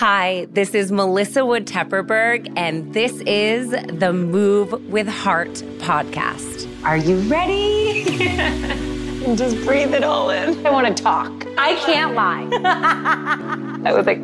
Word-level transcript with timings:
Hi, 0.00 0.46
this 0.50 0.74
is 0.74 0.90
Melissa 0.90 1.44
Wood 1.44 1.66
Tepperberg, 1.66 2.50
and 2.56 2.94
this 2.94 3.20
is 3.26 3.72
the 3.98 4.14
Move 4.14 4.88
with 4.88 5.06
Heart 5.06 5.52
podcast. 5.76 6.66
Are 6.82 6.96
you 6.96 7.18
ready? 7.28 8.04
Just 9.36 9.56
breathe 9.66 9.92
it 9.92 10.02
all 10.02 10.30
in. 10.30 10.66
I 10.66 10.70
want 10.70 10.86
to 10.86 11.02
talk. 11.02 11.30
I 11.58 11.74
can't 11.84 12.14
lie. 12.14 12.48
I 13.84 13.92
was 13.92 14.06
like, 14.06 14.20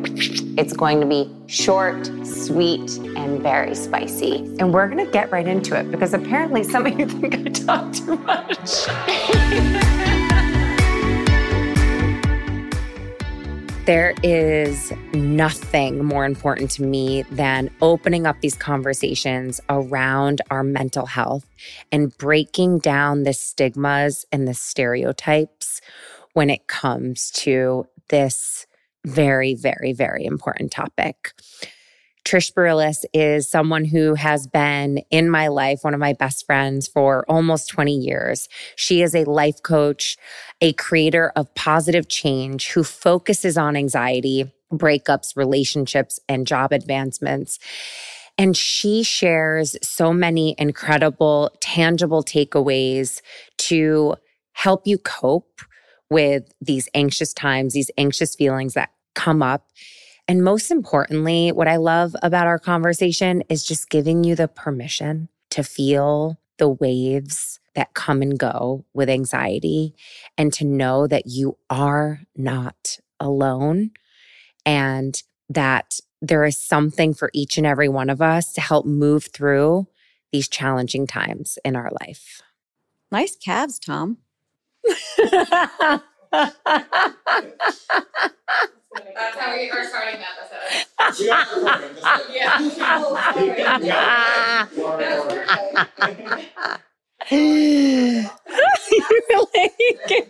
it's 0.57 0.73
going 0.73 0.99
to 0.99 1.05
be 1.05 1.31
short, 1.45 2.07
sweet, 2.25 2.97
and 3.15 3.43
very 3.43 3.75
spicy. 3.75 4.37
And 4.57 4.73
we're 4.73 4.87
going 4.87 5.05
to 5.05 5.11
get 5.11 5.31
right 5.31 5.47
into 5.47 5.79
it 5.79 5.91
because 5.91 6.15
apparently 6.15 6.63
some 6.63 6.87
of 6.87 6.99
you 6.99 7.05
think 7.05 7.35
I 7.35 7.43
talk 7.51 7.93
too 7.93 8.17
much. 8.17 10.23
There 13.87 14.13
is 14.21 14.91
nothing 15.13 16.03
more 16.03 16.25
important 16.25 16.71
to 16.71 16.83
me 16.83 17.21
than 17.31 17.69
opening 17.81 18.27
up 18.27 18.41
these 18.41 18.57
conversations 18.57 19.61
around 19.69 20.41
our 20.51 20.61
mental 20.61 21.05
health 21.05 21.45
and 21.89 22.15
breaking 22.17 22.79
down 22.79 23.23
the 23.23 23.31
stigmas 23.31 24.25
and 24.29 24.45
the 24.45 24.53
stereotypes 24.53 25.79
when 26.33 26.49
it 26.49 26.67
comes 26.67 27.31
to 27.31 27.87
this 28.09 28.67
very, 29.05 29.55
very, 29.55 29.93
very 29.93 30.25
important 30.25 30.69
topic. 30.69 31.31
Trish 32.27 32.51
Barillas 32.53 33.05
is 33.13 33.49
someone 33.49 33.85
who 33.85 34.13
has 34.15 34.47
been 34.47 34.97
in 35.11 35.29
my 35.29 35.47
life, 35.47 35.79
one 35.83 35.93
of 35.93 35.99
my 36.01 36.11
best 36.11 36.45
friends 36.45 36.85
for 36.85 37.23
almost 37.29 37.69
20 37.69 37.95
years. 37.95 38.49
She 38.75 39.01
is 39.01 39.15
a 39.15 39.23
life 39.23 39.63
coach, 39.63 40.17
a 40.59 40.73
creator 40.73 41.31
of 41.37 41.55
positive 41.55 42.09
change 42.09 42.71
who 42.71 42.83
focuses 42.83 43.57
on 43.57 43.77
anxiety, 43.77 44.51
breakups, 44.73 45.37
relationships, 45.37 46.19
and 46.27 46.45
job 46.45 46.73
advancements. 46.73 47.59
And 48.37 48.57
she 48.57 49.03
shares 49.03 49.77
so 49.81 50.11
many 50.11 50.53
incredible, 50.57 51.55
tangible 51.61 52.25
takeaways 52.25 53.21
to 53.59 54.17
help 54.51 54.85
you 54.85 54.97
cope 54.97 55.61
with 56.09 56.43
these 56.59 56.89
anxious 56.93 57.31
times, 57.33 57.73
these 57.73 57.91
anxious 57.97 58.35
feelings 58.35 58.73
that 58.73 58.89
come 59.15 59.41
up 59.41 59.63
and 60.27 60.43
most 60.43 60.71
importantly, 60.71 61.51
what 61.51 61.67
I 61.67 61.77
love 61.77 62.15
about 62.21 62.47
our 62.47 62.59
conversation 62.59 63.43
is 63.49 63.63
just 63.63 63.89
giving 63.89 64.23
you 64.23 64.35
the 64.35 64.47
permission 64.47 65.29
to 65.51 65.63
feel 65.63 66.37
the 66.57 66.67
waves 66.67 67.59
that 67.75 67.93
come 67.93 68.21
and 68.21 68.37
go 68.37 68.83
with 68.93 69.09
anxiety 69.09 69.95
and 70.37 70.51
to 70.53 70.65
know 70.65 71.07
that 71.07 71.27
you 71.27 71.57
are 71.69 72.21
not 72.35 72.97
alone 73.19 73.91
and 74.65 75.21
that 75.49 75.99
there 76.21 76.43
is 76.43 76.59
something 76.59 77.13
for 77.13 77.29
each 77.33 77.57
and 77.57 77.67
every 77.67 77.87
one 77.87 78.09
of 78.09 78.21
us 78.21 78.51
to 78.53 78.61
help 78.61 78.85
move 78.85 79.25
through 79.25 79.87
these 80.31 80.49
challenging 80.49 81.07
times 81.07 81.57
in 81.63 81.75
our 81.75 81.91
life. 82.01 82.41
Nice 83.11 83.37
calves, 83.37 83.79
Tom. 83.79 84.17
That's 89.15 89.37
how 89.37 89.55
we 89.55 89.69
are 89.69 89.83
starting 89.85 90.19
the 90.19 90.25
episode. 90.27 91.19
yeah. 93.83 94.67
Oh, 97.29 99.47
you 100.11 100.23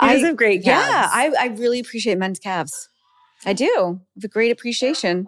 guys 0.00 0.22
have 0.22 0.36
great 0.36 0.64
calves. 0.64 0.86
Yeah, 0.88 1.08
I, 1.10 1.32
I 1.38 1.46
really 1.48 1.80
appreciate 1.80 2.18
men's 2.18 2.38
calves. 2.38 2.88
I 3.44 3.52
do. 3.52 4.00
Have 4.16 4.24
a 4.24 4.28
great 4.28 4.50
appreciation. 4.50 5.26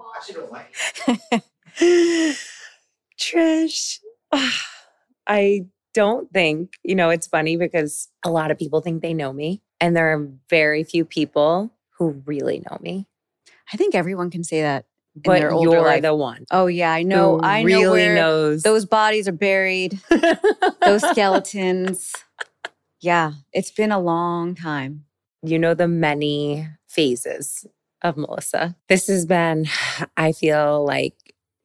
Trish, 3.19 3.99
I 5.27 5.67
don't 5.95 6.31
think, 6.33 6.75
you 6.83 6.95
know, 6.95 7.11
it's 7.11 7.27
funny 7.27 7.57
because 7.57 8.09
a 8.25 8.31
lot 8.31 8.51
of 8.51 8.59
people 8.59 8.81
think 8.81 9.03
they 9.03 9.15
know 9.15 9.33
me, 9.33 9.63
and 9.81 9.97
there 9.97 10.13
are 10.15 10.29
very 10.51 10.85
few 10.85 11.05
people 11.05 11.73
who 11.99 12.23
really 12.27 12.63
know 12.71 12.79
me. 12.81 13.07
I 13.73 13.77
think 13.77 13.95
everyone 13.95 14.31
can 14.31 14.45
say 14.45 14.63
that. 14.63 14.87
But 15.17 15.41
you're 15.41 15.83
life. 15.83 16.03
the 16.03 16.15
one. 16.15 16.45
Oh 16.51 16.67
yeah, 16.67 16.93
I 16.93 17.05
know. 17.05 17.41
I 17.41 17.63
know 17.63 17.67
really 17.67 18.03
where 18.03 18.15
knows 18.17 18.65
those 18.65 18.85
bodies 18.85 19.29
are 19.29 19.33
buried. 19.33 20.01
those 20.85 21.03
skeletons. 21.11 22.13
Yeah, 23.01 23.33
it's 23.53 23.71
been 23.71 23.93
a 23.93 24.01
long 24.01 24.57
time. 24.57 25.05
You 25.43 25.61
know 25.61 25.75
the 25.75 25.87
many 25.87 26.67
phases 26.89 27.65
of 28.03 28.17
Melissa. 28.17 28.77
This 28.89 29.07
has 29.07 29.25
been, 29.25 29.67
I 30.17 30.33
feel 30.33 30.85
like, 30.85 31.15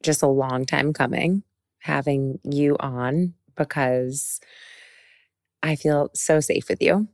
just 0.02 0.22
a 0.22 0.28
long 0.28 0.64
time 0.64 0.92
coming 0.92 1.42
having 1.80 2.38
you 2.44 2.76
on 2.78 3.34
because 3.56 4.40
I 5.62 5.76
feel 5.76 6.10
so 6.14 6.40
safe 6.40 6.68
with 6.68 6.80
you. 6.80 7.08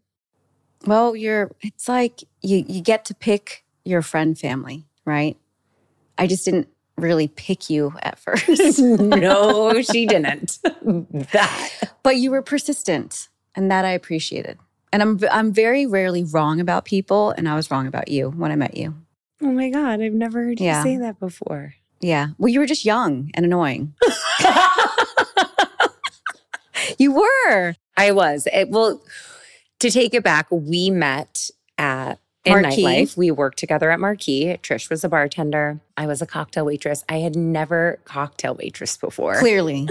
Well, 0.84 1.16
you're 1.16 1.50
it's 1.62 1.88
like 1.88 2.22
you 2.42 2.64
you 2.68 2.80
get 2.82 3.04
to 3.06 3.14
pick 3.14 3.64
your 3.84 4.02
friend 4.02 4.38
family, 4.38 4.84
right? 5.04 5.36
I 6.18 6.26
just 6.26 6.44
didn't 6.44 6.68
really 6.96 7.28
pick 7.28 7.68
you 7.70 7.92
at 8.02 8.18
first. 8.24 8.78
no, 8.80 9.80
she 9.82 10.06
didn't. 10.06 10.58
that. 11.32 11.70
But 12.02 12.16
you 12.16 12.30
were 12.30 12.42
persistent, 12.42 13.28
and 13.54 13.70
that 13.70 13.84
I 13.84 13.90
appreciated. 13.90 14.58
And 14.92 15.02
I'm 15.02 15.20
I'm 15.30 15.52
very 15.52 15.86
rarely 15.86 16.24
wrong 16.24 16.60
about 16.60 16.84
people, 16.84 17.30
and 17.32 17.48
I 17.48 17.54
was 17.56 17.70
wrong 17.70 17.86
about 17.86 18.08
you 18.08 18.30
when 18.30 18.50
I 18.52 18.56
met 18.56 18.76
you. 18.76 18.94
Oh 19.42 19.52
my 19.52 19.68
god, 19.70 20.00
I've 20.00 20.12
never 20.14 20.42
heard 20.44 20.60
Yeah. 20.60 20.78
you 20.78 20.82
say 20.84 20.96
that 20.98 21.18
before. 21.20 21.74
Yeah. 22.00 22.28
Well, 22.38 22.48
you 22.48 22.60
were 22.60 22.66
just 22.66 22.84
young 22.84 23.30
and 23.34 23.44
annoying. 23.44 23.94
you 26.98 27.12
were. 27.12 27.74
I 27.96 28.12
was. 28.12 28.46
It, 28.52 28.68
well, 28.70 29.02
to 29.80 29.90
take 29.90 30.14
it 30.14 30.22
back, 30.24 30.46
we 30.50 30.90
met 30.90 31.50
at 31.78 32.18
in 32.44 32.62
Marquee. 32.62 32.82
nightlife. 32.84 33.16
We 33.16 33.30
worked 33.30 33.58
together 33.58 33.90
at 33.90 33.98
Marquee. 34.00 34.56
Trish 34.62 34.88
was 34.88 35.02
a 35.04 35.08
bartender. 35.08 35.80
I 35.96 36.06
was 36.06 36.22
a 36.22 36.26
cocktail 36.26 36.64
waitress. 36.64 37.04
I 37.08 37.16
had 37.18 37.34
never 37.36 37.98
cocktail 38.04 38.54
waitress 38.54 38.96
before. 38.96 39.38
Clearly. 39.40 39.88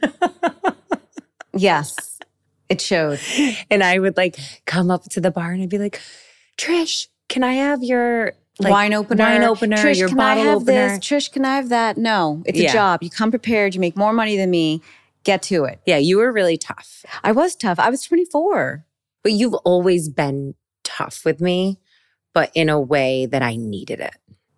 yes. 1.54 2.18
It 2.68 2.80
showed. 2.80 3.20
And 3.70 3.82
I 3.82 3.98
would 3.98 4.16
like 4.16 4.36
come 4.66 4.90
up 4.90 5.04
to 5.04 5.20
the 5.20 5.30
bar 5.30 5.52
and 5.52 5.62
I'd 5.62 5.68
be 5.68 5.78
like, 5.78 6.00
Trish, 6.56 7.08
can 7.28 7.42
I 7.42 7.54
have 7.54 7.82
your 7.82 8.32
like, 8.58 8.70
wine 8.72 8.92
opener. 8.94 9.24
wine 9.24 9.44
opener, 9.44 9.76
Trish, 9.76 9.98
your 9.98 10.08
can 10.08 10.16
bottle 10.18 10.42
I 10.42 10.46
have 10.46 10.62
opener? 10.62 10.88
this? 10.88 10.98
Trish, 10.98 11.30
can 11.32 11.44
I 11.44 11.56
have 11.56 11.68
that? 11.70 11.96
No, 11.96 12.42
it's 12.46 12.58
Yeah. 12.58 12.70
a 12.70 12.72
job. 12.72 13.02
You 13.02 13.10
come 13.10 13.30
prepared. 13.30 13.74
You 13.74 13.80
make 13.80 13.96
more 13.96 14.12
money 14.12 14.36
than 14.36 14.50
me. 14.50 14.82
Get 15.24 15.42
to 15.44 15.64
it. 15.64 15.80
Yeah, 15.86 15.98
you 15.98 16.18
were 16.18 16.32
really 16.32 16.56
tough. 16.56 17.04
I 17.22 17.32
was 17.32 17.54
tough. 17.54 17.78
I 17.78 17.90
was 17.90 18.02
24. 18.02 18.84
But 19.22 19.32
you've 19.32 19.54
always 19.54 20.08
been 20.08 20.54
tough 20.84 21.24
with 21.24 21.40
me, 21.40 21.78
but 22.34 22.50
in 22.54 22.68
a 22.68 22.80
way 22.80 23.26
that 23.26 23.42
I 23.42 23.56
needed 23.56 24.00
it. 24.00 24.14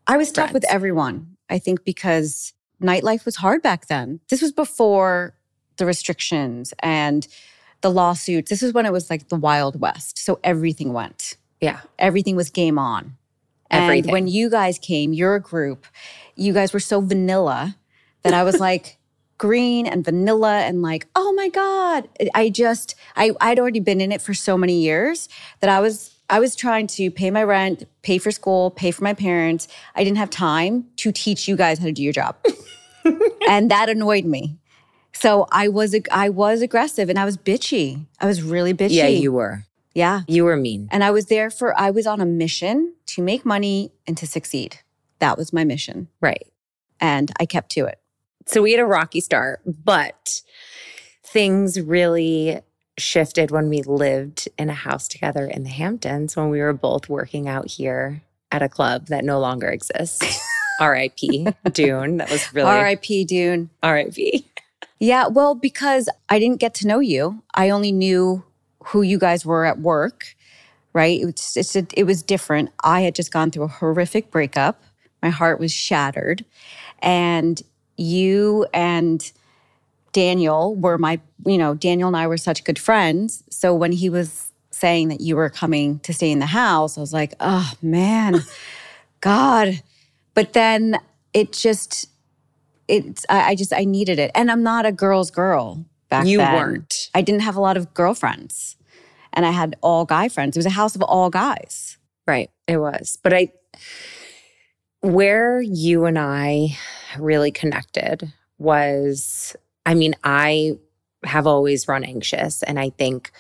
I 0.06 0.16
was 0.16 0.32
tough 0.32 0.52
with 0.52 0.64
everyone. 0.68 1.36
I 1.48 1.58
think 1.58 1.84
because 1.84 2.52
nightlife 2.82 3.24
was 3.24 3.36
hard 3.36 3.62
back 3.62 3.86
then. 3.86 4.20
This 4.28 4.42
was 4.42 4.52
before 4.52 5.34
the 5.76 5.86
restrictions 5.86 6.74
and 6.80 7.26
the 7.80 7.90
lawsuits. 7.90 8.50
This 8.50 8.62
is 8.62 8.72
when 8.72 8.86
it 8.86 8.92
was 8.92 9.10
like 9.10 9.28
the 9.28 9.36
Wild 9.36 9.80
West. 9.80 10.18
So 10.18 10.38
everything 10.44 10.92
went. 10.92 11.36
Yeah. 11.60 11.80
Everything 11.98 12.36
was 12.36 12.50
game 12.50 12.78
on. 12.78 13.16
And 13.70 14.06
when 14.06 14.26
you 14.26 14.50
guys 14.50 14.78
came, 14.78 15.12
your 15.12 15.38
group, 15.38 15.86
you 16.34 16.52
guys 16.52 16.72
were 16.72 16.80
so 16.80 17.00
vanilla 17.00 17.76
that 18.22 18.34
I 18.34 18.42
was 18.42 18.58
like 18.58 18.98
green 19.40 19.86
and 19.86 20.04
vanilla 20.04 20.60
and 20.60 20.82
like, 20.82 21.06
oh 21.16 21.32
my 21.32 21.48
God. 21.48 22.08
I 22.34 22.50
just, 22.50 22.94
I, 23.16 23.32
I'd 23.40 23.58
already 23.58 23.80
been 23.80 24.02
in 24.02 24.12
it 24.12 24.20
for 24.20 24.34
so 24.34 24.58
many 24.58 24.82
years 24.82 25.30
that 25.60 25.70
I 25.70 25.80
was, 25.80 26.14
I 26.28 26.38
was 26.38 26.54
trying 26.54 26.86
to 26.88 27.10
pay 27.10 27.30
my 27.30 27.42
rent, 27.42 27.88
pay 28.02 28.18
for 28.18 28.30
school, 28.30 28.70
pay 28.70 28.90
for 28.90 29.02
my 29.02 29.14
parents. 29.14 29.66
I 29.94 30.04
didn't 30.04 30.18
have 30.18 30.28
time 30.28 30.88
to 30.96 31.10
teach 31.10 31.48
you 31.48 31.56
guys 31.56 31.78
how 31.78 31.86
to 31.86 31.92
do 31.92 32.02
your 32.02 32.12
job. 32.12 32.36
and 33.48 33.70
that 33.70 33.88
annoyed 33.88 34.26
me. 34.26 34.58
So 35.14 35.46
I 35.50 35.68
was, 35.68 35.96
I 36.12 36.28
was 36.28 36.60
aggressive 36.60 37.08
and 37.08 37.18
I 37.18 37.24
was 37.24 37.38
bitchy. 37.38 38.04
I 38.20 38.26
was 38.26 38.42
really 38.42 38.74
bitchy. 38.74 38.90
Yeah, 38.96 39.06
you 39.06 39.32
were. 39.32 39.64
yeah. 39.94 40.20
You 40.28 40.44
were 40.44 40.56
mean. 40.58 40.86
And 40.92 41.02
I 41.02 41.10
was 41.12 41.26
there 41.26 41.50
for, 41.50 41.76
I 41.80 41.90
was 41.90 42.06
on 42.06 42.20
a 42.20 42.26
mission 42.26 42.94
to 43.06 43.22
make 43.22 43.46
money 43.46 43.90
and 44.06 44.18
to 44.18 44.26
succeed. 44.26 44.80
That 45.18 45.38
was 45.38 45.50
my 45.50 45.64
mission. 45.64 46.08
Right. 46.20 46.46
And 47.00 47.32
I 47.40 47.46
kept 47.46 47.70
to 47.72 47.86
it. 47.86 47.99
So 48.50 48.62
we 48.62 48.72
had 48.72 48.80
a 48.80 48.86
rocky 48.86 49.20
start, 49.20 49.60
but 49.64 50.42
things 51.24 51.80
really 51.80 52.60
shifted 52.98 53.52
when 53.52 53.68
we 53.68 53.82
lived 53.82 54.48
in 54.58 54.68
a 54.68 54.74
house 54.74 55.06
together 55.06 55.46
in 55.46 55.62
the 55.62 55.70
Hamptons 55.70 56.34
when 56.34 56.50
we 56.50 56.60
were 56.60 56.72
both 56.72 57.08
working 57.08 57.46
out 57.46 57.70
here 57.70 58.22
at 58.50 58.60
a 58.60 58.68
club 58.68 59.06
that 59.06 59.24
no 59.24 59.38
longer 59.38 59.68
exists. 59.68 60.44
R.I.P. 60.80 61.46
Dune. 61.72 62.16
That 62.16 62.30
was 62.30 62.52
really 62.52 62.72
RIP, 62.82 63.28
Dune. 63.28 63.70
R.I.P. 63.84 64.44
Yeah, 64.98 65.28
well, 65.28 65.54
because 65.54 66.08
I 66.28 66.40
didn't 66.40 66.58
get 66.58 66.74
to 66.74 66.88
know 66.88 66.98
you. 66.98 67.44
I 67.54 67.70
only 67.70 67.92
knew 67.92 68.42
who 68.86 69.02
you 69.02 69.18
guys 69.18 69.46
were 69.46 69.64
at 69.64 69.78
work, 69.78 70.34
right? 70.92 71.20
It 71.20 71.26
was, 71.26 71.52
it's 71.54 71.76
a, 71.76 71.86
it 71.94 72.04
was 72.04 72.22
different. 72.22 72.70
I 72.82 73.02
had 73.02 73.14
just 73.14 73.30
gone 73.30 73.52
through 73.52 73.64
a 73.64 73.68
horrific 73.68 74.32
breakup 74.32 74.82
My 75.22 75.30
heart 75.30 75.60
was 75.60 75.72
shattered. 75.72 76.44
And 77.00 77.62
you 78.00 78.66
and 78.72 79.30
Daniel 80.12 80.74
were 80.74 80.98
my, 80.98 81.20
you 81.44 81.58
know, 81.58 81.74
Daniel 81.74 82.08
and 82.08 82.16
I 82.16 82.26
were 82.26 82.36
such 82.36 82.64
good 82.64 82.78
friends. 82.78 83.44
So 83.50 83.74
when 83.74 83.92
he 83.92 84.08
was 84.08 84.50
saying 84.70 85.08
that 85.08 85.20
you 85.20 85.36
were 85.36 85.50
coming 85.50 85.98
to 86.00 86.12
stay 86.12 86.30
in 86.30 86.38
the 86.38 86.46
house, 86.46 86.96
I 86.96 87.00
was 87.00 87.12
like, 87.12 87.34
oh 87.40 87.72
man, 87.82 88.42
God. 89.20 89.82
But 90.34 90.52
then 90.52 90.98
it 91.34 91.52
just, 91.52 92.08
it's, 92.88 93.26
I, 93.28 93.50
I 93.50 93.54
just, 93.54 93.72
I 93.72 93.84
needed 93.84 94.18
it. 94.18 94.30
And 94.34 94.50
I'm 94.50 94.62
not 94.62 94.86
a 94.86 94.92
girl's 94.92 95.30
girl 95.30 95.84
back 96.08 96.26
you 96.26 96.38
then. 96.38 96.54
You 96.54 96.60
weren't. 96.60 97.10
I 97.14 97.22
didn't 97.22 97.42
have 97.42 97.56
a 97.56 97.60
lot 97.60 97.76
of 97.76 97.92
girlfriends 97.94 98.76
and 99.32 99.44
I 99.44 99.50
had 99.50 99.76
all 99.80 100.04
guy 100.04 100.28
friends. 100.28 100.56
It 100.56 100.60
was 100.60 100.66
a 100.66 100.70
house 100.70 100.96
of 100.96 101.02
all 101.02 101.30
guys. 101.30 101.98
Right. 102.26 102.50
It 102.66 102.78
was. 102.78 103.18
But 103.22 103.34
I, 103.34 103.52
where 105.00 105.60
you 105.60 106.04
and 106.04 106.18
I 106.18 106.76
really 107.18 107.50
connected 107.50 108.32
was, 108.58 109.56
I 109.86 109.94
mean, 109.94 110.14
I 110.24 110.72
have 111.24 111.46
always 111.46 111.88
run 111.88 112.04
anxious 112.04 112.62
and 112.62 112.78
I 112.78 112.90
think 112.90 113.30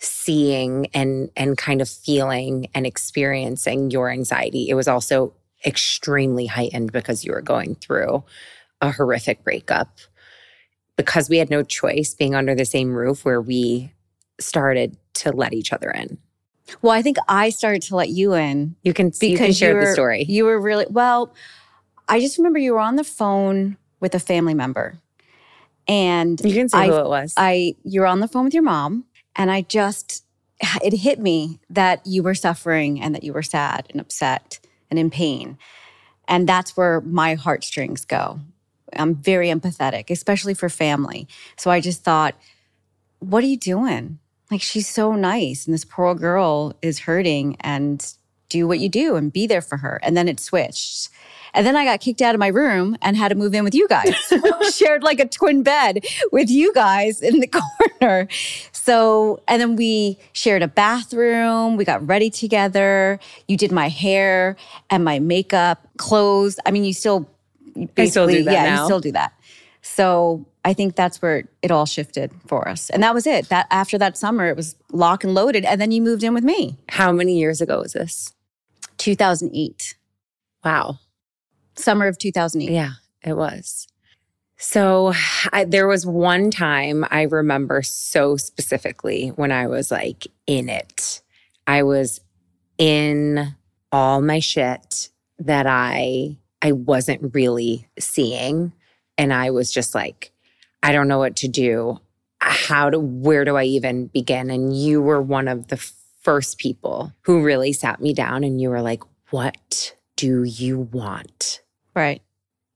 seeing 0.00 0.86
and 0.94 1.30
and 1.36 1.58
kind 1.58 1.80
of 1.80 1.88
feeling 1.88 2.68
and 2.74 2.86
experiencing 2.86 3.90
your 3.90 4.08
anxiety 4.10 4.68
it 4.68 4.74
was 4.74 4.86
also 4.86 5.34
extremely 5.66 6.46
heightened 6.46 6.92
because 6.92 7.24
you 7.24 7.32
were 7.32 7.42
going 7.42 7.74
through 7.74 8.22
a 8.80 8.92
horrific 8.92 9.42
breakup. 9.42 9.98
Because 10.96 11.28
we 11.28 11.38
had 11.38 11.50
no 11.50 11.62
choice 11.62 12.14
being 12.14 12.34
under 12.34 12.54
the 12.54 12.64
same 12.64 12.92
roof 12.92 13.24
where 13.24 13.40
we 13.40 13.92
started 14.40 14.96
to 15.14 15.32
let 15.32 15.52
each 15.52 15.72
other 15.72 15.90
in 15.90 16.18
Well, 16.82 16.92
I 16.92 17.02
think 17.02 17.16
I 17.28 17.50
started 17.50 17.82
to 17.82 17.96
let 17.96 18.08
you 18.10 18.34
in 18.34 18.76
you 18.82 18.92
can 18.92 19.06
because 19.08 19.22
you 19.22 19.36
can 19.36 19.52
share 19.52 19.74
were, 19.74 19.80
the 19.86 19.92
story 19.92 20.24
You 20.28 20.44
were 20.44 20.60
really 20.60 20.86
well. 20.88 21.34
I 22.08 22.20
just 22.20 22.38
remember 22.38 22.58
you 22.58 22.72
were 22.72 22.80
on 22.80 22.96
the 22.96 23.04
phone 23.04 23.76
with 24.00 24.14
a 24.14 24.20
family 24.20 24.54
member, 24.54 24.98
and 25.86 26.40
you 26.44 26.54
can 26.54 26.68
say 26.68 26.78
I- 26.78 26.86
who 26.88 26.96
it 26.96 27.08
was 27.08 27.34
I 27.36 27.74
you 27.84 28.00
were 28.00 28.06
on 28.06 28.20
the 28.20 28.28
phone 28.28 28.44
with 28.44 28.54
your 28.54 28.62
mom, 28.62 29.04
and 29.36 29.50
I 29.50 29.62
just 29.62 30.24
it 30.82 30.92
hit 30.92 31.18
me 31.20 31.60
that 31.70 32.04
you 32.04 32.22
were 32.22 32.34
suffering 32.34 33.00
and 33.00 33.14
that 33.14 33.22
you 33.22 33.32
were 33.32 33.42
sad 33.42 33.86
and 33.90 34.00
upset 34.00 34.58
and 34.90 34.98
in 34.98 35.10
pain, 35.10 35.58
and 36.26 36.48
that's 36.48 36.76
where 36.76 37.00
my 37.00 37.34
heartstrings 37.34 38.04
go. 38.04 38.40
I'm 38.96 39.14
very 39.14 39.48
empathetic, 39.48 40.10
especially 40.10 40.54
for 40.54 40.68
family. 40.68 41.28
So 41.56 41.70
I 41.70 41.80
just 41.80 42.02
thought, 42.02 42.34
what 43.18 43.44
are 43.44 43.46
you 43.46 43.58
doing? 43.58 44.18
Like 44.50 44.62
she's 44.62 44.88
so 44.88 45.14
nice, 45.14 45.66
and 45.66 45.74
this 45.74 45.84
poor 45.84 46.14
girl 46.14 46.74
is 46.82 47.00
hurting, 47.00 47.56
and 47.60 48.04
do 48.48 48.66
what 48.66 48.78
you 48.78 48.88
do 48.88 49.14
and 49.16 49.30
be 49.30 49.46
there 49.46 49.60
for 49.60 49.76
her. 49.76 50.00
And 50.02 50.16
then 50.16 50.26
it 50.26 50.40
switched. 50.40 51.10
And 51.52 51.66
then 51.66 51.76
I 51.76 51.84
got 51.84 52.00
kicked 52.00 52.22
out 52.22 52.34
of 52.34 52.38
my 52.38 52.46
room 52.46 52.96
and 53.02 53.14
had 53.14 53.28
to 53.28 53.34
move 53.34 53.52
in 53.54 53.62
with 53.62 53.74
you 53.74 53.86
guys. 53.88 54.14
Shared 54.74 55.02
like 55.02 55.20
a 55.20 55.26
twin 55.28 55.62
bed 55.62 56.04
with 56.32 56.48
you 56.48 56.72
guys 56.72 57.20
in 57.20 57.40
the 57.40 57.46
corner. 58.00 58.26
So, 58.72 59.42
and 59.48 59.60
then 59.60 59.76
we 59.76 60.18
shared 60.32 60.62
a 60.62 60.68
bathroom. 60.68 61.76
We 61.76 61.84
got 61.84 62.06
ready 62.06 62.30
together. 62.30 63.18
You 63.48 63.58
did 63.58 63.70
my 63.70 63.88
hair 63.90 64.56
and 64.88 65.04
my 65.04 65.18
makeup, 65.18 65.86
clothes. 65.98 66.58
I 66.64 66.70
mean, 66.70 66.84
you 66.84 66.94
still 66.94 67.28
I 67.98 68.06
still 68.06 68.26
do 68.26 68.32
basically- 68.32 68.42
that 68.44 68.52
Yeah, 68.52 68.64
now. 68.64 68.80
you 68.82 68.86
still 68.86 69.00
do 69.00 69.12
that. 69.12 69.32
So 69.88 70.46
I 70.64 70.74
think 70.74 70.96
that's 70.96 71.22
where 71.22 71.48
it 71.62 71.70
all 71.70 71.86
shifted 71.86 72.30
for 72.46 72.68
us. 72.68 72.90
And 72.90 73.02
that 73.02 73.14
was 73.14 73.26
it. 73.26 73.48
That 73.48 73.66
after 73.70 73.96
that 73.98 74.18
summer, 74.18 74.46
it 74.46 74.56
was 74.56 74.76
lock 74.92 75.24
and 75.24 75.34
loaded. 75.34 75.64
And 75.64 75.80
then 75.80 75.90
you 75.90 76.02
moved 76.02 76.22
in 76.22 76.34
with 76.34 76.44
me. 76.44 76.76
how 76.90 77.10
many 77.10 77.38
years 77.38 77.60
ago 77.60 77.80
was 77.80 77.94
this 77.94 78.32
2008. 78.98 79.96
wow 80.64 80.98
Summer 81.74 82.06
of 82.06 82.18
2008. 82.18 82.72
Yeah, 82.72 82.92
it 83.22 83.34
was. 83.34 83.86
So 84.58 85.14
I, 85.52 85.64
there 85.64 85.86
was 85.86 86.04
one 86.04 86.50
time 86.50 87.04
I 87.10 87.22
remember 87.22 87.82
so 87.82 88.36
specifically 88.36 89.28
when 89.28 89.52
I 89.52 89.68
was 89.68 89.90
like 89.90 90.26
in 90.46 90.68
it. 90.68 91.22
I 91.66 91.84
was 91.84 92.20
in 92.76 93.54
all 93.90 94.20
my 94.20 94.40
shit 94.40 95.08
that 95.38 95.66
I 95.66 96.36
I 96.60 96.72
wasn't 96.72 97.34
really 97.34 97.88
seeing 97.98 98.72
and 99.18 99.32
I 99.34 99.50
was 99.50 99.70
just 99.70 99.94
like 99.94 100.32
I 100.82 100.92
don't 100.92 101.08
know 101.08 101.18
what 101.18 101.36
to 101.36 101.48
do. 101.48 101.98
How 102.40 102.88
to 102.88 102.98
where 103.00 103.44
do 103.44 103.56
I 103.56 103.64
even 103.64 104.06
begin? 104.06 104.48
And 104.48 104.74
you 104.76 105.02
were 105.02 105.20
one 105.20 105.48
of 105.48 105.66
the 105.68 105.76
first 106.22 106.58
people 106.58 107.12
who 107.22 107.42
really 107.42 107.72
sat 107.72 108.00
me 108.00 108.14
down 108.14 108.44
and 108.44 108.60
you 108.60 108.70
were 108.70 108.80
like, 108.80 109.02
"What 109.30 109.94
do 110.16 110.44
you 110.44 110.78
want?" 110.92 111.60
Right. 111.96 112.22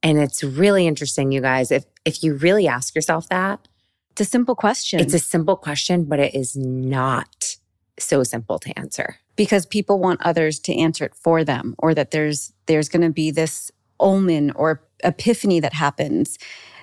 And 0.02 0.18
it's 0.18 0.42
really 0.42 0.86
interesting, 0.88 1.30
you 1.30 1.40
guys. 1.40 1.70
If 1.70 1.84
if 2.04 2.24
you 2.24 2.34
really 2.34 2.66
ask 2.66 2.94
yourself 2.96 3.28
that, 3.28 3.68
It's 4.10 4.20
a 4.22 4.24
simple 4.24 4.56
question. 4.56 4.98
it's 4.98 5.14
a 5.14 5.18
simple 5.20 5.54
question, 5.56 6.04
but 6.04 6.18
it 6.18 6.34
is 6.34 6.56
not 6.56 7.56
so 7.98 8.24
simple 8.24 8.58
to 8.58 8.76
answer. 8.78 9.16
because 9.36 9.64
people 9.64 9.98
want 9.98 10.20
others 10.22 10.58
to 10.60 10.74
answer 10.76 11.04
it 11.06 11.14
for 11.14 11.42
them 11.44 11.74
or 11.78 11.94
that 11.94 12.10
there's 12.10 12.52
there's 12.66 12.88
going 12.88 13.02
to 13.02 13.10
be 13.10 13.30
this 13.30 13.70
omen 14.00 14.50
or 14.52 14.82
epiphany 15.02 15.60
that 15.60 15.75
happens 15.75 16.38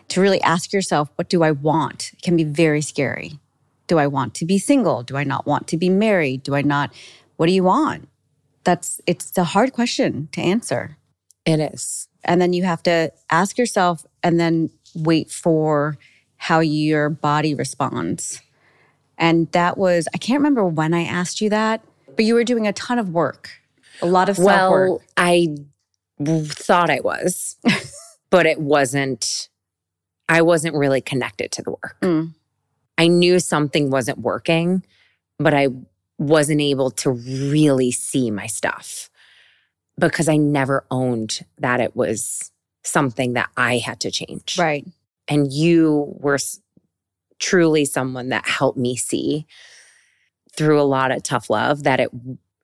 to 0.10 0.22
really 0.22 0.42
ask 0.42 0.74
yourself 0.74 1.10
what 1.16 1.30
do 1.30 1.44
i 1.44 1.52
want? 1.52 2.12
It 2.14 2.22
can 2.22 2.36
be 2.36 2.44
very 2.44 2.82
scary. 2.82 3.40
Do 3.88 3.98
i 3.98 4.08
want 4.08 4.34
to 4.36 4.46
be 4.46 4.58
single? 4.58 5.04
Do 5.04 5.18
i 5.18 5.24
not 5.24 5.46
want 5.46 5.68
to 5.68 5.78
be 5.78 5.90
married? 5.90 6.44
Do 6.44 6.56
i 6.56 6.62
not 6.62 6.94
what 7.38 7.48
do 7.48 7.54
you 7.54 7.64
want? 7.64 8.10
That's 8.64 9.02
it's 9.08 9.38
a 9.38 9.44
hard 9.44 9.74
question 9.74 10.30
to 10.34 10.42
answer. 10.42 10.98
It 11.46 11.60
is. 11.60 12.08
and 12.26 12.42
then 12.42 12.54
you 12.54 12.64
have 12.64 12.84
to 12.84 13.12
ask 13.30 13.58
yourself 13.58 14.06
and 14.22 14.40
then 14.40 14.70
wait 14.94 15.32
for 15.32 15.98
how 16.38 16.60
your 16.60 17.10
body 17.10 17.54
responds. 17.54 18.42
And 19.18 19.52
that 19.52 19.78
was, 19.78 20.08
I 20.14 20.18
can't 20.18 20.40
remember 20.40 20.66
when 20.66 20.94
I 20.94 21.04
asked 21.04 21.42
you 21.42 21.50
that, 21.50 21.84
but 22.16 22.26
you 22.26 22.34
were 22.34 22.46
doing 22.46 22.68
a 22.68 22.74
ton 22.74 22.98
of 22.98 23.10
work, 23.10 23.50
a 24.02 24.06
lot 24.06 24.30
of 24.30 24.38
self 24.38 24.72
work. 24.72 24.90
Well, 24.90 25.02
I 25.18 25.58
thought 26.24 26.90
I 26.90 27.02
was, 27.02 27.58
but 28.30 28.46
it 28.46 28.60
wasn't. 28.60 29.50
I 30.28 30.42
wasn't 30.44 30.76
really 30.76 31.02
connected 31.02 31.52
to 31.54 31.64
the 31.64 31.72
work. 31.72 31.98
Mm. 32.02 32.34
I 32.98 33.08
knew 33.08 33.40
something 33.40 33.90
wasn't 33.90 34.20
working, 34.20 34.84
but 35.40 35.54
I 35.54 35.70
wasn't 36.20 36.62
able 36.62 36.92
to 36.92 37.12
really 37.12 37.92
see 37.92 38.30
my 38.30 38.46
stuff 38.46 39.10
because 39.98 40.28
I 40.28 40.38
never 40.38 40.86
owned 40.92 41.46
that 41.58 41.80
it 41.80 41.96
was 41.96 42.52
something 42.84 43.34
that 43.34 43.50
I 43.58 43.78
had 43.78 44.02
to 44.02 44.12
change. 44.12 44.58
Right. 44.58 44.86
And 45.28 45.52
you 45.52 46.14
were 46.20 46.38
truly 47.40 47.86
someone 47.86 48.30
that 48.30 48.48
helped 48.48 48.78
me 48.78 48.96
see 48.96 49.46
through 50.56 50.80
a 50.80 50.84
lot 50.84 51.12
of 51.12 51.24
tough 51.24 51.50
love 51.50 51.84
that 51.84 52.00
it 52.00 52.12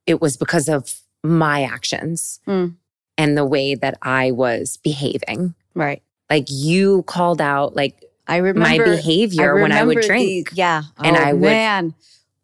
it 0.05 0.21
was 0.21 0.37
because 0.37 0.67
of 0.67 0.99
my 1.23 1.63
actions 1.63 2.39
Mm. 2.45 2.75
And 3.17 3.37
the 3.37 3.45
way 3.45 3.75
that 3.75 3.97
I 4.01 4.31
was 4.31 4.77
behaving. 4.77 5.55
Right. 5.73 6.01
Like 6.29 6.45
you 6.49 7.03
called 7.03 7.41
out 7.41 7.75
like 7.75 8.03
I 8.27 8.37
remember 8.37 8.85
my 8.87 8.95
behavior 8.95 9.55
when 9.61 9.71
I 9.71 9.83
would 9.83 10.01
drink. 10.01 10.49
these- 10.49 10.57
yeah. 10.57 10.83
And 11.03 11.15
Oh, 11.15 11.19
I 11.19 11.33
would- 11.33 11.41
man, 11.41 11.93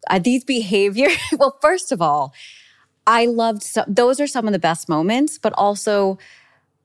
uh, 0.08 0.18
these 0.18 0.44
behavior. 0.44 1.08
well, 1.38 1.58
first 1.60 1.90
of 1.92 2.00
all, 2.00 2.32
I 3.06 3.26
loved 3.26 3.62
some, 3.64 3.84
those 3.88 4.20
are 4.20 4.28
some 4.28 4.46
of 4.46 4.52
the 4.52 4.60
best 4.60 4.88
moments, 4.88 5.38
but 5.38 5.52
also 5.54 6.18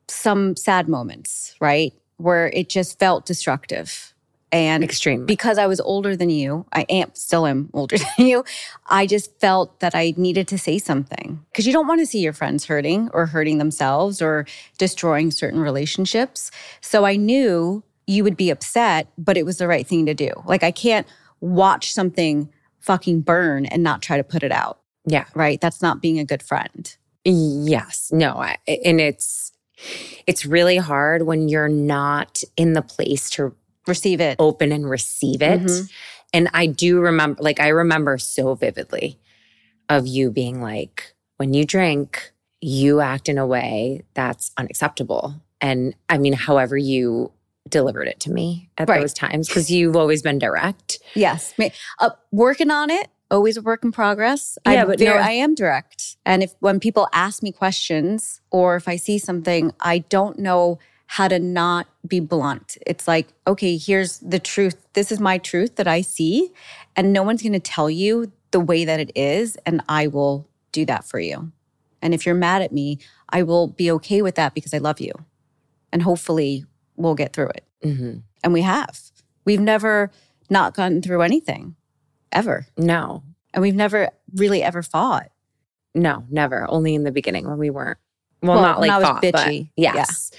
some 0.07 0.55
sad 0.55 0.87
moments, 0.89 1.55
right? 1.61 1.93
Where 2.17 2.47
it 2.47 2.69
just 2.69 2.97
felt 2.97 3.25
destructive. 3.27 4.13
And 4.51 4.83
Extreme. 4.83 5.25
because 5.25 5.57
I 5.57 5.67
was 5.67 5.81
older 5.81 6.15
than 6.15 6.29
you, 6.29 6.65
I 6.71 6.85
am 6.89 7.11
still 7.13 7.45
am 7.45 7.69
older 7.73 7.97
than 8.17 8.27
you. 8.27 8.45
I 8.87 9.05
just 9.05 9.37
felt 9.39 9.79
that 9.81 9.93
I 9.93 10.13
needed 10.15 10.47
to 10.49 10.57
say 10.57 10.77
something 10.77 11.43
because 11.51 11.67
you 11.67 11.73
don't 11.73 11.87
want 11.87 11.99
to 11.99 12.05
see 12.05 12.19
your 12.19 12.33
friends 12.33 12.65
hurting 12.65 13.09
or 13.13 13.25
hurting 13.25 13.57
themselves 13.57 14.21
or 14.21 14.45
destroying 14.77 15.31
certain 15.31 15.59
relationships. 15.59 16.49
So 16.79 17.05
I 17.05 17.17
knew 17.17 17.83
you 18.05 18.23
would 18.23 18.37
be 18.37 18.49
upset, 18.49 19.09
but 19.17 19.35
it 19.37 19.45
was 19.45 19.57
the 19.57 19.67
right 19.67 19.85
thing 19.85 20.05
to 20.05 20.13
do. 20.13 20.31
Like 20.45 20.63
I 20.63 20.71
can't 20.71 21.05
watch 21.41 21.91
something 21.91 22.49
fucking 22.79 23.21
burn 23.21 23.65
and 23.65 23.83
not 23.83 24.01
try 24.01 24.15
to 24.15 24.23
put 24.23 24.43
it 24.43 24.51
out, 24.51 24.79
yeah. 25.05 25.25
right? 25.35 25.59
That's 25.59 25.81
not 25.81 26.01
being 26.01 26.19
a 26.19 26.25
good 26.25 26.41
friend. 26.41 26.95
Yes. 27.25 28.09
No. 28.13 28.37
I, 28.37 28.57
and 28.65 29.01
it's 29.01 29.51
it's 30.25 30.45
really 30.45 30.77
hard 30.77 31.23
when 31.23 31.49
you're 31.49 31.69
not 31.69 32.41
in 32.55 32.73
the 32.73 32.81
place 32.81 33.29
to 33.31 33.53
Receive 33.87 34.19
it. 34.21 34.35
open 34.39 34.71
and 34.71 34.89
receive 34.89 35.41
it. 35.41 35.61
Mhm. 35.61 35.89
And 36.33 36.49
I 36.53 36.65
do 36.67 36.99
remember, 36.99 37.41
like, 37.41 37.59
I 37.59 37.69
remember 37.69 38.17
so 38.17 38.53
vividly 38.55 39.17
of 39.89 40.05
you 40.07 40.29
being 40.31 40.61
like, 40.61 41.13
when 41.37 41.53
you 41.53 41.65
drink, 41.65 42.31
you 42.59 42.99
act 42.99 43.29
in 43.29 43.37
a 43.37 43.45
way 43.47 44.01
that's 44.13 44.51
unacceptable. 44.57 45.35
And 45.61 45.95
I 46.09 46.17
mean, 46.17 46.33
however 46.33 46.77
you 46.77 47.31
delivered 47.69 48.07
it 48.07 48.19
to 48.21 48.31
me 48.31 48.69
at 48.77 48.87
Right. 48.89 49.01
those 49.01 49.13
times, 49.13 49.47
because 49.47 49.69
you've 49.71 49.95
always 49.95 50.21
been 50.21 50.39
direct. 50.39 50.99
Yes. 51.15 51.53
Uh, 51.99 52.09
working 52.31 52.71
on 52.71 52.89
it, 52.89 53.07
always 53.29 53.57
a 53.57 53.61
work 53.61 53.83
in 53.83 53.91
progress. 53.91 54.57
Yeah, 54.65 54.81
I'm 54.83 54.87
but 54.87 54.99
very, 54.99 55.17
no- 55.19 55.25
I 55.25 55.31
am 55.31 55.53
direct. 55.55 56.15
And 56.25 56.43
if 56.43 56.53
when 56.59 56.79
people 56.79 57.07
ask 57.13 57.43
me 57.43 57.51
questions 57.51 58.41
or 58.51 58.75
if 58.75 58.87
I 58.87 58.95
see 58.95 59.17
something, 59.19 59.73
I 59.81 59.99
don't 59.99 60.39
know 60.39 60.79
how 61.07 61.27
to 61.27 61.39
not 61.39 61.87
be 62.05 62.19
blunt. 62.19 62.77
It's 62.85 63.07
like, 63.07 63.27
okay, 63.47 63.77
here's 63.77 64.19
the 64.19 64.39
truth. 64.39 64.75
This 64.93 65.11
is 65.11 65.19
my 65.19 65.37
truth 65.37 65.77
that 65.77 65.87
I 65.87 66.01
see. 66.01 66.51
And 66.95 67.13
no 67.13 67.23
one's 67.23 67.41
going 67.41 67.53
to 67.53 67.59
tell 67.59 67.89
you 67.89 68.31
the 68.51 68.59
way 68.59 68.85
that 68.85 68.99
it 68.99 69.11
is. 69.15 69.57
And 69.65 69.81
I 69.89 70.07
will 70.07 70.47
do 70.71 70.85
that 70.85 71.05
for 71.05 71.19
you. 71.19 71.51
And 72.01 72.13
if 72.13 72.25
you're 72.25 72.35
mad 72.35 72.61
at 72.61 72.71
me, 72.73 72.99
I 73.29 73.43
will 73.43 73.67
be 73.67 73.89
okay 73.91 74.21
with 74.21 74.35
that 74.35 74.53
because 74.53 74.73
I 74.73 74.77
love 74.79 74.99
you. 74.99 75.13
And 75.91 76.01
hopefully 76.03 76.65
we'll 76.97 77.15
get 77.15 77.33
through 77.33 77.49
it. 77.49 77.63
hmm 77.83 78.17
And 78.43 78.53
we 78.53 78.61
have. 78.61 78.99
We've 79.45 79.61
never 79.61 80.11
not 80.49 80.75
gotten 80.75 81.01
through 81.01 81.21
anything 81.21 81.75
ever. 82.33 82.67
No, 82.77 83.23
And 83.53 83.61
we've 83.61 83.75
never 83.75 84.09
really 84.35 84.61
ever 84.61 84.83
fought. 84.83 85.31
no, 85.95 86.25
never. 86.29 86.69
Only 86.69 86.93
in 86.95 87.03
the 87.05 87.11
beginning 87.11 87.47
when 87.47 87.57
we 87.57 87.69
weren't. 87.69 87.97
Well, 88.43 88.55
Well, 88.55 88.61
not 88.63 88.79
like 88.81 88.91
I 88.91 88.97
was 88.99 89.07
fought, 89.07 89.21
but 89.23 89.33
bitchy. 89.35 89.69
yes. 89.77 90.31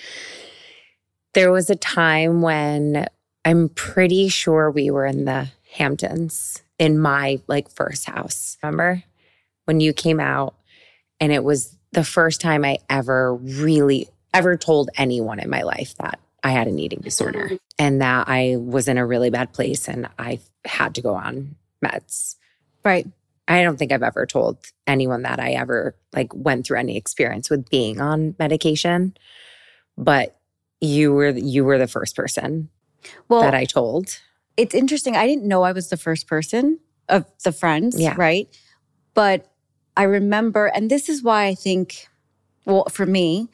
There 1.35 1.53
was 1.53 1.71
a 1.71 1.77
time 1.77 2.43
when 2.43 3.07
I'm 3.45 3.69
pretty 3.69 4.29
sure 4.29 4.71
we 4.71 4.91
were 4.91 5.07
in 5.07 5.25
the 5.25 5.49
Hamptons 5.73 6.63
in 6.79 6.99
my 6.99 7.41
like 7.47 7.71
first 7.71 8.07
house. 8.07 8.57
Remember 8.63 9.03
when 9.67 9.81
you 9.81 9.93
came 9.93 10.21
out 10.21 10.55
and 11.21 11.33
it 11.33 11.45
was 11.45 11.77
the 11.93 12.05
first 12.05 12.41
time 12.41 12.65
I 12.65 12.79
ever 12.89 13.35
really 13.35 14.09
ever 14.35 14.57
told 14.57 14.91
anyone 14.97 15.41
in 15.41 15.51
my 15.51 15.63
life 15.63 15.95
that 15.97 16.21
I 16.43 16.51
had 16.51 16.69
an 16.69 16.79
eating 16.79 17.01
disorder 17.01 17.51
and 17.79 18.01
that 18.01 18.29
I 18.29 18.57
was 18.59 18.89
in 18.89 18.99
a 18.99 19.07
really 19.07 19.31
bad 19.31 19.53
place 19.53 19.89
and 19.89 20.09
I 20.19 20.41
had 20.65 20.95
to 20.97 21.03
go 21.03 21.15
on 21.15 21.57
meds. 21.85 22.37
Right. 22.85 23.07
I 23.49 23.63
don't 23.63 23.79
think 23.79 23.93
I've 23.93 24.03
ever 24.03 24.27
told 24.27 24.59
anyone 24.87 25.23
that 25.23 25.41
I 25.41 25.53
ever 25.53 25.97
like 26.13 26.35
went 26.35 26.67
through 26.67 26.79
any 26.79 26.97
experience 26.97 27.49
with 27.51 27.69
being 27.71 28.01
on 28.01 28.37
medication, 28.39 29.17
but 29.97 30.38
you 30.81 31.13
were 31.13 31.31
you 31.31 31.65
were 31.65 31.79
the 31.79 31.87
first 31.89 32.15
person 32.17 32.69
Well, 33.29 33.41
that 33.41 33.55
I 33.55 33.65
told. 33.65 34.21
it's 34.57 34.75
interesting. 34.75 35.17
I 35.17 35.27
didn't 35.27 35.47
know 35.47 35.63
I 35.63 35.73
was 35.73 35.89
the 35.89 35.97
first 35.97 36.27
person 36.27 36.79
of 37.09 37.25
the 37.45 37.53
friends, 37.53 37.99
Yeah. 38.01 38.15
right? 38.17 38.49
But 39.15 39.51
I 39.97 40.03
remember, 40.05 40.67
and 40.67 40.91
this 40.91 41.09
is 41.09 41.23
why 41.23 41.47
I 41.47 41.55
think, 41.55 42.07
well, 42.65 42.85
for 42.91 43.07
me, 43.07 43.49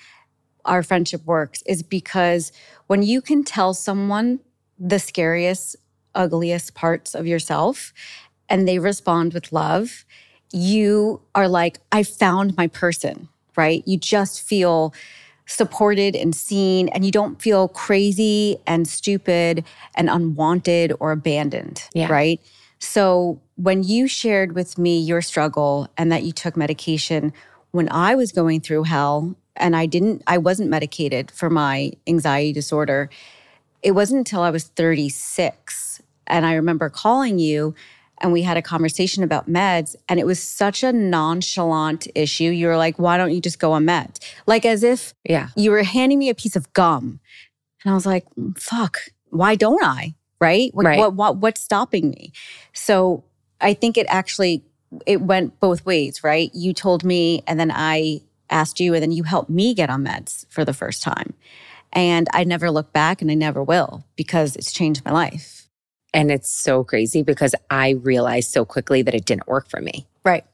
our 0.65 0.83
friendship 0.83 1.25
works 1.25 1.63
is 1.67 1.83
because 1.83 2.53
when 2.87 3.03
you 3.03 3.21
can 3.21 3.45
tell 3.45 3.75
someone 3.75 4.41
the 4.79 4.99
scariest, 4.99 5.77
ugliest 6.15 6.75
parts 6.75 7.15
of 7.15 7.27
yourself 7.27 7.93
and 8.49 8.67
they 8.67 8.79
respond 8.79 9.35
with 9.35 9.53
love, 9.53 10.05
you 10.53 11.21
are 11.35 11.49
like, 11.49 11.81
I 11.93 12.03
found 12.03 12.57
my 12.57 12.67
person, 12.67 13.29
right? 13.57 13.83
You 13.87 13.99
just 13.99 14.43
feel 14.43 14.93
supported 15.47 16.17
and 16.17 16.35
seen, 16.35 16.89
and 16.89 17.05
you 17.05 17.11
don't 17.11 17.41
feel 17.41 17.69
crazy 17.69 18.57
and 18.67 18.89
stupid 18.89 19.65
and 19.95 20.09
unwanted 20.09 20.93
or 21.01 21.13
abandoned, 21.13 21.83
Yeah. 21.93 22.11
right? 22.11 22.41
So 22.79 23.41
when 23.57 23.83
you 23.83 24.09
shared 24.09 24.55
with 24.55 24.79
me 24.79 24.99
your 24.99 25.23
struggle 25.23 25.89
and 25.97 26.11
that 26.13 26.23
you 26.23 26.33
took 26.33 26.57
medication 26.57 27.33
when 27.71 27.89
I 27.91 28.15
was 28.15 28.31
going 28.33 28.61
through 28.61 28.85
hell 28.85 29.35
and 29.57 29.75
I 29.77 29.87
didn't 29.87 30.23
I 30.27 30.39
wasn't 30.39 30.71
medicated 30.71 31.31
for 31.31 31.49
my 31.51 31.93
anxiety 32.07 32.53
disorder, 32.53 33.11
it 33.83 33.93
wasn't 33.93 34.19
until 34.19 34.43
I 34.43 34.51
was 34.51 34.65
36 34.65 36.03
and 36.27 36.47
I 36.47 36.55
remember 36.55 36.89
calling 36.89 37.39
you 37.39 37.75
and 38.25 38.33
we 38.33 38.41
had 38.43 38.57
a 38.57 38.63
conversation 38.63 39.23
about 39.23 39.51
meds 39.51 39.95
and 40.09 40.19
it 40.19 40.25
was 40.25 40.43
such 40.43 40.83
a 40.83 40.93
nonchalant 40.95 42.09
issue. 42.15 42.45
You 42.51 42.69
were 42.69 42.77
like, 42.79 42.99
"Why 42.99 43.19
don't 43.19 43.33
you 43.33 43.41
just 43.41 43.59
go 43.59 43.73
on 43.73 43.85
meds?" 43.85 44.19
Like 44.47 44.65
as 44.65 44.83
if 44.83 45.13
Yeah. 45.29 45.49
you 45.57 45.71
were 45.71 45.83
handing 45.83 46.19
me 46.19 46.31
a 46.31 46.35
piece 46.35 46.57
of 46.57 46.73
gum. 46.73 47.21
And 47.85 47.93
I 47.93 47.95
was 47.95 48.07
like, 48.07 48.25
"Mm, 48.39 48.59
fuck, 48.59 48.99
why 49.29 49.55
don't 49.57 49.85
I? 49.85 50.15
Right? 50.41 50.71
Right. 50.75 50.99
what, 50.99 51.15
what, 51.15 51.37
what's 51.37 51.61
stopping 51.61 52.11
me? 52.11 52.33
So 52.73 53.25
I 53.61 53.75
think 53.75 53.97
it 53.99 54.07
actually, 54.09 54.65
it 55.07 55.21
went 55.21 55.61
both 55.61 55.85
ways, 55.85 56.25
right? 56.25 56.51
You 56.55 56.73
told 56.73 57.05
me 57.05 57.43
and 57.47 57.61
then 57.61 57.71
I 57.75 58.21
asked 58.51 58.81
you 58.81 58.95
and 58.95 59.03
then 59.03 59.13
you 59.13 59.23
helped 59.25 59.51
me 59.51 59.75
get 59.75 59.91
on 59.91 60.03
meds 60.05 60.47
for 60.49 60.65
the 60.65 60.73
first 60.75 61.03
time. 61.03 61.35
And 61.93 62.27
I 62.33 62.45
never 62.45 62.71
look 62.71 62.93
back 62.93 63.21
and 63.23 63.31
I 63.31 63.35
never 63.35 63.63
will 63.63 64.05
because 64.17 64.57
it's 64.57 64.73
changed 64.73 65.05
my 65.05 65.13
life. 65.13 65.64
And 66.15 66.31
it's 66.31 66.49
so 66.49 66.85
crazy 66.85 67.23
because 67.23 67.55
I 67.71 67.91
realized 67.91 68.53
so 68.53 68.65
quickly 68.65 69.03
that 69.03 69.15
it 69.15 69.25
didn't 69.25 69.49
work 69.49 69.69
for 69.69 69.81
me. 69.81 70.07
Right. 70.25 70.45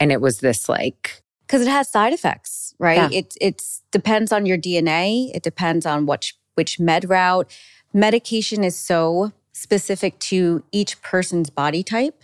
And 0.00 0.12
it 0.12 0.20
was 0.20 0.38
this 0.38 0.68
like, 0.68 1.22
because 1.46 1.60
it 1.60 1.68
has 1.68 1.88
side 1.88 2.12
effects, 2.12 2.74
right? 2.78 3.10
Yeah. 3.10 3.18
It 3.18 3.34
it's 3.40 3.82
depends 3.90 4.32
on 4.32 4.46
your 4.46 4.56
DNA. 4.56 5.34
It 5.34 5.42
depends 5.42 5.84
on 5.84 6.06
which 6.06 6.36
which 6.54 6.78
med 6.78 7.08
route. 7.08 7.50
Medication 7.92 8.62
is 8.62 8.76
so 8.76 9.32
specific 9.52 10.18
to 10.20 10.62
each 10.72 11.00
person's 11.02 11.50
body 11.50 11.82
type, 11.82 12.22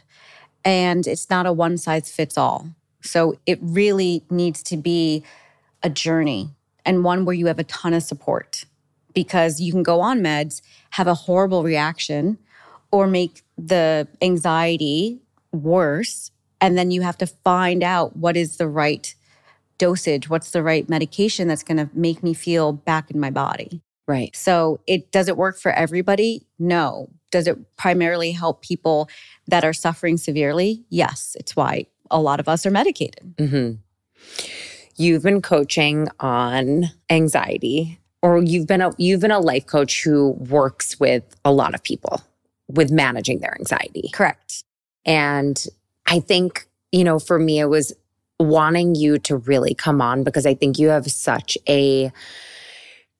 and 0.65 1.07
it's 1.07 1.29
not 1.31 1.47
a 1.47 1.53
one 1.53 1.79
size 1.79 2.11
fits 2.11 2.39
all. 2.39 2.69
So 3.01 3.39
it 3.45 3.59
really 3.61 4.23
needs 4.31 4.63
to 4.65 4.77
be 4.77 5.25
a 5.83 5.91
journey 5.91 6.51
and 6.85 7.03
one 7.03 7.25
where 7.25 7.35
you 7.35 7.47
have 7.47 7.59
a 7.59 7.65
ton 7.65 7.93
of 7.93 8.03
support, 8.03 8.67
because 9.15 9.61
you 9.61 9.73
can 9.73 9.83
go 9.83 10.01
on 10.01 10.21
meds, 10.21 10.63
have 10.91 11.07
a 11.07 11.15
horrible 11.15 11.63
reaction, 11.63 12.39
or 12.95 13.09
make 13.09 13.43
the 13.59 14.07
anxiety 14.23 15.21
worse. 15.51 16.31
And 16.61 16.79
then 16.79 16.93
you 16.93 17.03
have 17.03 17.19
to 17.19 17.27
find 17.27 17.83
out 17.83 18.17
what 18.17 18.37
is 18.37 18.57
the 18.57 18.69
right 18.69 19.13
dosage, 19.79 20.31
what's 20.31 20.53
the 20.53 20.63
right 20.63 20.89
medication 20.89 21.49
that's 21.49 21.65
going 21.65 21.79
to 21.79 21.91
make 21.93 22.23
me 22.23 22.35
feel 22.35 22.73
back 22.73 23.11
in 23.11 23.19
my 23.19 23.31
body. 23.31 23.83
right. 24.07 24.31
So, 24.37 24.79
it 24.87 25.11
does 25.11 25.27
it 25.27 25.37
work 25.37 25.59
for 25.59 25.73
everybody? 25.73 26.47
No. 26.57 27.09
Does 27.33 27.49
it 27.49 27.59
primarily 27.77 28.31
help 28.31 28.63
people 28.63 29.09
that 29.49 29.65
are 29.65 29.73
suffering 29.73 30.17
severely? 30.17 30.85
Yes. 30.89 31.37
It's 31.41 31.57
why 31.57 31.87
a 32.13 32.21
lot 32.21 32.39
of 32.39 32.49
us 32.49 32.65
are 32.65 32.71
medicated. 32.71 33.35
hmm 33.39 33.73
You've 34.97 35.25
been 35.25 35.43
coaching 35.43 36.07
on 36.21 36.85
anxiety, 37.11 37.99
or 38.23 38.41
you've 38.41 38.69
been 38.69 38.81
a 38.81 38.93
you've 38.99 39.21
been 39.21 39.33
a 39.33 39.41
life 39.41 39.67
coach 39.67 40.05
who 40.05 40.31
works 40.39 41.01
with 41.01 41.25
a 41.45 41.51
lot 41.51 41.75
of 41.75 41.83
people 41.83 42.23
with 42.69 42.91
managing 42.91 43.41
their 43.41 43.55
anxiety. 43.59 44.11
Correct. 44.13 44.65
And 45.05 45.63
I 46.07 46.21
think, 46.21 46.67
you 46.93 47.05
know, 47.05 47.19
for 47.19 47.39
me, 47.39 47.61
it 47.61 47.67
was 47.67 47.93
wanting 48.39 48.95
you 48.95 49.19
to 49.19 49.37
really 49.37 49.75
come 49.75 50.01
on 50.01 50.25
because 50.25 50.47
I 50.47 50.55
think 50.55 50.79
you 50.79 50.89
have 50.89 51.11
such 51.11 51.57
a 51.69 52.11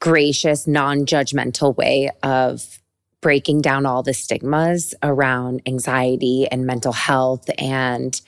gracious, 0.01 0.67
non 0.67 1.07
judgmental 1.07 1.77
way 1.77 2.11
of 2.23 2.81
breaking 3.21 3.63
down 3.63 3.87
all 3.87 4.03
the 4.03 4.13
stigmas 4.13 4.95
around 5.03 5.63
anxiety 5.67 6.47
and 6.47 6.67
mental 6.67 6.93
health. 6.93 7.49
And 7.57 8.21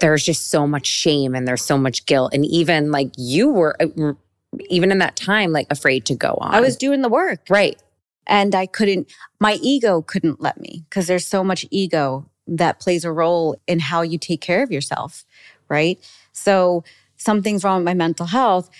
there's 0.00 0.22
just 0.22 0.50
so 0.50 0.66
much 0.66 0.86
shame 0.86 1.34
and 1.34 1.48
there's 1.48 1.64
so 1.64 1.78
much 1.78 2.04
guilt. 2.04 2.34
And 2.34 2.44
even 2.44 2.90
like 2.92 3.12
you 3.16 3.48
were, 3.48 3.76
uh, 3.80 4.12
even 4.68 4.92
in 4.92 4.98
that 4.98 5.16
time, 5.16 5.52
like 5.52 5.66
afraid 5.70 6.04
to 6.06 6.14
go 6.14 6.36
on. 6.38 6.54
I 6.54 6.60
was 6.60 6.76
doing 6.76 7.00
the 7.02 7.08
work 7.08 7.40
right. 7.48 7.80
And 8.28 8.54
I 8.54 8.66
couldn't, 8.66 9.10
my 9.40 9.54
ego 9.62 10.02
couldn't 10.02 10.40
let 10.40 10.60
me 10.60 10.84
because 10.88 11.06
there's 11.06 11.26
so 11.26 11.42
much 11.42 11.66
ego 11.70 12.28
that 12.46 12.80
plays 12.80 13.04
a 13.04 13.12
role 13.12 13.56
in 13.66 13.80
how 13.80 14.02
you 14.02 14.18
take 14.18 14.40
care 14.40 14.62
of 14.62 14.70
yourself, 14.70 15.24
right? 15.68 15.98
So 16.32 16.84
something's 17.16 17.64
wrong 17.64 17.78
with 17.80 17.86
my 17.86 17.94
mental 17.94 18.26
health. 18.26 18.70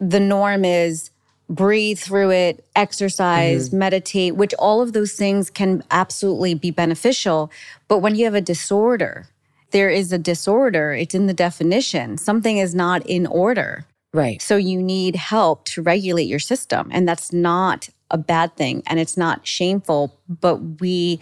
The 0.00 0.20
norm 0.20 0.64
is 0.64 1.10
breathe 1.48 1.98
through 1.98 2.30
it, 2.30 2.66
exercise, 2.76 3.68
mm-hmm. 3.68 3.78
meditate, 3.78 4.36
which 4.36 4.52
all 4.58 4.82
of 4.82 4.92
those 4.92 5.12
things 5.12 5.48
can 5.48 5.82
absolutely 5.90 6.54
be 6.54 6.70
beneficial. 6.70 7.50
But 7.88 7.98
when 7.98 8.14
you 8.14 8.24
have 8.24 8.34
a 8.34 8.40
disorder, 8.40 9.28
there 9.70 9.90
is 9.90 10.12
a 10.12 10.18
disorder, 10.18 10.92
it's 10.92 11.14
in 11.14 11.26
the 11.26 11.34
definition. 11.34 12.18
Something 12.18 12.58
is 12.58 12.74
not 12.74 13.04
in 13.06 13.26
order. 13.26 13.86
Right. 14.12 14.40
So 14.40 14.56
you 14.56 14.82
need 14.82 15.16
help 15.16 15.64
to 15.66 15.82
regulate 15.82 16.24
your 16.24 16.38
system. 16.38 16.88
And 16.90 17.06
that's 17.06 17.32
not 17.32 17.88
a 18.10 18.18
bad 18.18 18.56
thing 18.56 18.82
and 18.86 18.98
it's 18.98 19.16
not 19.16 19.46
shameful, 19.46 20.18
but 20.28 20.80
we 20.80 21.20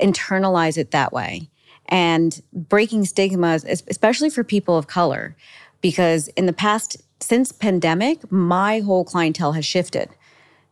internalize 0.00 0.76
it 0.78 0.90
that 0.90 1.12
way. 1.12 1.48
And 1.86 2.40
breaking 2.52 3.04
stigmas, 3.04 3.64
especially 3.64 4.30
for 4.30 4.42
people 4.42 4.76
of 4.76 4.86
color, 4.86 5.36
because 5.80 6.28
in 6.28 6.46
the 6.46 6.52
past, 6.52 6.96
since 7.20 7.52
pandemic, 7.52 8.30
my 8.32 8.80
whole 8.80 9.04
clientele 9.04 9.52
has 9.52 9.66
shifted 9.66 10.08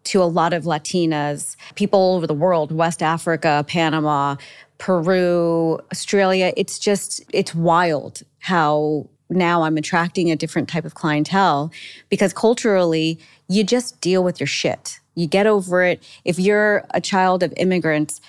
to 0.05 0.23
a 0.23 0.25
lot 0.25 0.53
of 0.53 0.65
Latinas, 0.65 1.57
people 1.75 2.01
all 2.01 2.17
over 2.17 2.27
the 2.27 2.35
world, 2.35 2.73
West 2.73 3.03
Africa, 3.03 3.65
Panama, 3.69 4.37
Peru, 4.79 5.79
Australia. 5.93 6.53
It's 6.57 6.79
just, 6.79 7.23
it's 7.33 7.55
wild 7.55 8.23
how 8.41 9.09
now 9.33 9.63
I'm 9.63 9.77
attracting 9.77 10.31
a 10.31 10.37
different 10.37 10.69
type 10.69 10.85
of 10.85 10.95
clientele 10.95 11.73
because 12.09 12.33
culturally, 12.33 13.19
you 13.49 13.65
just 13.65 14.01
deal 14.01 14.23
with 14.25 14.41
your 14.41 14.47
shit. 14.47 15.01
You 15.15 15.27
get 15.27 15.47
over 15.47 15.83
it. 15.83 16.03
If 16.25 16.39
you're 16.39 16.85
a 16.91 17.01
child 17.01 17.43
of 17.43 17.53
immigrants, 17.57 18.21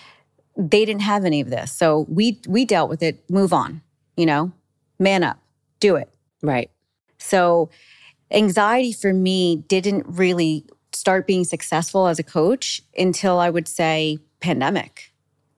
they 0.58 0.86
didn't 0.86 1.02
have 1.02 1.26
any 1.26 1.42
of 1.42 1.50
this. 1.50 1.72
So 1.72 2.06
we 2.10 2.40
we 2.48 2.66
dealt 2.66 2.90
with 2.90 3.02
it, 3.02 3.24
move 3.30 3.54
on, 3.54 3.82
you 4.18 4.26
know, 4.26 4.52
man 5.00 5.24
up, 5.24 5.40
do 5.80 5.96
it. 5.96 6.10
Right. 6.42 6.70
So 7.18 7.70
anxiety 8.32 8.92
for 8.92 9.14
me 9.14 9.58
didn't 9.68 10.06
really 10.08 10.66
start 10.92 11.26
being 11.26 11.44
successful 11.44 12.08
as 12.08 12.20
a 12.20 12.24
coach 12.24 12.82
until 12.98 13.40
I 13.40 13.50
would 13.50 13.68
say 13.68 14.20
pandemic 14.40 15.14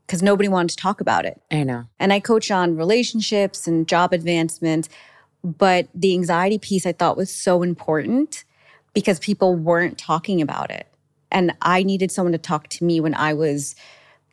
because 0.05 0.21
nobody 0.21 0.47
wanted 0.47 0.69
to 0.69 0.75
talk 0.77 1.01
about 1.01 1.25
it. 1.25 1.41
I 1.51 1.63
know. 1.63 1.85
And 1.99 2.13
I 2.13 2.19
coach 2.19 2.51
on 2.51 2.77
relationships 2.77 3.67
and 3.67 3.87
job 3.87 4.13
advancement. 4.13 4.87
But 5.45 5.87
the 5.93 6.13
anxiety 6.13 6.57
piece 6.57 6.85
I 6.85 6.91
thought 6.91 7.17
was 7.17 7.31
so 7.31 7.61
important 7.61 8.43
because 8.95 9.19
people 9.19 9.55
weren't 9.55 9.97
talking 9.97 10.41
about 10.41 10.71
it. 10.71 10.87
And 11.31 11.53
I 11.61 11.83
needed 11.83 12.11
someone 12.11 12.31
to 12.31 12.39
talk 12.39 12.67
to 12.69 12.83
me 12.83 12.99
when 12.99 13.13
I 13.13 13.33
was 13.33 13.75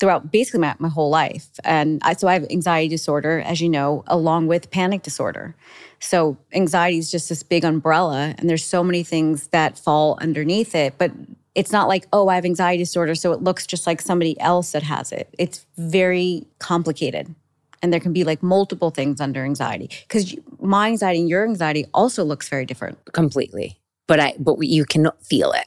throughout 0.01 0.33
basically 0.33 0.61
my, 0.61 0.75
my 0.79 0.89
whole 0.89 1.11
life. 1.11 1.49
And 1.65 2.01
I, 2.03 2.15
so 2.15 2.29
I 2.29 2.33
have 2.33 2.47
anxiety 2.51 2.89
disorder, 2.89 3.41
as 3.41 3.61
you 3.61 3.69
know, 3.69 4.05
along 4.07 4.47
with 4.47 4.71
panic 4.71 5.03
disorder. 5.03 5.55
So 6.01 6.39
anxiety 6.53 6.99
is 6.99 7.11
just 7.11 7.29
this 7.29 7.43
big 7.43 7.65
umbrella, 7.65 8.35
and 8.39 8.49
there's 8.49 8.65
so 8.65 8.83
many 8.83 9.05
things 9.05 9.49
that 9.49 9.79
fall 9.79 10.19
underneath 10.21 10.75
it. 10.75 10.95
But 10.99 11.13
it's 11.55 11.71
not 11.71 11.89
like, 11.89 12.07
oh, 12.13 12.29
I 12.29 12.37
have 12.37 12.45
anxiety 12.45 12.83
disorder, 12.83 13.15
so 13.15 13.33
it 13.33 13.43
looks 13.43 13.67
just 13.67 13.87
like 13.87 14.01
somebody 14.01 14.41
else 14.41 14.73
that 14.73 14.83
has 14.83 15.13
it. 15.13 15.29
It's 15.39 15.67
very 15.77 16.47
complicated. 16.59 17.35
And 17.83 17.93
there 17.93 18.01
can 18.01 18.13
be 18.13 18.25
like 18.25 18.43
multiple 18.43 18.91
things 18.91 19.21
under 19.21 19.45
anxiety 19.45 19.91
because 20.09 20.37
my 20.61 20.87
anxiety 20.87 21.21
and 21.21 21.29
your 21.29 21.45
anxiety 21.45 21.87
also 21.93 22.25
looks 22.25 22.49
very 22.49 22.65
different. 22.65 22.99
Completely. 23.13 23.79
But 24.07 24.21
I 24.21 24.35
but 24.39 24.57
you 24.63 24.85
can 24.85 25.11
feel 25.21 25.51
it. 25.53 25.67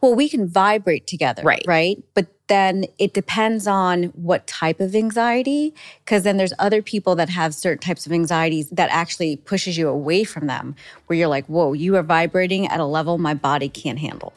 Well, 0.00 0.14
we 0.14 0.28
can 0.28 0.46
vibrate 0.48 1.06
together. 1.06 1.42
Right. 1.42 1.64
Right. 1.66 2.02
But 2.14 2.26
then 2.48 2.86
it 2.98 3.14
depends 3.14 3.66
on 3.66 4.04
what 4.04 4.46
type 4.46 4.80
of 4.80 4.94
anxiety. 4.94 5.74
Cause 6.06 6.22
then 6.24 6.36
there's 6.36 6.52
other 6.58 6.82
people 6.82 7.14
that 7.16 7.28
have 7.28 7.54
certain 7.54 7.80
types 7.80 8.06
of 8.06 8.12
anxieties 8.12 8.68
that 8.70 8.90
actually 8.90 9.36
pushes 9.36 9.78
you 9.78 9.88
away 9.88 10.24
from 10.24 10.46
them, 10.46 10.74
where 11.06 11.18
you're 11.18 11.28
like, 11.28 11.46
whoa, 11.46 11.72
you 11.72 11.96
are 11.96 12.02
vibrating 12.02 12.66
at 12.66 12.80
a 12.80 12.84
level 12.84 13.18
my 13.18 13.34
body 13.34 13.68
can't 13.68 13.98
handle. 13.98 14.32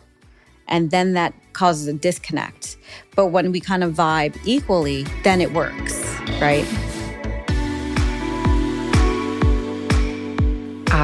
And 0.68 0.92
then 0.92 1.14
that 1.14 1.34
causes 1.54 1.88
a 1.88 1.94
disconnect. 1.94 2.78
But 3.16 3.28
when 3.28 3.52
we 3.52 3.60
kind 3.60 3.84
of 3.84 3.94
vibe 3.94 4.38
equally, 4.46 5.04
then 5.24 5.42
it 5.42 5.52
works, 5.54 6.04
right? 6.40 6.66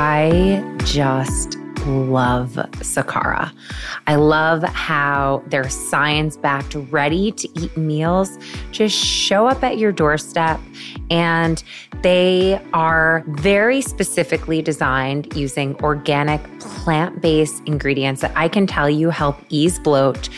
I 0.01 0.63
just 0.85 1.57
love 1.85 2.51
Sakara. 2.77 3.51
I 4.07 4.15
love 4.15 4.63
how 4.63 5.43
their 5.47 5.69
science 5.69 6.37
backed, 6.37 6.73
ready 6.89 7.33
to 7.33 7.49
eat 7.59 7.75
meals 7.75 8.37
just 8.71 8.95
show 8.95 9.45
up 9.45 9.61
at 9.61 9.77
your 9.77 9.91
doorstep. 9.91 10.57
And 11.09 11.61
they 12.01 12.61
are 12.71 13.25
very 13.27 13.81
specifically 13.81 14.61
designed 14.61 15.35
using 15.35 15.75
organic 15.83 16.41
plant 16.61 17.21
based 17.21 17.61
ingredients 17.65 18.21
that 18.21 18.31
I 18.37 18.47
can 18.47 18.67
tell 18.67 18.89
you 18.89 19.09
help 19.09 19.37
ease 19.49 19.79
bloat 19.79 20.29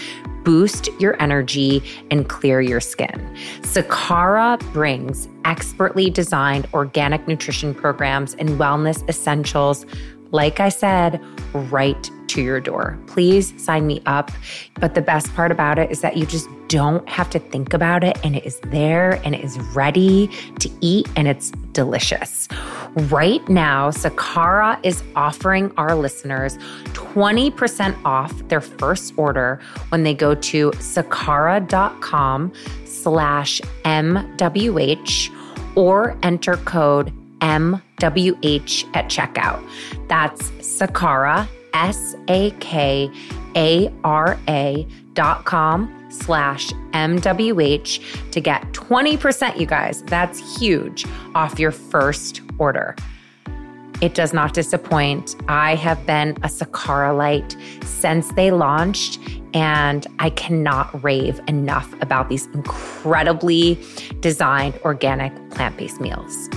boost 0.44 0.90
your 1.00 1.22
energy, 1.22 1.84
and 2.10 2.28
clear 2.28 2.62
your 2.62 2.80
skin. 2.80 3.36
Sakara 3.62 4.60
brings 4.74 5.28
expertly 5.46 6.10
designed 6.10 6.68
organic 6.74 7.28
nutrition 7.28 7.74
programs 7.74 8.36
and 8.36 8.50
wellness 8.52 9.08
essentials 9.10 9.86
like 10.32 10.60
I 10.60 10.70
said, 10.70 11.22
right 11.54 12.10
to 12.32 12.42
your 12.42 12.60
door. 12.60 12.98
Please 13.08 13.54
sign 13.62 13.88
me 13.88 14.02
up. 14.06 14.32
But 14.80 14.96
the 14.96 15.02
best 15.02 15.34
part 15.34 15.52
about 15.52 15.78
it 15.78 15.92
is 15.92 16.02
that 16.02 16.18
you 16.18 16.26
just 16.26 16.48
don't 16.68 17.08
have 17.10 17.30
to 17.30 17.40
think 17.40 17.74
about 17.74 18.04
it 18.04 18.18
and 18.24 18.36
it 18.36 18.46
is 18.46 18.60
there 18.68 19.20
and 19.26 19.36
it 19.36 19.44
is 19.44 19.60
ready 19.76 20.30
to 20.60 20.70
eat 20.80 21.10
and 21.18 21.28
it's 21.28 21.52
delicious. 21.74 22.48
Right 22.96 23.48
now, 23.50 23.90
Sakara 23.90 24.80
is 24.84 25.04
offering 25.16 25.74
our 25.76 25.96
listeners 25.96 26.58
20% 26.94 28.06
off 28.06 28.32
their 28.48 28.62
first 28.62 29.14
order 29.18 29.60
when 29.90 30.04
they 30.04 30.14
go 30.14 30.34
to 30.36 30.72
sakara.com 30.72 32.54
slash 32.86 33.62
MWH 33.84 35.38
or 35.76 36.18
enter 36.24 36.56
code 36.58 37.14
MWH 37.40 38.96
at 38.96 39.06
checkout. 39.10 39.62
That's 40.08 40.52
Sakara, 40.52 41.48
S 41.74 42.16
A 42.28 42.52
K 42.60 43.12
A 43.56 43.92
R 44.04 44.40
A 44.48 44.88
dot 45.14 45.46
com 45.46 45.98
slash 46.10 46.72
MWH 46.92 48.32
to 48.32 48.42
get 48.42 48.62
20%, 48.74 49.58
you 49.60 49.66
guys. 49.66 50.04
That's 50.04 50.60
huge 50.60 51.06
off 51.36 51.60
your 51.60 51.72
first 51.72 52.42
order. 52.58 52.96
It 54.02 54.16
does 54.16 54.34
not 54.34 54.54
disappoint. 54.54 55.36
I 55.48 55.76
have 55.76 56.04
been 56.08 56.32
a 56.38 56.48
Sakara 56.48 57.16
light 57.16 57.56
since 57.86 58.32
they 58.34 58.50
launched, 58.50 59.20
and 59.54 60.08
I 60.18 60.32
cannot 60.32 61.04
rave 61.04 61.40
enough 61.48 61.94
about 62.02 62.28
these 62.28 62.48
incredibly 62.48 63.80
designed 64.20 64.80
organic 64.84 65.34
plant 65.52 65.78
based 65.78 66.02
meals. 66.02 66.50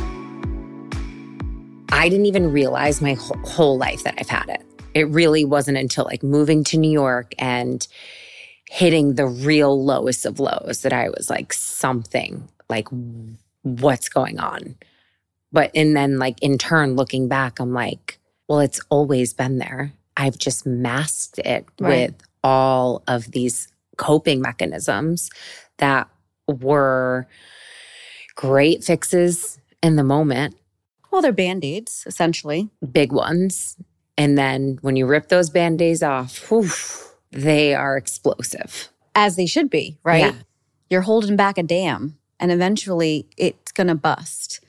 I 1.92 2.08
didn't 2.08 2.26
even 2.26 2.50
realize 2.50 3.02
my 3.02 3.16
whole 3.44 3.76
life 3.76 4.02
that 4.04 4.14
I've 4.18 4.28
had 4.28 4.48
it. 4.48 4.73
It 4.94 5.08
really 5.08 5.44
wasn't 5.44 5.78
until 5.78 6.04
like 6.04 6.22
moving 6.22 6.64
to 6.64 6.78
New 6.78 6.90
York 6.90 7.34
and 7.38 7.86
hitting 8.68 9.14
the 9.14 9.26
real 9.26 9.84
lowest 9.84 10.24
of 10.24 10.40
lows 10.40 10.82
that 10.82 10.92
I 10.92 11.08
was 11.10 11.28
like, 11.28 11.52
something 11.52 12.48
like, 12.68 12.88
what's 13.62 14.08
going 14.08 14.38
on? 14.38 14.76
But, 15.52 15.70
and 15.74 15.96
then 15.96 16.18
like 16.18 16.42
in 16.42 16.58
turn, 16.58 16.96
looking 16.96 17.28
back, 17.28 17.60
I'm 17.60 17.72
like, 17.72 18.18
well, 18.48 18.60
it's 18.60 18.80
always 18.88 19.32
been 19.32 19.58
there. 19.58 19.92
I've 20.16 20.38
just 20.38 20.66
masked 20.66 21.38
it 21.38 21.66
right. 21.80 22.10
with 22.10 22.14
all 22.42 23.02
of 23.06 23.30
these 23.32 23.68
coping 23.96 24.40
mechanisms 24.40 25.30
that 25.78 26.08
were 26.46 27.26
great 28.36 28.84
fixes 28.84 29.58
in 29.82 29.96
the 29.96 30.04
moment 30.04 30.56
well, 31.14 31.22
they're 31.22 31.32
band 31.32 31.64
aids, 31.64 32.02
essentially. 32.08 32.70
Big 32.90 33.12
ones. 33.12 33.76
And 34.16 34.38
then 34.38 34.78
when 34.80 34.96
you 34.96 35.06
rip 35.06 35.28
those 35.28 35.50
band 35.50 35.82
aids 35.82 36.02
off, 36.02 36.50
whew, 36.50 36.68
they 37.30 37.74
are 37.74 37.96
explosive. 37.96 38.88
As 39.14 39.36
they 39.36 39.46
should 39.46 39.70
be, 39.70 39.98
right? 40.04 40.34
Yeah. 40.34 40.34
You're 40.90 41.02
holding 41.02 41.36
back 41.36 41.58
a 41.58 41.62
dam 41.62 42.18
and 42.38 42.52
eventually 42.52 43.26
it's 43.36 43.72
going 43.72 43.86
to 43.86 43.94
bust. 43.94 44.60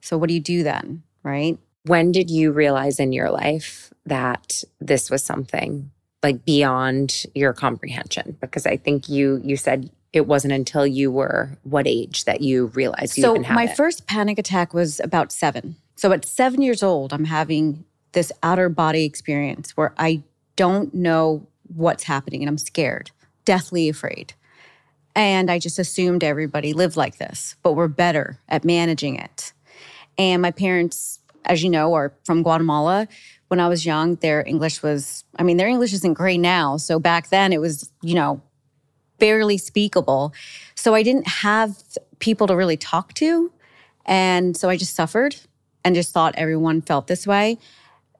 So, 0.00 0.16
what 0.18 0.28
do 0.28 0.34
you 0.34 0.40
do 0.40 0.62
then, 0.62 1.02
right? 1.22 1.58
When 1.84 2.12
did 2.12 2.30
you 2.30 2.52
realize 2.52 2.98
in 2.98 3.12
your 3.12 3.30
life 3.30 3.92
that 4.06 4.64
this 4.80 5.10
was 5.10 5.22
something 5.22 5.90
like 6.22 6.44
beyond 6.44 7.26
your 7.34 7.52
comprehension? 7.52 8.36
Because 8.40 8.66
I 8.66 8.76
think 8.76 9.08
you 9.08 9.40
you 9.44 9.56
said 9.56 9.90
it 10.12 10.26
wasn't 10.26 10.52
until 10.52 10.86
you 10.86 11.10
were 11.10 11.58
what 11.64 11.86
age 11.86 12.24
that 12.24 12.40
you 12.40 12.66
realized 12.66 13.18
you 13.18 13.22
so 13.22 13.34
my 13.52 13.64
it? 13.64 13.76
first 13.76 14.06
panic 14.06 14.38
attack 14.38 14.72
was 14.72 15.00
about 15.00 15.32
seven 15.32 15.76
so 15.96 16.12
at 16.12 16.24
seven 16.24 16.62
years 16.62 16.82
old, 16.82 17.12
I'm 17.12 17.24
having 17.24 17.84
this 18.14 18.32
outer 18.42 18.68
body 18.68 19.04
experience 19.04 19.76
where 19.76 19.94
I 19.98 20.22
don't 20.56 20.94
know 20.94 21.46
what's 21.74 22.04
happening 22.04 22.42
and 22.42 22.48
I'm 22.48 22.58
scared, 22.58 23.10
deathly 23.44 23.88
afraid. 23.88 24.32
And 25.14 25.50
I 25.50 25.58
just 25.58 25.78
assumed 25.78 26.24
everybody 26.24 26.72
lived 26.72 26.96
like 26.96 27.18
this, 27.18 27.56
but 27.62 27.74
we're 27.74 27.88
better 27.88 28.40
at 28.48 28.64
managing 28.64 29.16
it. 29.16 29.52
And 30.18 30.42
my 30.42 30.50
parents, 30.50 31.20
as 31.44 31.62
you 31.62 31.70
know, 31.70 31.94
are 31.94 32.12
from 32.24 32.42
Guatemala. 32.42 33.06
When 33.48 33.60
I 33.60 33.68
was 33.68 33.86
young, 33.86 34.16
their 34.16 34.44
English 34.46 34.82
was, 34.82 35.24
I 35.38 35.42
mean, 35.42 35.56
their 35.56 35.68
English 35.68 35.92
isn't 35.92 36.14
great 36.14 36.38
now. 36.38 36.76
So 36.78 36.98
back 36.98 37.28
then 37.28 37.52
it 37.52 37.60
was, 37.60 37.92
you 38.02 38.14
know, 38.14 38.40
barely 39.18 39.58
speakable. 39.58 40.32
So 40.74 40.94
I 40.94 41.02
didn't 41.02 41.28
have 41.28 41.76
people 42.18 42.46
to 42.48 42.56
really 42.56 42.76
talk 42.76 43.14
to. 43.14 43.52
And 44.06 44.56
so 44.56 44.68
I 44.68 44.76
just 44.76 44.94
suffered 44.94 45.36
and 45.84 45.94
just 45.94 46.12
thought 46.12 46.34
everyone 46.36 46.82
felt 46.82 47.06
this 47.06 47.26
way. 47.26 47.58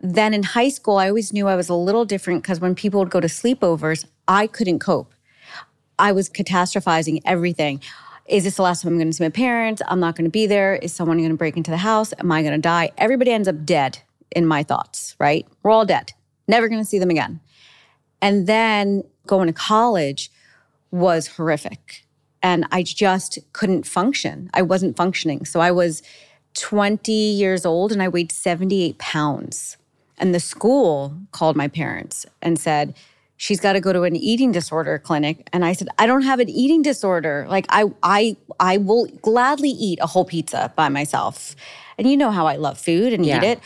Then 0.05 0.35
in 0.35 0.43
high 0.43 0.69
school, 0.69 0.99
I 0.99 1.09
always 1.09 1.33
knew 1.33 1.49
I 1.49 1.57
was 1.57 1.71
a 1.71 1.75
little 1.75 2.05
different 2.05 2.43
because 2.43 2.61
when 2.61 2.75
people 2.75 3.01
would 3.01 3.09
go 3.09 3.21
to 3.21 3.27
sleepovers, 3.27 4.05
I 4.29 4.47
couldn't 4.47 4.81
cope. 4.81 5.15
I 5.99 6.13
was 6.13 6.29
catastrophizing 6.29 7.23
everything. 7.25 7.81
Is 8.27 8.45
this 8.45 8.57
the 8.57 8.63
last 8.63 8.83
time 8.83 8.93
I'm 8.93 8.99
going 8.99 9.09
to 9.09 9.17
see 9.17 9.25
my 9.25 9.31
parents? 9.31 9.81
I'm 9.89 10.01
not 10.01 10.15
going 10.15 10.27
to 10.27 10.31
be 10.31 10.47
there. 10.47 10.75
Is 10.75 10.93
someone 10.93 11.17
going 11.17 11.31
to 11.31 11.37
break 11.37 11.57
into 11.57 11.71
the 11.71 11.79
house? 11.79 12.13
Am 12.19 12.31
I 12.31 12.43
going 12.43 12.53
to 12.53 12.61
die? 12.61 12.91
Everybody 12.99 13.31
ends 13.31 13.49
up 13.49 13.65
dead 13.65 14.01
in 14.31 14.45
my 14.45 14.63
thoughts, 14.63 15.17
right? 15.19 15.47
We're 15.63 15.71
all 15.71 15.87
dead. 15.87 16.13
Never 16.47 16.69
going 16.69 16.83
to 16.83 16.87
see 16.87 16.99
them 16.99 17.09
again. 17.09 17.41
And 18.21 18.47
then 18.47 19.05
going 19.27 19.47
to 19.47 19.55
college 19.55 20.31
was 20.91 21.29
horrific. 21.29 22.05
And 22.43 22.67
I 22.71 22.83
just 22.83 23.39
couldn't 23.55 23.87
function. 23.87 24.51
I 24.53 24.61
wasn't 24.61 24.99
functioning. 24.99 25.47
So 25.47 25.61
I 25.61 25.71
was 25.71 26.03
20 26.53 27.11
years 27.11 27.65
old 27.65 27.91
and 27.91 28.03
I 28.03 28.09
weighed 28.09 28.33
78 28.33 28.99
pounds. 28.99 29.79
And 30.19 30.35
the 30.35 30.41
school 30.41 31.17
called 31.33 31.57
my 31.57 31.69
parents 31.69 32.25
and 32.41 32.59
said, 32.59 32.95
she's 33.37 33.61
got 33.61 33.73
to 33.73 33.81
go 33.81 33.93
to 33.93 34.03
an 34.05 34.15
eating 34.17 34.53
disorder 34.53 34.99
clinic. 34.99 35.49
And 35.53 35.65
i 35.65 35.73
said 35.73 35.89
i 35.99 36.07
don't 36.07 36.23
have 36.23 36.39
an 36.41 36.49
eating 36.49 36.83
disorder. 36.83 37.47
Like 37.49 37.67
i 37.69 37.85
i 38.03 38.37
i 38.61 38.77
will 38.77 39.07
gladly 39.23 39.71
eat 39.71 39.99
a 40.01 40.07
whole 40.07 40.25
pizza 40.25 40.73
by 40.77 40.89
myself. 40.89 41.57
And 41.99 42.09
you 42.09 42.17
know 42.17 42.31
how 42.31 42.47
i 42.47 42.57
love 42.57 42.79
food 42.79 43.13
and 43.13 43.27
Yeah. 43.27 43.39
eat 43.39 43.43
it. 43.45 43.61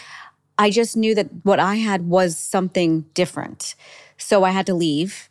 I 0.59 0.71
just 0.71 0.97
knew 0.97 1.15
that 1.15 1.29
what 1.45 1.61
i 1.61 1.77
had 1.77 2.09
was 2.09 2.37
something 2.39 3.03
different. 3.15 3.75
So 4.17 4.43
i 4.45 4.51
had 4.51 4.67
to 4.67 4.75
leave 4.75 5.29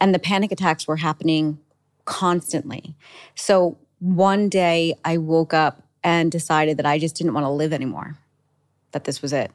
and 0.00 0.14
the 0.14 0.18
panic 0.20 0.52
attacks 0.52 0.86
were 0.86 0.96
happening 0.96 1.58
constantly. 2.04 2.94
So 3.34 3.76
one 3.98 4.48
day 4.48 4.94
i 5.04 5.16
woke 5.18 5.52
up 5.52 5.82
and 6.02 6.30
decided 6.32 6.76
that 6.78 6.86
i 6.86 6.96
just 6.98 7.16
didn't 7.16 7.34
want 7.34 7.44
to 7.44 7.50
live 7.50 7.72
anymore 7.72 8.16
that 8.92 9.04
this 9.04 9.20
was 9.20 9.32
it 9.32 9.50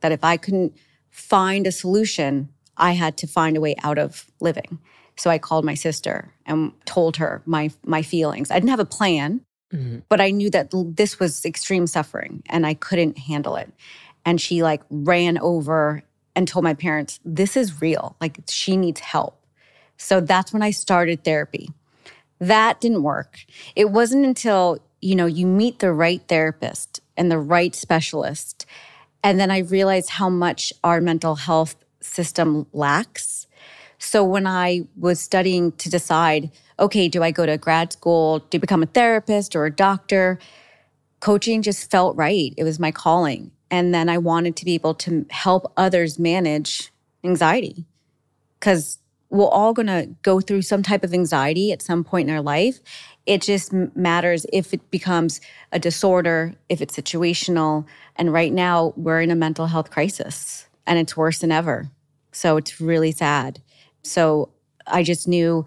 that 0.00 0.12
if 0.12 0.22
i 0.24 0.36
couldn't 0.36 0.74
find 1.10 1.66
a 1.66 1.72
solution 1.72 2.48
I 2.78 2.92
had 2.92 3.16
to 3.18 3.26
find 3.26 3.56
a 3.56 3.60
way 3.60 3.74
out 3.82 3.98
of 3.98 4.30
living. 4.40 4.78
So 5.16 5.30
I 5.30 5.38
called 5.38 5.64
my 5.64 5.74
sister 5.74 6.32
and 6.46 6.72
told 6.84 7.16
her 7.16 7.42
my 7.44 7.70
my 7.84 8.02
feelings. 8.02 8.50
I 8.50 8.54
didn't 8.54 8.70
have 8.70 8.78
a 8.80 8.84
plan, 8.84 9.40
Mhm. 9.74 10.02
but 10.08 10.20
I 10.20 10.30
knew 10.30 10.48
that 10.50 10.70
this 10.72 11.18
was 11.18 11.44
extreme 11.44 11.86
suffering 11.86 12.42
and 12.48 12.64
I 12.64 12.74
couldn't 12.74 13.18
handle 13.18 13.56
it. 13.56 13.72
And 14.24 14.40
she 14.40 14.62
like 14.62 14.82
ran 14.90 15.38
over 15.38 16.04
and 16.36 16.46
told 16.46 16.62
my 16.62 16.74
parents, 16.74 17.18
"This 17.24 17.56
is 17.56 17.82
real. 17.82 18.14
Like 18.20 18.38
she 18.48 18.76
needs 18.76 19.00
help." 19.00 19.44
So 19.96 20.20
that's 20.20 20.52
when 20.52 20.62
I 20.62 20.70
started 20.70 21.24
therapy. 21.24 21.70
That 22.38 22.80
didn't 22.80 23.02
work. 23.02 23.40
It 23.74 23.90
wasn't 23.90 24.24
until, 24.24 24.78
you 25.00 25.16
know, 25.16 25.26
you 25.26 25.46
meet 25.46 25.80
the 25.80 25.92
right 25.92 26.22
therapist 26.28 27.00
and 27.16 27.28
the 27.28 27.40
right 27.40 27.74
specialist 27.74 28.64
and 29.22 29.38
then 29.40 29.50
I 29.50 29.58
realized 29.58 30.10
how 30.10 30.28
much 30.28 30.72
our 30.84 31.00
mental 31.00 31.34
health 31.34 31.76
system 32.00 32.66
lacks. 32.72 33.46
So 33.98 34.24
when 34.24 34.46
I 34.46 34.86
was 34.96 35.20
studying 35.20 35.72
to 35.72 35.90
decide, 35.90 36.50
okay, 36.78 37.08
do 37.08 37.22
I 37.22 37.30
go 37.30 37.44
to 37.44 37.58
grad 37.58 37.92
school 37.92 38.40
to 38.40 38.58
become 38.58 38.82
a 38.82 38.86
therapist 38.86 39.56
or 39.56 39.66
a 39.66 39.70
doctor? 39.70 40.38
Coaching 41.20 41.62
just 41.62 41.90
felt 41.90 42.16
right. 42.16 42.54
It 42.56 42.64
was 42.64 42.78
my 42.78 42.92
calling. 42.92 43.50
And 43.70 43.92
then 43.92 44.08
I 44.08 44.18
wanted 44.18 44.56
to 44.56 44.64
be 44.64 44.74
able 44.74 44.94
to 44.94 45.26
help 45.30 45.72
others 45.76 46.18
manage 46.18 46.92
anxiety 47.24 47.84
because 48.58 48.98
we're 49.30 49.46
all 49.46 49.72
going 49.72 49.86
to 49.86 50.08
go 50.22 50.40
through 50.40 50.62
some 50.62 50.82
type 50.82 51.04
of 51.04 51.12
anxiety 51.12 51.70
at 51.72 51.82
some 51.82 52.02
point 52.02 52.28
in 52.28 52.34
our 52.34 52.42
life. 52.42 52.80
It 53.26 53.42
just 53.42 53.72
matters 53.72 54.46
if 54.52 54.72
it 54.72 54.90
becomes 54.90 55.40
a 55.70 55.78
disorder, 55.78 56.54
if 56.68 56.80
it's 56.80 56.96
situational. 56.96 57.84
And 58.16 58.32
right 58.32 58.52
now, 58.52 58.94
we're 58.96 59.20
in 59.20 59.30
a 59.30 59.36
mental 59.36 59.66
health 59.66 59.90
crisis 59.90 60.66
and 60.86 60.98
it's 60.98 61.16
worse 61.16 61.38
than 61.40 61.52
ever. 61.52 61.90
So 62.32 62.56
it's 62.56 62.80
really 62.80 63.12
sad. 63.12 63.60
So 64.02 64.50
I 64.86 65.02
just 65.02 65.28
knew 65.28 65.66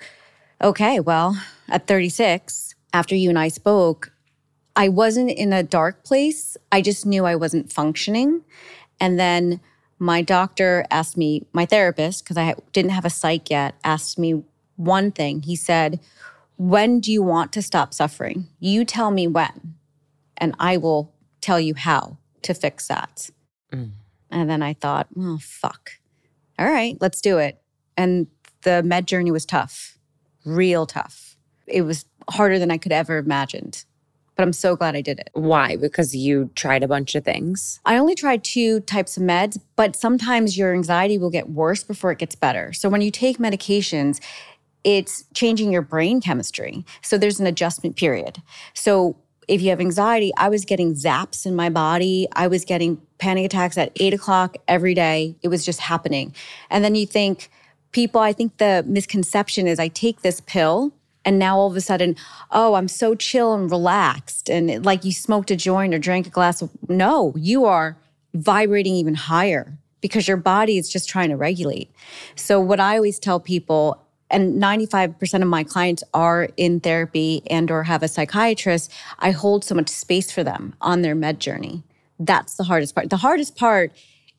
okay, 0.63 0.99
well, 0.99 1.41
at 1.69 1.87
36, 1.87 2.75
after 2.93 3.15
you 3.15 3.29
and 3.29 3.39
I 3.39 3.47
spoke, 3.47 4.11
I 4.75 4.89
wasn't 4.89 5.31
in 5.31 5.53
a 5.53 5.63
dark 5.63 6.03
place. 6.03 6.55
I 6.71 6.81
just 6.81 7.05
knew 7.05 7.25
I 7.25 7.35
wasn't 7.35 7.73
functioning. 7.73 8.43
And 8.99 9.19
then 9.19 9.59
my 10.01 10.23
doctor 10.23 10.83
asked 10.89 11.15
me, 11.15 11.45
my 11.53 11.63
therapist, 11.63 12.23
because 12.23 12.35
I 12.35 12.55
didn't 12.73 12.89
have 12.89 13.05
a 13.05 13.09
psych 13.09 13.51
yet, 13.51 13.75
asked 13.83 14.17
me 14.17 14.43
one 14.75 15.11
thing. 15.11 15.43
He 15.43 15.55
said, 15.55 15.99
When 16.57 16.99
do 16.99 17.11
you 17.11 17.21
want 17.21 17.53
to 17.53 17.61
stop 17.61 17.93
suffering? 17.93 18.47
You 18.59 18.83
tell 18.83 19.11
me 19.11 19.27
when, 19.27 19.75
and 20.37 20.55
I 20.59 20.77
will 20.77 21.13
tell 21.39 21.59
you 21.59 21.75
how 21.75 22.17
to 22.41 22.55
fix 22.55 22.87
that. 22.87 23.29
Mm. 23.71 23.91
And 24.31 24.49
then 24.49 24.63
I 24.63 24.73
thought, 24.73 25.07
well, 25.13 25.37
fuck. 25.39 25.91
All 26.57 26.65
right, 26.65 26.97
let's 26.99 27.21
do 27.21 27.37
it. 27.37 27.61
And 27.95 28.25
the 28.63 28.81
med 28.81 29.07
journey 29.07 29.29
was 29.29 29.45
tough, 29.45 29.99
real 30.45 30.87
tough. 30.87 31.37
It 31.67 31.83
was 31.83 32.05
harder 32.27 32.57
than 32.57 32.71
I 32.71 32.79
could 32.79 32.91
ever 32.91 33.19
imagined. 33.19 33.85
But 34.41 34.47
I'm 34.47 34.53
so 34.53 34.75
glad 34.75 34.95
I 34.95 35.01
did 35.01 35.19
it. 35.19 35.29
Why? 35.33 35.75
Because 35.75 36.15
you 36.15 36.49
tried 36.55 36.81
a 36.81 36.87
bunch 36.87 37.13
of 37.13 37.23
things. 37.23 37.79
I 37.85 37.99
only 37.99 38.15
tried 38.15 38.43
two 38.43 38.79
types 38.79 39.15
of 39.15 39.21
meds, 39.21 39.59
but 39.75 39.95
sometimes 39.95 40.57
your 40.57 40.73
anxiety 40.73 41.19
will 41.19 41.29
get 41.29 41.51
worse 41.51 41.83
before 41.83 42.11
it 42.11 42.17
gets 42.17 42.33
better. 42.33 42.73
So 42.73 42.89
when 42.89 43.01
you 43.01 43.11
take 43.11 43.37
medications, 43.37 44.19
it's 44.83 45.25
changing 45.35 45.71
your 45.71 45.83
brain 45.83 46.21
chemistry. 46.21 46.83
So 47.03 47.19
there's 47.19 47.39
an 47.39 47.45
adjustment 47.45 47.97
period. 47.97 48.41
So 48.73 49.15
if 49.47 49.61
you 49.61 49.69
have 49.69 49.79
anxiety, 49.79 50.31
I 50.37 50.49
was 50.49 50.65
getting 50.65 50.95
zaps 50.95 51.45
in 51.45 51.55
my 51.55 51.69
body. 51.69 52.27
I 52.33 52.47
was 52.47 52.65
getting 52.65 52.99
panic 53.19 53.45
attacks 53.45 53.77
at 53.77 53.91
eight 53.97 54.15
o'clock 54.15 54.57
every 54.67 54.95
day. 54.95 55.35
It 55.43 55.49
was 55.49 55.63
just 55.63 55.81
happening. 55.81 56.33
And 56.71 56.83
then 56.83 56.95
you 56.95 57.05
think, 57.05 57.51
people, 57.91 58.21
I 58.21 58.33
think 58.33 58.57
the 58.57 58.83
misconception 58.87 59.67
is 59.67 59.77
I 59.77 59.89
take 59.89 60.23
this 60.23 60.39
pill 60.39 60.93
and 61.23 61.37
now 61.37 61.57
all 61.57 61.67
of 61.67 61.75
a 61.75 61.81
sudden, 61.81 62.15
oh, 62.51 62.73
I'm 62.73 62.87
so 62.87 63.15
chill 63.15 63.53
and 63.53 63.69
relaxed. 63.69 64.49
And 64.49 64.83
like 64.85 65.05
you 65.05 65.11
smoked 65.11 65.51
a 65.51 65.55
joint 65.55 65.93
or 65.93 65.99
drank 65.99 66.27
a 66.27 66.31
glass 66.31 66.61
of, 66.61 66.71
no, 66.89 67.33
you 67.37 67.65
are 67.65 67.97
vibrating 68.33 68.95
even 68.95 69.15
higher 69.15 69.77
because 70.01 70.27
your 70.27 70.37
body 70.37 70.77
is 70.77 70.89
just 70.89 71.07
trying 71.07 71.29
to 71.29 71.35
regulate. 71.37 71.91
So, 72.35 72.59
what 72.59 72.79
I 72.79 72.95
always 72.95 73.19
tell 73.19 73.39
people, 73.39 74.01
and 74.31 74.61
95% 74.61 75.41
of 75.41 75.47
my 75.47 75.63
clients 75.63 76.03
are 76.13 76.49
in 76.57 76.79
therapy 76.79 77.43
and 77.49 77.69
or 77.69 77.83
have 77.83 78.01
a 78.01 78.07
psychiatrist, 78.07 78.91
I 79.19 79.31
hold 79.31 79.63
so 79.63 79.75
much 79.75 79.89
space 79.89 80.31
for 80.31 80.43
them 80.43 80.73
on 80.81 81.01
their 81.01 81.15
med 81.15 81.39
journey. 81.39 81.83
That's 82.17 82.55
the 82.55 82.63
hardest 82.63 82.95
part. 82.95 83.09
The 83.09 83.17
hardest 83.17 83.55
part 83.55 83.91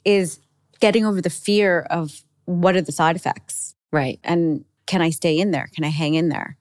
is 0.04 0.40
getting 0.80 1.06
over 1.06 1.20
the 1.20 1.30
fear 1.30 1.80
of 1.90 2.22
what 2.46 2.74
are 2.74 2.80
the 2.80 2.92
side 2.92 3.14
effects 3.14 3.74
Right. 3.92 4.18
and 4.24 4.64
can 4.86 5.00
I 5.00 5.10
stay 5.10 5.38
in 5.38 5.52
there? 5.52 5.68
Can 5.72 5.84
I 5.84 5.88
hang 5.88 6.14
in 6.14 6.28
there? 6.28 6.56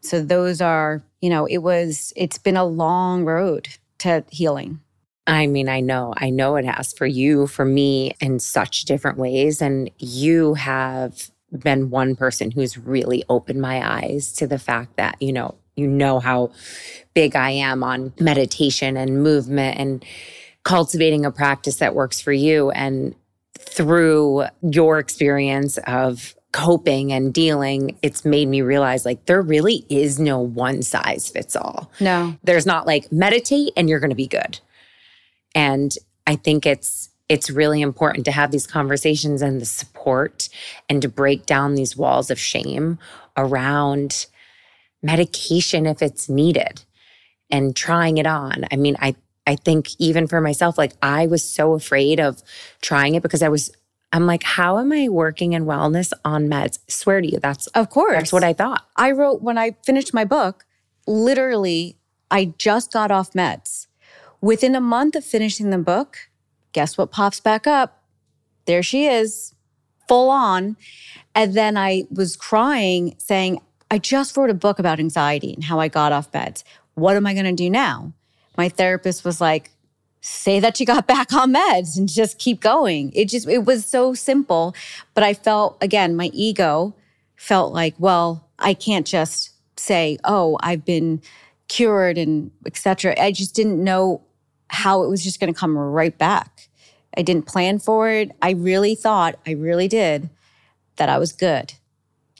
So 0.00 0.22
those 0.22 0.60
are, 0.60 1.02
you 1.20 1.30
know, 1.30 1.46
it 1.46 1.58
was 1.58 2.12
it's 2.16 2.38
been 2.38 2.56
a 2.56 2.64
long 2.64 3.24
road 3.24 3.68
to 3.98 4.24
healing. 4.30 4.80
I 5.26 5.46
mean, 5.46 5.68
I 5.68 5.80
know, 5.80 6.14
I 6.16 6.30
know 6.30 6.56
it 6.56 6.64
has 6.64 6.94
for 6.94 7.06
you, 7.06 7.46
for 7.46 7.66
me, 7.66 8.12
in 8.20 8.40
such 8.40 8.84
different 8.84 9.18
ways. 9.18 9.60
And 9.60 9.90
you 9.98 10.54
have 10.54 11.30
been 11.52 11.90
one 11.90 12.16
person 12.16 12.50
who's 12.50 12.78
really 12.78 13.24
opened 13.28 13.60
my 13.60 13.86
eyes 13.86 14.32
to 14.34 14.46
the 14.46 14.58
fact 14.58 14.96
that, 14.96 15.20
you 15.20 15.32
know, 15.32 15.54
you 15.76 15.86
know 15.86 16.18
how 16.18 16.50
big 17.14 17.36
I 17.36 17.50
am 17.50 17.84
on 17.84 18.12
meditation 18.18 18.96
and 18.96 19.22
movement 19.22 19.78
and 19.78 20.04
cultivating 20.64 21.24
a 21.24 21.30
practice 21.30 21.76
that 21.76 21.94
works 21.94 22.20
for 22.20 22.32
you. 22.32 22.70
And 22.70 23.14
through 23.58 24.46
your 24.62 24.98
experience 24.98 25.78
of 25.86 26.34
coping 26.52 27.12
and 27.12 27.32
dealing, 27.32 27.98
it's 28.02 28.24
made 28.24 28.48
me 28.48 28.62
realize 28.62 29.04
like 29.04 29.26
there 29.26 29.42
really 29.42 29.84
is 29.88 30.18
no 30.18 30.38
one 30.38 30.82
size 30.82 31.28
fits 31.28 31.54
all. 31.54 31.90
No. 32.00 32.36
There's 32.42 32.66
not 32.66 32.86
like 32.86 33.12
meditate 33.12 33.72
and 33.76 33.88
you're 33.88 34.00
going 34.00 34.10
to 34.10 34.16
be 34.16 34.26
good. 34.26 34.60
And 35.54 35.92
I 36.26 36.36
think 36.36 36.66
it's 36.66 37.10
it's 37.28 37.50
really 37.50 37.82
important 37.82 38.24
to 38.24 38.32
have 38.32 38.50
these 38.50 38.66
conversations 38.66 39.42
and 39.42 39.60
the 39.60 39.66
support 39.66 40.48
and 40.88 41.02
to 41.02 41.08
break 41.08 41.44
down 41.44 41.74
these 41.74 41.94
walls 41.94 42.30
of 42.30 42.38
shame 42.38 42.98
around 43.36 44.26
medication 45.02 45.84
if 45.84 46.00
it's 46.00 46.30
needed 46.30 46.82
and 47.50 47.76
trying 47.76 48.16
it 48.16 48.26
on. 48.26 48.64
I 48.72 48.76
mean, 48.76 48.96
I 49.00 49.14
I 49.46 49.56
think 49.56 49.88
even 49.98 50.26
for 50.26 50.40
myself 50.40 50.78
like 50.78 50.92
I 51.02 51.26
was 51.26 51.42
so 51.42 51.74
afraid 51.74 52.20
of 52.20 52.42
trying 52.80 53.14
it 53.14 53.22
because 53.22 53.42
I 53.42 53.48
was 53.48 53.70
I'm 54.12 54.26
like 54.26 54.42
how 54.42 54.78
am 54.78 54.92
I 54.92 55.08
working 55.08 55.52
in 55.52 55.64
wellness 55.64 56.12
on 56.24 56.48
meds? 56.48 56.78
I 56.78 56.90
swear 56.90 57.20
to 57.20 57.30
you 57.30 57.38
that's 57.40 57.66
Of 57.68 57.90
course. 57.90 58.14
that's 58.14 58.32
what 58.32 58.44
I 58.44 58.52
thought. 58.52 58.86
I 58.96 59.10
wrote 59.10 59.42
when 59.42 59.58
I 59.58 59.76
finished 59.84 60.14
my 60.14 60.24
book, 60.24 60.64
literally, 61.06 61.96
I 62.30 62.54
just 62.58 62.92
got 62.92 63.10
off 63.10 63.32
meds. 63.32 63.86
Within 64.40 64.74
a 64.74 64.80
month 64.80 65.16
of 65.16 65.24
finishing 65.24 65.70
the 65.70 65.78
book, 65.78 66.30
guess 66.72 66.96
what 66.96 67.10
pops 67.10 67.40
back 67.40 67.66
up? 67.66 68.02
There 68.66 68.82
she 68.82 69.06
is, 69.06 69.54
full 70.06 70.30
on. 70.30 70.76
And 71.34 71.54
then 71.54 71.76
I 71.76 72.04
was 72.10 72.36
crying, 72.36 73.14
saying, 73.18 73.60
I 73.90 73.98
just 73.98 74.36
wrote 74.36 74.50
a 74.50 74.54
book 74.54 74.78
about 74.78 74.98
anxiety 75.00 75.54
and 75.54 75.64
how 75.64 75.80
I 75.80 75.88
got 75.88 76.12
off 76.12 76.30
meds. 76.32 76.62
What 76.94 77.16
am 77.16 77.26
I 77.26 77.32
going 77.32 77.46
to 77.46 77.52
do 77.52 77.70
now? 77.70 78.12
My 78.56 78.68
therapist 78.68 79.24
was 79.24 79.40
like, 79.40 79.70
say 80.28 80.60
that 80.60 80.78
you 80.78 80.86
got 80.86 81.06
back 81.14 81.32
on 81.32 81.54
meds 81.54 81.96
and 81.96 82.08
just 82.08 82.38
keep 82.38 82.60
going. 82.60 83.12
It 83.14 83.28
just, 83.28 83.48
it 83.48 83.64
was 83.64 83.84
so 83.84 84.14
simple. 84.14 84.74
But 85.14 85.24
I 85.24 85.34
felt, 85.34 85.78
again, 85.80 86.16
my 86.16 86.30
ego 86.32 86.94
felt 87.36 87.72
like, 87.72 87.94
well, 87.98 88.48
I 88.58 88.74
can't 88.74 89.06
just 89.06 89.50
say, 89.78 90.18
oh, 90.24 90.58
I've 90.60 90.84
been 90.84 91.22
cured 91.68 92.18
and 92.18 92.50
etc. 92.66 93.14
I 93.20 93.32
just 93.32 93.54
didn't 93.54 93.82
know 93.82 94.22
how 94.68 95.02
it 95.02 95.08
was 95.08 95.22
just 95.22 95.40
going 95.40 95.52
to 95.52 95.58
come 95.58 95.76
right 95.76 96.16
back. 96.16 96.68
I 97.16 97.22
didn't 97.22 97.46
plan 97.46 97.78
for 97.78 98.10
it. 98.10 98.32
I 98.42 98.50
really 98.50 98.94
thought, 98.94 99.38
I 99.46 99.52
really 99.52 99.88
did, 99.88 100.28
that 100.96 101.08
I 101.08 101.18
was 101.18 101.32
good. 101.32 101.74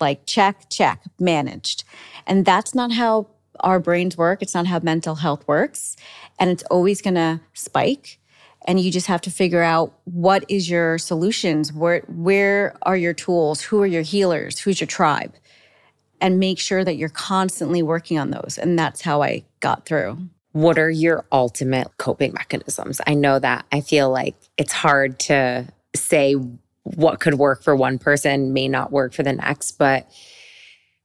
Like, 0.00 0.26
check, 0.26 0.68
check, 0.70 1.02
managed. 1.18 1.84
And 2.26 2.44
that's 2.44 2.74
not 2.74 2.92
how 2.92 3.28
our 3.60 3.80
brains 3.80 4.16
work. 4.16 4.42
It's 4.42 4.54
not 4.54 4.66
how 4.66 4.78
mental 4.80 5.16
health 5.16 5.46
works. 5.48 5.96
And 6.38 6.50
it's 6.50 6.62
always 6.70 7.02
going 7.02 7.14
to 7.16 7.40
spike. 7.54 8.18
and 8.66 8.80
you 8.80 8.90
just 8.90 9.06
have 9.06 9.20
to 9.22 9.30
figure 9.30 9.62
out 9.62 9.92
what 10.04 10.44
is 10.48 10.68
your 10.68 10.98
solutions 10.98 11.72
where 11.72 12.02
where 12.08 12.76
are 12.82 12.96
your 12.96 13.14
tools 13.14 13.62
who 13.62 13.80
are 13.82 13.86
your 13.86 14.02
healers 14.02 14.58
who's 14.60 14.80
your 14.80 14.86
tribe 14.86 15.32
and 16.20 16.38
make 16.40 16.58
sure 16.58 16.84
that 16.84 16.96
you're 16.96 17.08
constantly 17.08 17.82
working 17.82 18.18
on 18.18 18.30
those 18.30 18.58
and 18.58 18.78
that's 18.78 19.00
how 19.02 19.22
i 19.22 19.42
got 19.60 19.86
through 19.86 20.18
what 20.52 20.78
are 20.78 20.90
your 20.90 21.24
ultimate 21.32 21.88
coping 21.98 22.32
mechanisms 22.34 23.00
i 23.06 23.14
know 23.14 23.38
that 23.38 23.64
i 23.72 23.80
feel 23.80 24.10
like 24.10 24.34
it's 24.56 24.72
hard 24.72 25.18
to 25.18 25.66
say 25.94 26.34
what 26.82 27.20
could 27.20 27.34
work 27.34 27.62
for 27.62 27.76
one 27.76 27.98
person 27.98 28.52
may 28.52 28.68
not 28.68 28.90
work 28.92 29.12
for 29.14 29.22
the 29.22 29.32
next 29.32 29.72
but 29.78 30.10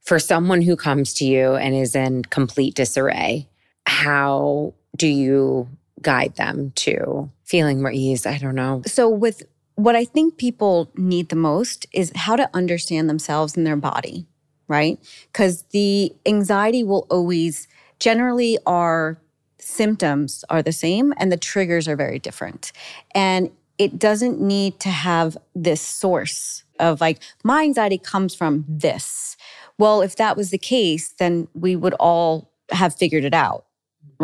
for 0.02 0.18
someone 0.18 0.60
who 0.62 0.76
comes 0.76 1.14
to 1.14 1.24
you 1.24 1.54
and 1.54 1.74
is 1.74 1.94
in 1.94 2.22
complete 2.24 2.74
disarray 2.74 3.48
how 3.86 4.74
do 4.96 5.08
you 5.08 5.68
guide 6.00 6.36
them 6.36 6.72
to 6.76 7.30
feeling 7.44 7.82
more 7.82 7.90
ease? 7.90 8.26
I 8.26 8.38
don't 8.38 8.54
know. 8.54 8.82
So, 8.86 9.08
with 9.08 9.42
what 9.76 9.96
I 9.96 10.04
think 10.04 10.36
people 10.36 10.90
need 10.96 11.28
the 11.28 11.36
most 11.36 11.86
is 11.92 12.12
how 12.14 12.36
to 12.36 12.48
understand 12.54 13.08
themselves 13.10 13.56
and 13.56 13.66
their 13.66 13.76
body, 13.76 14.26
right? 14.68 14.98
Because 15.32 15.62
the 15.70 16.14
anxiety 16.26 16.84
will 16.84 17.06
always, 17.10 17.66
generally, 17.98 18.58
our 18.66 19.18
symptoms 19.58 20.44
are 20.50 20.62
the 20.62 20.72
same 20.72 21.12
and 21.16 21.32
the 21.32 21.36
triggers 21.36 21.88
are 21.88 21.96
very 21.96 22.18
different. 22.18 22.70
And 23.14 23.50
it 23.78 23.98
doesn't 23.98 24.40
need 24.40 24.78
to 24.80 24.90
have 24.90 25.36
this 25.54 25.80
source 25.80 26.62
of 26.78 27.00
like, 27.00 27.20
my 27.42 27.62
anxiety 27.62 27.98
comes 27.98 28.34
from 28.34 28.64
this. 28.68 29.36
Well, 29.78 30.02
if 30.02 30.16
that 30.16 30.36
was 30.36 30.50
the 30.50 30.58
case, 30.58 31.14
then 31.18 31.48
we 31.54 31.74
would 31.74 31.94
all 31.94 32.52
have 32.70 32.94
figured 32.94 33.24
it 33.24 33.34
out 33.34 33.64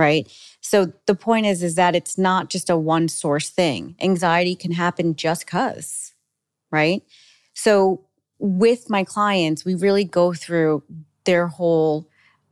right? 0.00 0.32
So 0.62 0.92
the 1.06 1.14
point 1.14 1.46
is 1.46 1.62
is 1.62 1.74
that 1.74 1.94
it's 1.94 2.16
not 2.16 2.48
just 2.48 2.70
a 2.70 2.76
one 2.76 3.08
source 3.08 3.50
thing. 3.50 3.94
Anxiety 4.00 4.56
can 4.56 4.72
happen 4.72 5.14
just 5.14 5.46
cuz 5.46 6.14
right? 6.72 7.02
So 7.52 8.06
with 8.38 8.88
my 8.88 9.04
clients 9.04 9.64
we 9.64 9.74
really 9.74 10.04
go 10.04 10.32
through 10.32 10.82
their 11.24 11.48
whole 11.48 12.08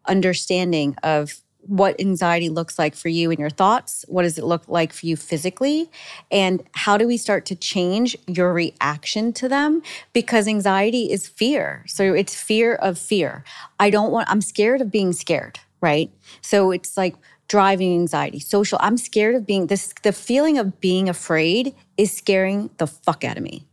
understanding 0.06 0.94
of 1.02 1.40
what 1.60 2.00
anxiety 2.00 2.48
looks 2.48 2.78
like 2.78 2.94
for 2.94 3.08
you 3.08 3.30
and 3.30 3.38
your 3.38 3.50
thoughts. 3.50 4.04
What 4.08 4.22
does 4.22 4.38
it 4.38 4.44
look 4.44 4.68
like 4.68 4.92
for 4.92 5.04
you 5.06 5.16
physically? 5.16 5.90
And 6.30 6.62
how 6.72 6.96
do 6.96 7.06
we 7.06 7.16
start 7.16 7.44
to 7.46 7.54
change 7.54 8.16
your 8.26 8.52
reaction 8.54 9.32
to 9.34 9.48
them? 9.48 9.82
Because 10.12 10.48
anxiety 10.48 11.10
is 11.10 11.26
fear. 11.26 11.84
So 11.86 12.14
it's 12.14 12.34
fear 12.34 12.74
of 12.74 12.98
fear. 12.98 13.44
I 13.80 13.90
don't 13.90 14.12
want 14.12 14.30
i'm 14.30 14.40
scared 14.40 14.80
of 14.80 14.90
being 14.90 15.12
scared 15.12 15.60
right? 15.80 16.10
So 16.40 16.70
it's 16.70 16.96
like 16.96 17.14
driving 17.48 17.94
anxiety, 17.94 18.38
social. 18.38 18.78
I'm 18.80 18.96
scared 18.96 19.34
of 19.34 19.46
being 19.46 19.66
this, 19.66 19.92
the 20.02 20.12
feeling 20.12 20.58
of 20.58 20.80
being 20.80 21.08
afraid 21.08 21.74
is 21.96 22.12
scaring 22.12 22.70
the 22.76 22.86
fuck 22.86 23.24
out 23.24 23.36
of 23.36 23.42
me. 23.42 23.66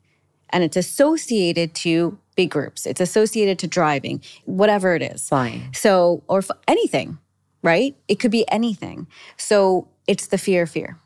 And 0.49 0.63
it's 0.63 0.77
associated 0.77 1.75
to 1.75 2.17
big 2.35 2.49
groups, 2.49 2.85
it's 2.85 3.01
associated 3.01 3.59
to 3.59 3.67
driving, 3.67 4.21
whatever 4.45 4.95
it 4.95 5.01
is. 5.01 5.27
Fine. 5.27 5.69
So, 5.73 6.23
or 6.27 6.39
f- 6.39 6.51
anything, 6.67 7.17
right? 7.61 7.95
It 8.07 8.15
could 8.15 8.31
be 8.31 8.49
anything. 8.49 9.07
So 9.37 9.89
it's 10.07 10.27
the 10.27 10.37
fear, 10.37 10.63
of 10.63 10.69
fear. 10.69 10.99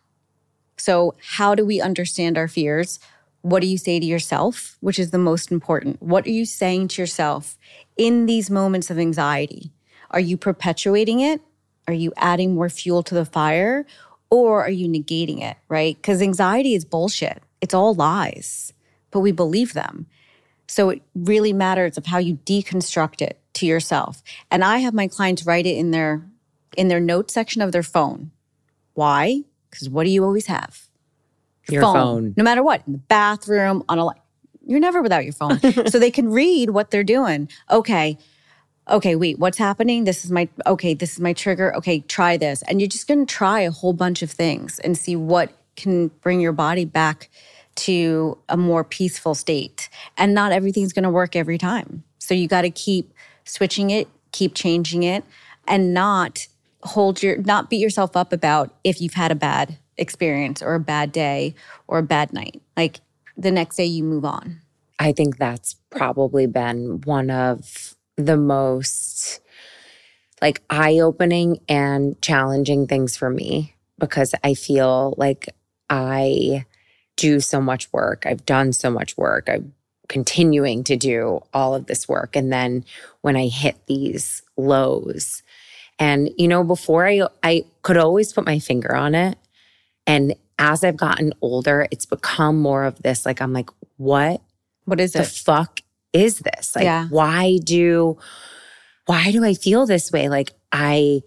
So, 0.78 1.16
how 1.22 1.56
do 1.56 1.66
we 1.66 1.82
understand 1.82 2.38
our 2.38 2.48
fears? 2.48 3.00
What 3.42 3.62
do 3.62 3.68
you 3.68 3.78
say 3.78 4.00
to 4.00 4.06
yourself, 4.06 4.78
which 4.82 5.00
is 5.00 5.12
the 5.12 5.18
most 5.18 5.52
important? 5.52 6.02
What 6.02 6.26
are 6.26 6.32
you 6.32 6.46
saying 6.46 6.90
to 6.90 7.02
yourself 7.02 7.58
in 7.98 8.26
these 8.26 8.50
moments 8.50 8.90
of 8.90 9.00
anxiety? 9.00 9.72
Are 10.12 10.20
you 10.20 10.38
perpetuating 10.38 11.20
it? 11.22 11.42
Are 11.90 11.94
you 11.94 12.14
adding 12.18 12.54
more 12.54 12.70
fuel 12.70 13.02
to 13.02 13.16
the 13.16 13.26
fire? 13.26 13.84
Or 14.30 14.64
are 14.64 14.70
you 14.70 14.88
negating 14.88 15.42
it, 15.42 15.58
right? 15.70 15.96
Because 15.96 16.22
anxiety 16.22 16.76
is 16.76 16.86
bullshit. 16.86 17.42
It's 17.62 17.74
all 17.74 17.96
lies, 17.96 18.74
but 19.10 19.22
we 19.22 19.32
believe 19.32 19.74
them. 19.74 20.06
So 20.68 20.90
it 20.90 21.02
really 21.16 21.52
matters 21.52 21.98
of 21.98 22.06
how 22.06 22.20
you 22.20 22.36
deconstruct 22.46 23.24
it 23.24 23.40
to 23.56 23.66
yourself. 23.66 24.22
And 24.52 24.64
I 24.64 24.78
have 24.78 24.94
my 24.94 25.08
clients 25.08 25.48
write 25.48 25.66
it 25.66 25.78
in 25.78 25.90
their 25.90 26.24
in 26.78 26.90
their 26.90 27.00
note 27.00 27.32
section 27.32 27.64
of 27.64 27.72
their 27.72 27.82
phone. 27.82 28.30
Why? 28.94 29.42
Because 29.72 29.90
what 29.90 30.04
do 30.04 30.12
you 30.12 30.24
always 30.24 30.46
have? 30.46 30.88
Your 31.72 31.82
phone. 31.82 31.94
phone. 31.96 32.34
No 32.38 32.44
matter 32.44 32.62
what, 32.62 32.84
in 32.86 32.94
the 32.94 33.00
bathroom, 33.00 33.84
on 33.90 33.98
a 33.98 34.10
you're 34.64 34.80
never 34.80 35.02
without 35.02 35.24
your 35.24 35.34
phone. 35.34 35.60
so 35.88 35.98
they 35.98 36.12
can 36.12 36.30
read 36.30 36.70
what 36.70 36.92
they're 36.92 37.04
doing. 37.04 37.50
Okay, 37.72 38.20
okay, 38.90 39.16
wait, 39.16 39.40
what's 39.40 39.58
happening? 39.58 40.04
This 40.04 40.26
is 40.26 40.32
my, 40.32 40.50
okay, 40.66 40.94
this 40.94 41.14
is 41.14 41.20
my 41.20 41.34
trigger. 41.34 41.76
Okay, 41.76 42.02
try 42.02 42.38
this. 42.38 42.62
And 42.64 42.82
you're 42.82 42.88
just 42.88 43.08
going 43.08 43.26
to 43.26 43.34
try 43.34 43.62
a 43.62 43.72
whole 43.72 43.94
bunch 43.94 44.22
of 44.22 44.32
things 44.32 44.80
and 44.80 44.98
see 44.98 45.16
what 45.16 45.52
can 45.76 46.10
bring 46.22 46.40
your 46.40 46.52
body 46.52 46.86
back 46.86 47.30
to 47.76 48.38
a 48.50 48.58
more 48.58 48.84
peaceful 48.84 49.36
state. 49.36 49.90
And 50.18 50.34
not 50.34 50.52
everything's 50.52 50.94
going 50.94 51.04
to 51.04 51.10
work 51.10 51.36
every 51.36 51.58
time. 51.58 52.04
So 52.18 52.34
you 52.34 52.48
got 52.48 52.64
to 52.64 52.70
keep 52.70 53.14
switching 53.46 53.90
it, 53.90 54.08
keep 54.32 54.54
changing 54.54 55.04
it, 55.04 55.24
and 55.68 55.94
not 55.94 56.48
hold 56.84 57.24
your, 57.24 57.38
not 57.38 57.70
beat 57.70 57.80
yourself 57.80 58.18
up 58.18 58.34
about 58.34 58.76
if 58.84 59.02
you've 59.02 59.14
had 59.14 59.32
a 59.32 59.36
bad 59.36 59.78
experience 59.98 60.62
or 60.62 60.76
a 60.76 60.80
bad 60.80 61.12
day 61.12 61.56
or 61.88 62.00
a 62.00 62.04
bad 62.04 62.34
night. 62.34 62.62
Like 62.76 63.02
the 63.38 63.52
next 63.52 63.78
day 63.78 63.86
you 63.86 64.04
move 64.04 64.26
on. 64.26 64.62
I 64.98 65.14
think 65.14 65.38
that's 65.38 65.76
probably 65.90 66.46
been 66.46 67.02
one 67.06 67.30
of 67.30 67.96
the 68.20 68.38
most 68.38 69.40
like 70.42 70.62
eye 70.70 71.00
opening 71.00 71.60
and 71.68 72.22
challenging 72.22 72.88
things 72.88 73.18
for 73.18 73.30
me 73.30 73.76
because 73.98 74.34
I 74.44 74.54
feel 74.54 75.14
like 75.18 75.50
I 75.90 76.66
do 77.16 77.40
so 77.40 77.60
much 77.60 77.92
work. 77.92 78.26
I've 78.26 78.46
done 78.46 78.72
so 78.74 78.90
much 78.90 79.18
work. 79.18 79.50
I'm 79.50 79.74
continuing 80.08 80.84
to 80.86 80.96
do 80.96 81.42
all 81.54 81.76
of 81.76 81.86
this 81.88 82.08
work. 82.08 82.36
And 82.36 82.52
then 82.52 82.86
when 83.22 83.36
I 83.36 83.48
hit 83.48 83.86
these 83.88 84.42
lows, 84.58 85.44
and 85.98 86.30
you 86.38 86.48
know, 86.48 86.64
before 86.64 87.08
I 87.08 87.28
I 87.44 87.66
could 87.82 87.98
always 87.98 88.32
put 88.32 88.46
my 88.46 88.60
finger 88.60 88.96
on 88.96 89.16
it. 89.16 89.38
And 90.08 90.34
as 90.58 90.84
I've 90.84 90.98
gotten 90.98 91.34
older, 91.42 91.88
it's 91.92 92.06
become 92.06 92.60
more 92.60 92.86
of 92.86 93.02
this 93.02 93.26
like 93.26 93.42
I'm 93.42 93.54
like, 93.54 93.70
what? 93.98 94.42
What 94.86 95.00
is 95.00 95.14
the 95.14 95.22
it? 95.22 95.28
fuck 95.28 95.82
is 96.14 96.40
this? 96.40 96.76
Like, 96.76 96.86
yeah. 96.86 97.08
why 97.10 97.60
do, 97.64 98.18
why 99.06 99.32
do 99.32 99.44
I 99.44 99.54
feel 99.54 99.86
this 99.86 100.12
way? 100.12 100.30
Like, 100.30 100.52
I 100.72 101.22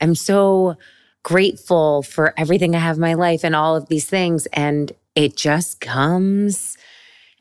am 0.00 0.14
so 0.14 0.76
grateful 1.22 2.02
for 2.02 2.34
everything 2.36 2.74
I 2.74 2.78
have 2.78 2.96
in 2.96 3.02
my 3.02 3.14
life 3.14 3.44
and 3.44 3.54
all 3.54 3.76
of 3.76 3.88
these 3.88 4.06
things. 4.06 4.46
And 4.52 4.92
it 5.14 5.36
just 5.36 5.80
comes 5.80 6.78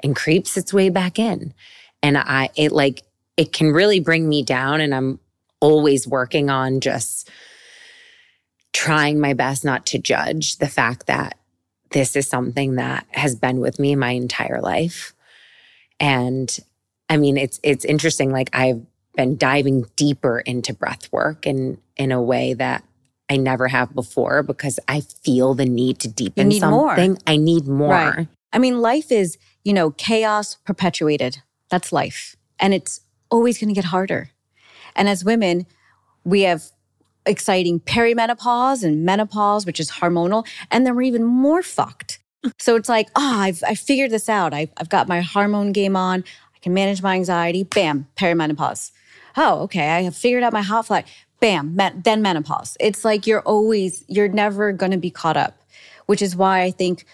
and 0.01 0.15
creeps 0.15 0.57
its 0.57 0.73
way 0.73 0.89
back 0.89 1.19
in. 1.19 1.53
And 2.01 2.17
I, 2.17 2.49
it 2.55 2.71
like, 2.71 3.03
it 3.37 3.53
can 3.53 3.71
really 3.71 3.99
bring 3.99 4.27
me 4.27 4.43
down. 4.43 4.81
And 4.81 4.93
I'm 4.93 5.19
always 5.59 6.07
working 6.07 6.49
on 6.49 6.79
just 6.79 7.29
trying 8.73 9.19
my 9.19 9.33
best 9.33 9.65
not 9.65 9.85
to 9.87 9.99
judge 9.99 10.57
the 10.57 10.67
fact 10.67 11.07
that 11.07 11.37
this 11.91 12.15
is 12.15 12.27
something 12.27 12.75
that 12.75 13.05
has 13.11 13.35
been 13.35 13.59
with 13.59 13.79
me 13.79 13.95
my 13.95 14.11
entire 14.11 14.61
life. 14.61 15.13
And 15.99 16.57
I 17.09 17.17
mean, 17.17 17.37
it's 17.37 17.59
it's 17.63 17.85
interesting. 17.85 18.31
Like 18.31 18.49
I've 18.53 18.81
been 19.15 19.37
diving 19.37 19.85
deeper 19.95 20.39
into 20.39 20.73
breath 20.73 21.11
work 21.11 21.45
and 21.45 21.77
in 21.97 22.11
a 22.11 22.21
way 22.21 22.53
that 22.53 22.83
I 23.29 23.37
never 23.37 23.67
have 23.67 23.93
before 23.93 24.43
because 24.43 24.79
I 24.87 25.01
feel 25.01 25.53
the 25.53 25.65
need 25.65 25.99
to 25.99 26.07
deepen 26.07 26.47
need 26.47 26.59
something. 26.59 27.11
More. 27.11 27.17
I 27.27 27.37
need 27.37 27.67
more. 27.67 27.91
Right. 27.91 28.27
I 28.51 28.59
mean, 28.59 28.81
life 28.81 29.11
is, 29.11 29.37
you 29.63 29.73
know, 29.73 29.91
chaos 29.91 30.55
perpetuated. 30.65 31.41
That's 31.69 31.91
life. 31.91 32.35
And 32.59 32.73
it's 32.73 33.01
always 33.29 33.59
going 33.59 33.69
to 33.69 33.75
get 33.75 33.85
harder. 33.85 34.31
And 34.95 35.07
as 35.07 35.23
women, 35.23 35.67
we 36.23 36.41
have 36.41 36.63
exciting 37.25 37.79
perimenopause 37.79 38.83
and 38.83 39.05
menopause, 39.05 39.65
which 39.65 39.79
is 39.79 39.91
hormonal, 39.91 40.47
and 40.71 40.85
then 40.85 40.95
we're 40.95 41.03
even 41.03 41.23
more 41.23 41.61
fucked. 41.61 42.19
So 42.57 42.77
it's 42.77 42.87
like, 42.87 43.09
oh, 43.17 43.39
I've 43.41 43.61
I 43.67 43.75
figured 43.75 44.11
this 44.11 44.29
out. 44.29 44.53
I've, 44.53 44.69
I've 44.77 44.87
got 44.87 45.09
my 45.09 45.19
hormone 45.19 45.73
game 45.73 45.97
on. 45.97 46.23
I 46.59 46.63
can 46.63 46.73
manage 46.73 47.01
my 47.01 47.15
anxiety. 47.15 47.63
Bam, 47.63 48.07
perimenopause. 48.17 48.91
Oh, 49.37 49.61
okay. 49.61 49.89
I 49.89 50.01
have 50.01 50.15
figured 50.15 50.43
out 50.43 50.53
my 50.53 50.61
hot 50.61 50.87
flash. 50.87 51.25
Bam, 51.39 51.77
then 51.77 52.21
menopause. 52.21 52.75
It's 52.79 53.05
like 53.05 53.25
you're 53.25 53.41
always, 53.41 54.03
you're 54.07 54.27
never 54.27 54.73
going 54.73 54.91
to 54.91 54.97
be 54.97 55.09
caught 55.09 55.37
up, 55.37 55.61
which 56.05 56.21
is 56.21 56.35
why 56.35 56.63
I 56.63 56.71
think 56.71 57.05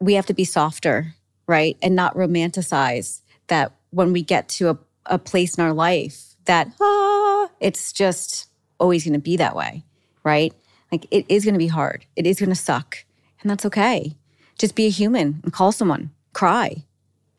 we 0.00 0.14
have 0.14 0.26
to 0.26 0.34
be 0.34 0.44
softer, 0.44 1.14
right? 1.46 1.76
And 1.80 1.94
not 1.94 2.16
romanticize 2.16 3.20
that 3.46 3.72
when 3.90 4.12
we 4.12 4.22
get 4.22 4.48
to 4.48 4.70
a, 4.70 4.78
a 5.06 5.18
place 5.18 5.56
in 5.56 5.62
our 5.62 5.72
life 5.72 6.34
that, 6.46 6.68
ah, 6.80 7.48
it's 7.60 7.92
just 7.92 8.48
always 8.80 9.04
going 9.04 9.12
to 9.12 9.20
be 9.20 9.36
that 9.36 9.54
way, 9.54 9.84
right? 10.24 10.52
Like 10.90 11.06
it 11.12 11.24
is 11.28 11.44
going 11.44 11.54
to 11.54 11.58
be 11.58 11.68
hard. 11.68 12.06
It 12.16 12.26
is 12.26 12.40
going 12.40 12.48
to 12.48 12.56
suck. 12.56 13.04
And 13.40 13.50
that's 13.50 13.66
okay. 13.66 14.16
Just 14.58 14.74
be 14.74 14.86
a 14.86 14.90
human 14.90 15.40
and 15.44 15.52
call 15.52 15.70
someone, 15.70 16.10
cry, 16.32 16.84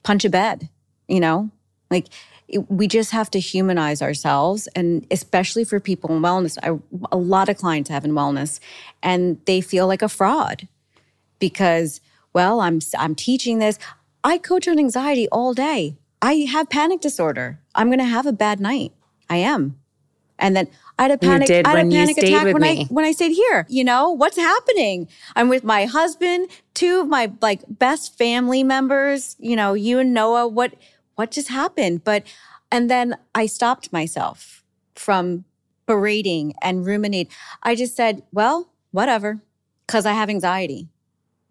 punch 0.04 0.24
a 0.24 0.30
bed, 0.30 0.70
you 1.08 1.20
know, 1.20 1.50
like 1.90 2.08
it, 2.48 2.70
we 2.70 2.88
just 2.88 3.12
have 3.12 3.30
to 3.32 3.40
humanize 3.40 4.02
ourselves. 4.02 4.68
And 4.76 5.06
especially 5.12 5.64
for 5.64 5.80
people 5.80 6.16
in 6.16 6.22
wellness, 6.22 6.58
I, 6.62 6.80
a 7.12 7.18
lot 7.18 7.50
of 7.50 7.58
clients 7.58 7.90
have 7.90 8.06
in 8.06 8.12
wellness 8.12 8.60
and 9.02 9.40
they 9.46 9.62
feel 9.62 9.88
like 9.88 10.02
a 10.02 10.10
fraud 10.10 10.68
because, 11.40 12.02
well, 12.34 12.60
I'm 12.60 12.80
I'm 12.98 13.16
teaching 13.16 13.60
this. 13.60 13.80
I 14.24 14.38
coach 14.38 14.68
on 14.68 14.80
anxiety 14.80 15.28
all 15.30 15.54
day. 15.54 15.98
I 16.22 16.48
have 16.52 16.70
panic 16.70 17.02
disorder. 17.02 17.60
I'm 17.76 17.88
going 17.88 18.00
to 18.00 18.06
have 18.06 18.26
a 18.26 18.34
bad 18.34 18.60
night. 18.60 18.94
I 19.30 19.38
am. 19.38 19.78
And 20.40 20.56
then 20.56 20.68
I 20.98 21.04
had 21.04 21.12
a 21.12 21.18
panic, 21.18 21.50
I 21.50 21.70
had 21.70 21.88
a 21.88 21.90
panic 21.90 22.18
attack 22.18 22.54
when 22.54 22.64
I 22.64 22.74
me. 22.74 22.88
when 22.90 23.06
I 23.06 23.12
stayed 23.12 23.32
here. 23.34 23.66
You 23.70 23.84
know, 23.84 24.12
what's 24.12 24.38
happening? 24.38 25.08
I'm 25.36 25.50
with 25.50 25.64
my 25.64 25.86
husband, 25.86 26.50
two 26.74 27.02
of 27.02 27.08
my 27.08 27.32
like 27.42 27.62
best 27.68 28.18
family 28.18 28.64
members, 28.64 29.36
you 29.40 29.56
know, 29.56 29.74
you 29.74 30.00
and 30.00 30.14
Noah. 30.14 30.48
What 30.48 30.74
what 31.16 31.32
just 31.32 31.50
happened? 31.50 32.04
But 32.04 32.24
and 32.72 32.90
then 32.90 33.18
I 33.34 33.46
stopped 33.46 33.92
myself 33.94 34.64
from 34.96 35.46
berating 35.86 36.54
and 36.62 36.86
ruminate. 36.86 37.30
I 37.64 37.76
just 37.76 37.96
said, 37.96 38.24
well, 38.32 38.70
whatever, 38.92 39.40
because 39.86 40.06
I 40.06 40.14
have 40.14 40.30
anxiety. 40.30 40.88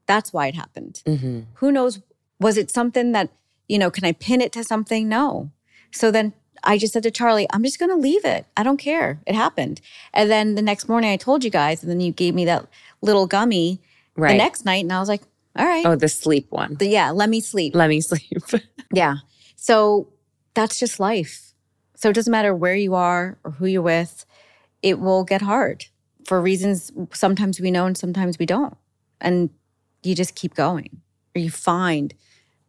That's 0.06 0.32
why 0.32 0.48
it 0.48 0.54
happened 0.54 1.02
hmm 1.06 1.40
who 1.54 1.72
knows 1.72 2.00
was 2.40 2.58
it 2.58 2.70
something 2.70 3.12
that 3.12 3.30
you 3.68 3.78
know 3.78 3.90
can 3.90 4.04
i 4.04 4.12
pin 4.12 4.40
it 4.42 4.52
to 4.52 4.62
something 4.62 5.08
no 5.08 5.50
so 5.90 6.10
then 6.10 6.34
i 6.62 6.76
just 6.76 6.92
said 6.92 7.02
to 7.02 7.10
charlie 7.10 7.46
i'm 7.54 7.62
just 7.64 7.78
going 7.78 7.88
to 7.90 7.96
leave 7.96 8.22
it 8.24 8.44
i 8.56 8.62
don't 8.62 8.76
care 8.76 9.20
it 9.26 9.34
happened 9.34 9.80
and 10.12 10.30
then 10.30 10.56
the 10.56 10.62
next 10.62 10.88
morning 10.90 11.10
i 11.10 11.16
told 11.16 11.42
you 11.42 11.48
guys 11.50 11.82
and 11.82 11.90
then 11.90 12.00
you 12.02 12.12
gave 12.12 12.34
me 12.34 12.44
that 12.44 12.66
little 13.00 13.26
gummy 13.26 13.80
Right. 14.16 14.32
the 14.32 14.36
next 14.38 14.64
night 14.66 14.84
and 14.84 14.92
i 14.92 15.00
was 15.00 15.08
like 15.08 15.22
all 15.56 15.64
right 15.64 15.86
oh, 15.86 15.94
the 15.96 16.08
sleep 16.08 16.46
one. 16.50 16.74
the- 16.74 16.88
yeah 16.88 17.10
let 17.12 17.30
me 17.30 17.40
sleep 17.40 17.74
Let 17.74 17.88
me 17.88 18.00
sleep. 18.10 18.42
yeah 18.92 19.16
so 19.64 20.08
that's 20.54 20.78
just 20.78 21.00
life. 21.00 21.54
So 21.96 22.10
it 22.10 22.12
doesn't 22.12 22.30
matter 22.30 22.54
where 22.54 22.74
you 22.76 22.94
are 22.94 23.38
or 23.44 23.52
who 23.52 23.66
you're 23.66 23.82
with 23.82 24.26
it 24.82 25.00
will 25.00 25.24
get 25.24 25.42
hard 25.42 25.86
for 26.26 26.40
reasons 26.40 26.92
sometimes 27.12 27.60
we 27.60 27.70
know 27.70 27.86
and 27.86 27.96
sometimes 27.96 28.38
we 28.38 28.46
don't. 28.46 28.76
And 29.22 29.48
you 30.02 30.14
just 30.14 30.34
keep 30.34 30.54
going 30.54 31.00
or 31.34 31.40
you 31.40 31.50
find 31.50 32.12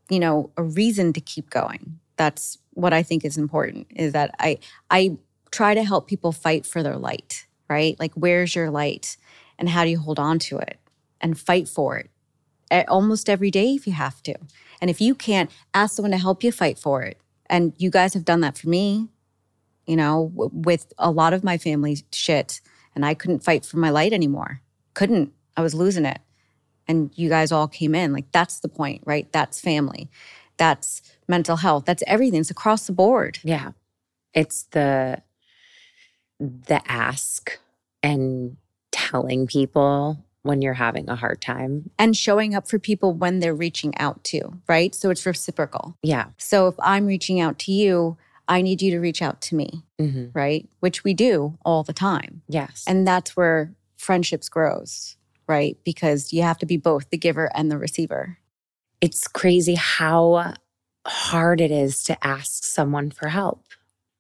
you 0.09 0.19
know 0.19 0.51
a 0.57 0.63
reason 0.63 1.11
to 1.13 1.21
keep 1.21 1.49
going. 1.49 1.99
That's 2.17 2.59
what 2.71 2.93
i 2.93 3.03
think 3.03 3.25
is 3.25 3.37
important 3.37 3.87
is 3.95 4.13
that 4.13 4.31
i 4.39 4.57
i 4.91 5.17
try 5.51 5.73
to 5.73 5.83
help 5.83 6.07
people 6.07 6.31
fight 6.33 6.65
for 6.65 6.83
their 6.83 6.97
light 6.97 7.47
right? 7.69 7.99
Like 7.99 8.13
where's 8.13 8.55
your 8.55 8.69
light 8.69 9.17
and 9.57 9.69
how 9.69 9.83
do 9.83 9.89
you 9.89 9.99
hold 9.99 10.19
on 10.19 10.39
to 10.39 10.57
it 10.59 10.79
and 11.21 11.39
fight 11.39 11.67
for 11.67 11.97
it 11.97 12.09
a- 12.71 12.85
almost 12.87 13.29
every 13.29 13.51
day 13.51 13.73
if 13.73 13.87
you 13.87 13.93
have 13.93 14.21
to 14.23 14.35
and 14.81 14.89
if 14.89 15.01
you 15.01 15.15
can't 15.15 15.51
ask 15.73 15.95
someone 15.95 16.11
to 16.11 16.17
help 16.17 16.43
you 16.43 16.51
fight 16.51 16.77
for 16.77 17.01
it 17.03 17.19
and 17.47 17.73
you 17.77 17.89
guys 17.89 18.13
have 18.13 18.25
done 18.25 18.41
that 18.41 18.57
for 18.57 18.69
me 18.69 19.09
you 19.85 19.95
know 19.95 20.31
w- 20.35 20.51
with 20.53 20.93
a 20.97 21.11
lot 21.11 21.33
of 21.33 21.43
my 21.43 21.57
family 21.57 21.97
shit 22.11 22.61
and 22.95 23.05
i 23.05 23.13
couldn't 23.13 23.43
fight 23.43 23.65
for 23.65 23.77
my 23.77 23.89
light 23.89 24.13
anymore 24.13 24.61
couldn't 24.93 25.31
i 25.57 25.61
was 25.61 25.73
losing 25.75 26.05
it. 26.05 26.19
And 26.87 27.11
you 27.15 27.29
guys 27.29 27.51
all 27.51 27.67
came 27.67 27.95
in 27.95 28.13
like 28.13 28.31
that's 28.31 28.59
the 28.59 28.69
point 28.69 29.01
right? 29.05 29.31
That's 29.31 29.59
family 29.59 30.09
that's 30.57 31.01
mental 31.27 31.57
health 31.57 31.85
that's 31.85 32.03
everything 32.07 32.41
it's 32.41 32.51
across 32.51 32.87
the 32.87 32.93
board. 32.93 33.39
Yeah. 33.43 33.71
It's 34.33 34.63
the 34.71 35.21
the 36.39 36.81
ask 36.91 37.59
and 38.03 38.57
telling 38.91 39.47
people 39.47 40.24
when 40.45 40.61
you're 40.61 40.73
having 40.75 41.09
a 41.09 41.15
hard 41.15 41.41
time. 41.41 41.89
and 41.97 42.15
showing 42.15 42.53
up 42.55 42.67
for 42.69 42.77
people 42.79 43.13
when 43.13 43.39
they're 43.39 43.55
reaching 43.55 43.95
out 43.97 44.23
to 44.23 44.39
right 44.67 44.93
so 44.95 45.09
it's 45.09 45.25
reciprocal 45.25 45.97
Yeah. 46.03 46.25
so 46.37 46.67
if 46.67 46.75
i'm 46.79 47.05
reaching 47.05 47.39
out 47.39 47.57
to 47.59 47.71
you 47.71 48.17
i 48.47 48.61
need 48.61 48.81
you 48.81 48.91
to 48.91 48.99
reach 48.99 49.21
out 49.21 49.41
to 49.41 49.55
me 49.55 49.83
hmm 49.99 50.27
right 50.33 50.69
which 50.79 51.03
we 51.03 51.13
do 51.13 51.57
all 51.65 51.83
the 51.83 51.93
time 51.93 52.41
Yes. 52.47 52.83
and 52.87 53.07
that's 53.07 53.35
where 53.35 53.73
friendships 53.97 54.47
grows 54.49 55.17
right 55.47 55.77
because 55.83 56.31
you 56.31 56.41
have 56.43 56.57
to 56.59 56.65
be 56.65 56.77
both 56.77 57.09
the 57.09 57.17
giver 57.17 57.49
and 57.55 57.71
the 57.71 57.77
receiver 57.77 58.37
it's 59.01 59.27
crazy 59.27 59.75
how 59.75 60.53
hard 61.07 61.59
it 61.61 61.71
is 61.71 62.03
to 62.03 62.25
ask 62.25 62.63
someone 62.63 63.11
for 63.11 63.27
help. 63.27 63.61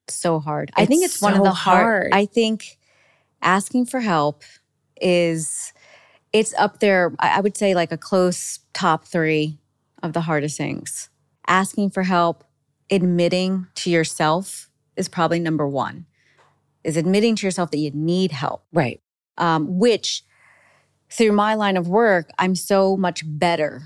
so 0.07 0.39
hard. 0.39 0.69
I 0.75 0.85
think 0.85 1.03
It's 1.03 1.15
it's 1.15 1.21
one 1.21 1.33
of 1.33 1.41
the 1.43 1.51
hard. 1.51 1.81
hard. 1.83 2.09
I 2.13 2.25
think 2.27 2.77
asking 3.41 3.87
for 3.87 3.99
help 4.01 4.43
is 5.01 5.73
it's 6.35 6.53
up 6.55 6.81
there. 6.81 7.13
I 7.19 7.39
would 7.39 7.55
say 7.55 7.73
like 7.75 7.93
a 7.93 7.97
close 7.97 8.59
top 8.73 9.05
three 9.05 9.57
of 10.03 10.11
the 10.11 10.21
hardest 10.21 10.57
things. 10.57 11.09
Asking 11.47 11.89
for 11.91 12.03
help, 12.03 12.43
admitting 12.91 13.67
to 13.75 13.89
yourself 13.89 14.69
is 14.97 15.07
probably 15.07 15.39
number 15.39 15.65
one. 15.65 16.05
Is 16.83 16.97
admitting 16.97 17.37
to 17.37 17.47
yourself 17.47 17.71
that 17.71 17.77
you 17.77 17.91
need 17.91 18.33
help. 18.33 18.65
Right. 18.73 19.01
Um, 19.37 19.79
which 19.79 20.23
through 21.09 21.31
my 21.31 21.55
line 21.55 21.77
of 21.77 21.87
work, 21.87 22.29
I'm 22.37 22.55
so 22.55 22.97
much 22.97 23.23
better 23.25 23.83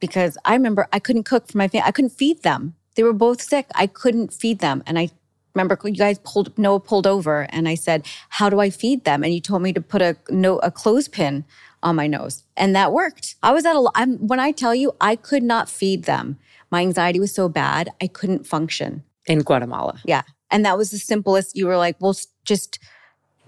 because 0.00 0.38
I 0.46 0.54
remember 0.54 0.88
I 0.92 0.98
couldn't 0.98 1.24
cook 1.24 1.48
for 1.48 1.58
my 1.58 1.68
family. 1.68 1.86
I 1.86 1.92
couldn't 1.92 2.10
feed 2.10 2.42
them. 2.42 2.74
They 2.94 3.02
were 3.02 3.12
both 3.12 3.42
sick. 3.42 3.66
I 3.74 3.86
couldn't 3.86 4.32
feed 4.32 4.60
them. 4.60 4.82
And 4.86 4.98
I 4.98 5.10
remember 5.54 5.78
you 5.84 5.92
guys 5.92 6.18
pulled 6.24 6.56
Noah 6.58 6.80
pulled 6.80 7.06
over 7.06 7.46
and 7.50 7.68
I 7.68 7.74
said, 7.74 8.06
How 8.30 8.48
do 8.50 8.60
I 8.60 8.70
feed 8.70 9.04
them? 9.04 9.22
And 9.22 9.32
you 9.34 9.40
told 9.40 9.62
me 9.62 9.72
to 9.72 9.80
put 9.80 10.02
a 10.02 10.16
no 10.30 10.58
a 10.58 10.70
clothespin 10.70 11.44
on 11.82 11.96
my 11.96 12.06
nose. 12.06 12.44
And 12.56 12.74
that 12.76 12.92
worked. 12.92 13.34
I 13.42 13.52
was 13.52 13.64
at 13.64 13.74
a 13.76 13.90
I'm 13.94 14.18
when 14.26 14.40
I 14.40 14.52
tell 14.52 14.74
you 14.74 14.92
I 15.00 15.16
could 15.16 15.42
not 15.42 15.68
feed 15.68 16.04
them. 16.04 16.38
My 16.70 16.80
anxiety 16.80 17.20
was 17.20 17.34
so 17.34 17.48
bad, 17.48 17.90
I 18.00 18.06
couldn't 18.06 18.46
function. 18.46 19.04
In 19.26 19.40
Guatemala. 19.40 20.00
Yeah. 20.04 20.22
And 20.50 20.64
that 20.64 20.76
was 20.76 20.90
the 20.90 20.98
simplest. 20.98 21.56
You 21.56 21.66
were 21.66 21.76
like, 21.76 21.96
well, 22.00 22.14
just 22.44 22.78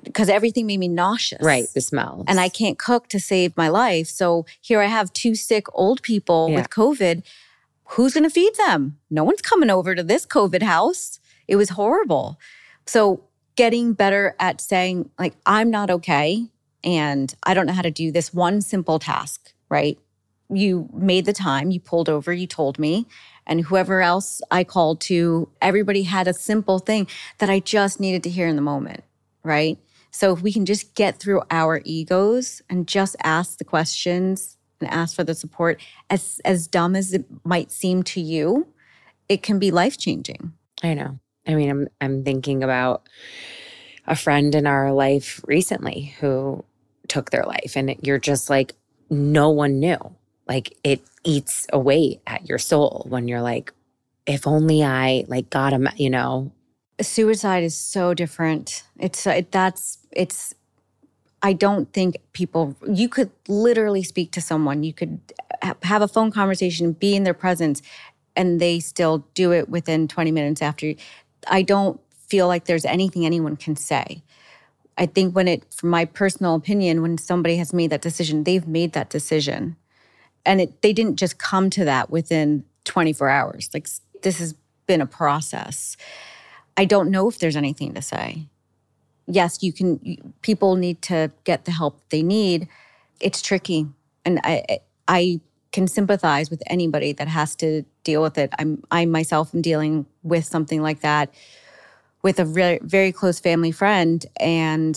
because 0.03 0.29
everything 0.29 0.67
made 0.67 0.79
me 0.79 0.89
nauseous. 0.89 1.43
Right. 1.43 1.67
The 1.75 1.81
smell. 1.81 2.25
And 2.29 2.39
I 2.39 2.49
can't 2.49 2.79
cook 2.79 3.09
to 3.09 3.19
save 3.19 3.57
my 3.57 3.69
life. 3.69 4.07
So 4.07 4.47
here 4.61 4.81
I 4.81 4.87
have 4.87 5.13
two 5.13 5.35
sick 5.35 5.67
old 5.75 6.03
people 6.03 6.49
Yeah. 6.51 6.57
with 6.57 6.71
COVID. 6.71 7.23
Who's 7.89 8.15
going 8.15 8.25
to 8.25 8.31
feed 8.31 8.55
them? 8.57 8.99
No 9.11 9.25
one's 9.25 9.43
coming 9.43 9.71
over 9.71 9.95
to 9.95 10.03
this 10.03 10.27
COVID 10.27 10.63
house. 10.63 11.19
It 11.49 11.57
was 11.57 11.71
horrible. 11.71 12.39
So 12.87 13.25
getting 13.57 13.93
better 13.93 14.35
at 14.39 14.61
saying, 14.61 15.11
like, 15.19 15.35
I'm 15.47 15.71
not 15.71 15.91
okay. 15.91 16.47
And 16.83 17.35
I 17.45 17.55
don't 17.55 17.67
know 17.67 17.73
how 17.73 17.83
to 17.83 17.91
do 17.91 18.13
this 18.13 18.35
one 18.35 18.61
simple 18.61 18.99
task, 18.99 19.53
right? 19.69 19.99
You 20.51 20.89
made 20.93 21.25
the 21.25 21.33
time, 21.33 21.71
you 21.71 21.81
pulled 21.81 22.09
over, 22.09 22.33
you 22.33 22.47
told 22.47 22.79
me, 22.79 23.07
and 23.47 23.63
whoever 23.63 24.03
else 24.03 24.43
I 24.51 24.65
called 24.65 25.01
to, 25.03 25.49
everybody 25.63 26.03
had 26.03 26.29
a 26.29 26.35
simple 26.35 26.79
thing 26.79 27.07
that 27.39 27.49
I 27.49 27.61
just 27.61 28.01
needed 28.01 28.23
to 28.25 28.31
hear 28.31 28.47
in 28.47 28.57
the 28.57 28.63
moment, 28.63 29.05
right? 29.43 29.79
So 30.11 30.33
if 30.33 30.43
we 30.43 30.53
can 30.53 30.65
just 30.65 30.95
get 30.95 31.19
through 31.19 31.43
our 31.51 31.81
egos 31.85 32.63
and 32.71 32.87
just 32.87 33.17
ask 33.25 33.59
the 33.59 33.65
questions 33.65 34.57
and 34.81 34.89
ask 34.91 35.17
for 35.17 35.25
the 35.25 35.35
support, 35.35 35.81
as 36.11 36.41
as 36.45 36.69
dumb 36.69 36.95
as 36.95 37.13
it 37.13 37.25
might 37.45 37.73
seem 37.73 38.03
to 38.05 38.21
you, 38.21 38.69
it 39.29 39.43
can 39.43 39.59
be 39.59 39.71
life 39.71 39.99
changing. 39.99 40.53
I 40.83 40.95
know. 40.95 41.19
I 41.47 41.55
mean, 41.55 41.71
I'm 41.71 41.89
I'm 42.01 42.25
thinking 42.25 42.63
about 42.63 43.09
a 44.07 44.17
friend 44.17 44.55
in 44.55 44.67
our 44.67 44.93
life 44.93 45.41
recently 45.47 46.15
who 46.21 46.65
took 47.09 47.31
their 47.31 47.45
life, 47.45 47.75
and 47.77 47.95
you're 48.03 48.19
just 48.19 48.51
like, 48.51 48.75
no 49.11 49.51
one 49.51 49.79
knew. 49.79 49.99
Like 50.47 50.77
it 50.85 51.03
eats 51.25 51.67
away 51.73 52.21
at 52.27 52.49
your 52.49 52.59
soul 52.59 53.07
when 53.09 53.29
you're 53.29 53.43
like, 53.43 53.73
if 54.27 54.47
only 54.47 54.83
I 54.83 55.25
like 55.29 55.51
got 55.51 55.73
him, 55.73 55.89
you 55.97 56.11
know. 56.11 56.53
Suicide 57.01 57.65
is 57.65 57.75
so 57.75 58.15
different. 58.15 58.85
It's 58.99 59.27
uh, 59.27 59.31
it, 59.31 59.53
that's 59.53 59.99
it's. 60.13 60.55
I 61.43 61.53
don't 61.53 61.93
think 61.93 62.17
people. 62.33 62.77
You 62.87 63.09
could 63.09 63.31
literally 63.49 64.03
speak 64.03 64.33
to 64.33 64.41
someone. 64.41 64.83
You 64.83 64.93
could 64.93 65.19
ha- 65.63 65.77
have 65.83 66.03
a 66.03 66.09
phone 66.09 66.31
conversation, 66.31 66.93
be 66.93 67.17
in 67.17 67.25
their 67.25 67.35
presence, 67.35 67.83
and 68.37 68.61
they 68.61 68.81
still 68.81 69.27
do 69.35 69.53
it 69.53 69.69
within 69.69 70.09
20 70.09 70.31
minutes 70.31 70.63
after. 70.63 70.95
I 71.49 71.63
don't 71.63 72.01
feel 72.29 72.49
like 72.49 72.65
there's 72.65 72.85
anything 72.85 73.25
anyone 73.27 73.57
can 73.57 73.77
say. 73.77 74.23
I 74.97 75.07
think 75.07 75.35
when 75.35 75.49
it, 75.49 75.73
from 75.75 75.91
my 75.91 76.05
personal 76.05 76.55
opinion, 76.55 77.03
when 77.03 77.19
somebody 77.19 77.57
has 77.57 77.73
made 77.73 77.91
that 77.91 78.03
decision, 78.03 78.45
they've 78.45 78.67
made 78.67 78.93
that 78.93 79.11
decision. 79.11 79.77
And 80.47 80.61
it, 80.61 80.83
they 80.83 80.93
didn't 80.93 81.17
just 81.17 81.39
come 81.39 81.71
to 81.71 81.85
that 81.85 82.11
within 82.11 82.65
24 82.85 83.29
hours. 83.29 83.71
Like 83.75 83.89
this 84.23 84.39
has 84.39 84.55
been 84.87 85.01
a 85.01 85.07
process. 85.07 85.97
I 86.77 86.85
don't 86.85 87.11
know 87.11 87.29
if 87.29 87.39
there's 87.39 87.57
anything 87.57 87.95
to 87.95 88.03
say. 88.03 88.47
Yes, 89.27 89.63
you 89.63 89.73
can, 89.73 90.35
people 90.43 90.77
need 90.77 91.03
to 91.03 91.33
get 91.45 91.65
the 91.65 91.73
help 91.73 92.01
they 92.11 92.23
need. 92.23 92.69
It's 93.21 93.43
tricky. 93.43 93.89
And 94.25 94.41
I- 94.45 94.81
I 95.09 95.41
can 95.75 95.89
sympathize 95.89 96.51
with 96.51 96.63
anybody 96.69 97.13
that 97.13 97.27
has 97.27 97.57
to 97.57 97.83
deal 98.05 98.23
with 98.23 98.39
it. 98.39 98.53
I'm, 98.61 98.85
I 98.93 99.07
myself 99.07 99.53
am 99.53 99.61
dealing 99.61 100.07
with 100.23 100.45
something 100.45 100.81
like 100.81 101.01
that 101.01 101.35
with 102.23 102.39
a 102.39 102.45
very, 102.45 102.79
very 102.81 103.11
close 103.11 103.41
family 103.41 103.73
friend. 103.73 104.25
And 104.39 104.97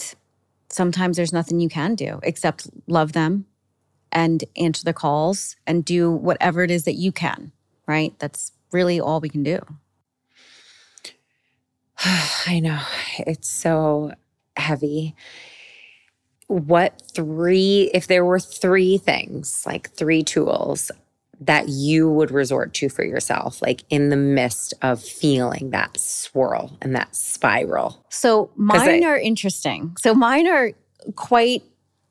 sometimes 0.70 1.18
there's 1.18 1.34
nothing 1.34 1.60
you 1.60 1.68
can 1.68 1.96
do 1.96 2.20
except 2.22 2.70
love 2.86 3.14
them 3.14 3.48
and 4.12 4.44
answer 4.56 4.84
the 4.84 4.94
calls 4.94 5.56
and 5.66 5.84
do 5.84 6.12
whatever 6.12 6.62
it 6.64 6.70
is 6.70 6.86
that 6.86 6.94
you 6.94 7.12
can, 7.12 7.52
right? 7.88 8.14
That's 8.20 8.52
really 8.72 9.00
all 9.00 9.20
we 9.20 9.30
can 9.30 9.42
do. 9.42 9.60
I 12.06 12.60
know. 12.60 12.82
It's 13.18 13.50
so 13.50 14.12
heavy. 14.56 15.16
What 16.48 17.02
three, 17.14 17.92
if 17.94 18.08
there 18.08 18.26
were 18.26 18.40
three 18.40 18.98
things, 18.98 19.64
like 19.66 19.92
three 19.92 20.24
tools 20.24 20.92
that 21.40 21.70
you 21.70 22.10
would 22.10 22.32
resort 22.32 22.74
to 22.74 22.90
for 22.90 23.04
yourself, 23.04 23.62
like 23.62 23.84
in 23.90 24.10
the 24.10 24.16
midst 24.16 24.74
of 24.82 25.04
feeling 25.04 25.70
that 25.72 25.98
swirl 26.00 26.78
and 26.82 26.96
that 26.96 27.16
spiral? 27.16 28.04
So 28.10 28.50
mine 28.56 29.04
I, 29.04 29.08
are 29.08 29.18
interesting. 29.18 29.96
So 30.00 30.14
mine 30.14 30.48
are 30.48 30.72
quite 31.16 31.64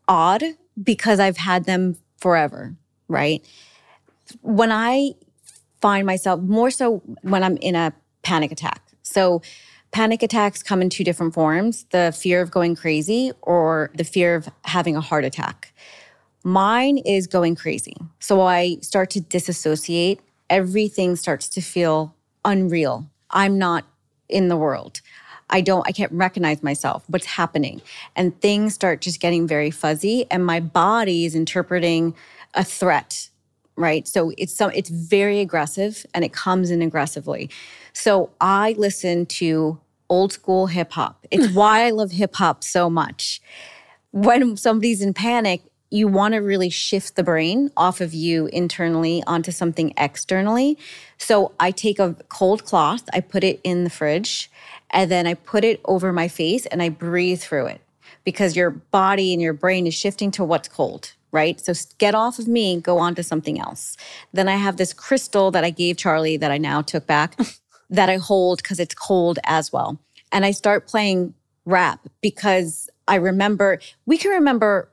odd 0.07 0.45
because 0.82 1.18
I've 1.18 1.39
had 1.39 1.64
them 1.64 1.97
forever, 2.18 2.76
right? 3.09 3.45
When 4.43 4.70
I 4.70 5.14
find 5.80 6.07
myself 6.07 6.41
more 6.41 6.70
so 6.70 7.03
when 7.22 7.43
I'm 7.43 7.57
in 7.59 7.74
a 7.74 7.93
panic 8.22 8.53
attack. 8.53 8.82
So 9.03 9.43
panic 9.91 10.22
attacks 10.22 10.62
come 10.62 10.82
in 10.82 10.91
two 10.91 11.05
different 11.05 11.34
forms 11.34 11.84
the 11.91 12.14
fear 12.16 12.41
of 12.41 12.51
going 12.51 12.74
crazy 12.74 13.32
or 13.43 13.91
the 13.95 14.05
fear 14.05 14.34
of 14.34 14.49
having 14.64 14.97
a 14.97 15.01
heart 15.01 15.24
attack. 15.24 15.72
Mine 16.45 16.99
is 16.99 17.26
going 17.26 17.57
crazy. 17.57 17.97
So 18.20 18.43
I 18.43 18.76
start 18.80 19.11
to 19.11 19.20
disassociate. 19.20 20.20
Everything 20.49 21.16
starts 21.16 21.49
to 21.49 21.61
feel 21.61 22.14
unreal. 22.45 23.11
I'm 23.30 23.59
not 23.59 23.84
in 24.28 24.49
the 24.49 24.57
world. 24.57 25.01
I 25.51 25.61
don't, 25.61 25.87
I 25.87 25.93
can't 25.93 26.12
recognize 26.12 26.62
myself, 26.62 27.05
what's 27.09 27.26
happening. 27.26 27.80
And 28.16 28.41
things 28.41 28.74
start 28.74 29.01
just 29.01 29.20
getting 29.20 29.47
very 29.47 29.70
fuzzy, 29.70 30.26
and 30.30 30.45
my 30.45 30.61
body 30.61 31.24
is 31.24 31.34
interpreting 31.34 32.14
a 32.55 32.64
threat, 32.64 33.28
right? 33.76 34.08
So 34.08 34.32
it's 34.38 34.54
some, 34.54 34.70
it's 34.74 34.90
very 34.90 35.40
aggressive 35.40 36.06
and 36.14 36.24
it 36.24 36.32
comes 36.32 36.70
in 36.70 36.82
aggressively. 36.82 37.50
So 37.92 38.30
I 38.40 38.74
listen 38.78 39.26
to 39.26 39.78
old 40.08 40.32
school 40.32 40.66
hip 40.66 40.92
hop. 40.92 41.26
It's 41.30 41.48
why 41.54 41.86
I 41.86 41.90
love 41.90 42.12
hip 42.12 42.34
hop 42.36 42.64
so 42.64 42.88
much. 42.90 43.40
When 44.12 44.56
somebody's 44.56 45.02
in 45.02 45.14
panic, 45.14 45.62
you 45.90 46.08
want 46.08 46.34
to 46.34 46.38
really 46.38 46.70
shift 46.70 47.16
the 47.16 47.22
brain 47.22 47.70
off 47.76 48.00
of 48.00 48.12
you 48.12 48.46
internally 48.46 49.22
onto 49.26 49.52
something 49.52 49.92
externally. 49.96 50.76
So 51.18 51.52
I 51.60 51.70
take 51.70 51.98
a 51.98 52.14
cold 52.28 52.64
cloth, 52.64 53.08
I 53.12 53.20
put 53.20 53.44
it 53.44 53.60
in 53.62 53.84
the 53.84 53.90
fridge, 53.90 54.50
and 54.90 55.10
then 55.10 55.26
I 55.26 55.34
put 55.34 55.64
it 55.64 55.80
over 55.84 56.12
my 56.12 56.28
face 56.28 56.66
and 56.66 56.82
I 56.82 56.88
breathe 56.88 57.40
through 57.40 57.66
it 57.66 57.80
because 58.24 58.56
your 58.56 58.70
body 58.70 59.32
and 59.32 59.40
your 59.40 59.52
brain 59.52 59.86
is 59.86 59.94
shifting 59.94 60.30
to 60.32 60.44
what's 60.44 60.68
cold, 60.68 61.12
right? 61.37 61.61
So 61.61 61.74
get 61.99 62.14
off 62.14 62.39
of 62.39 62.49
me, 62.49 62.80
go 62.80 62.97
on 62.97 63.14
to 63.16 63.22
something 63.22 63.61
else. 63.61 63.95
Then 64.32 64.49
I 64.49 64.57
have 64.57 64.78
this 64.78 64.95
crystal 64.95 65.51
that 65.51 65.64
I 65.64 65.70
gave 65.70 65.99
Charlie 65.99 66.39
that 66.39 66.51
I 66.51 66.57
now 66.57 66.80
took 66.80 67.07
back 67.07 67.39
that 67.91 68.09
I 68.09 68.16
hold 68.16 68.62
because 68.62 68.80
it's 68.80 68.95
cold 68.95 69.39
as 69.45 69.70
well. 69.70 69.99
And 70.32 70.47
I 70.47 70.53
start 70.53 70.89
playing 70.89 71.34
rap 71.66 72.01
because 72.22 72.89
I 73.07 73.16
remember, 73.16 73.80
we 74.07 74.16
can 74.16 74.30
remember 74.30 74.89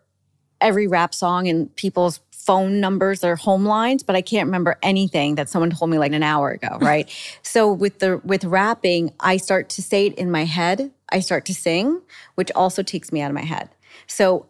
every 0.60 0.86
rap 0.86 1.16
song 1.16 1.48
and 1.48 1.74
people's 1.78 2.20
phone 2.32 2.82
numbers 2.82 3.24
or 3.24 3.38
home 3.38 3.66
lines, 3.66 4.04
but 4.04 4.18
I 4.18 4.22
can't 4.22 4.48
remember 4.48 4.78
anything 4.84 5.36
that 5.36 5.48
someone 5.48 5.70
told 5.70 5.90
me 5.90 5.98
like 5.98 6.12
an 6.12 6.24
hour 6.24 6.52
ago, 6.52 6.78
right? 6.82 7.10
so 7.42 7.72
with 7.72 8.00
the 8.00 8.20
with 8.26 8.44
rapping, 8.44 9.14
I 9.22 9.38
start 9.38 9.70
to 9.70 9.82
say 9.82 10.08
it 10.08 10.16
in 10.16 10.30
my 10.30 10.44
head. 10.44 10.92
I 11.10 11.22
start 11.22 11.46
to 11.46 11.54
sing, 11.54 12.02
which 12.36 12.52
also 12.52 12.84
takes 12.84 13.14
me 13.14 13.22
out 13.22 13.32
of 13.32 13.36
my 13.36 13.44
head. 13.44 13.70
So 14.08 14.48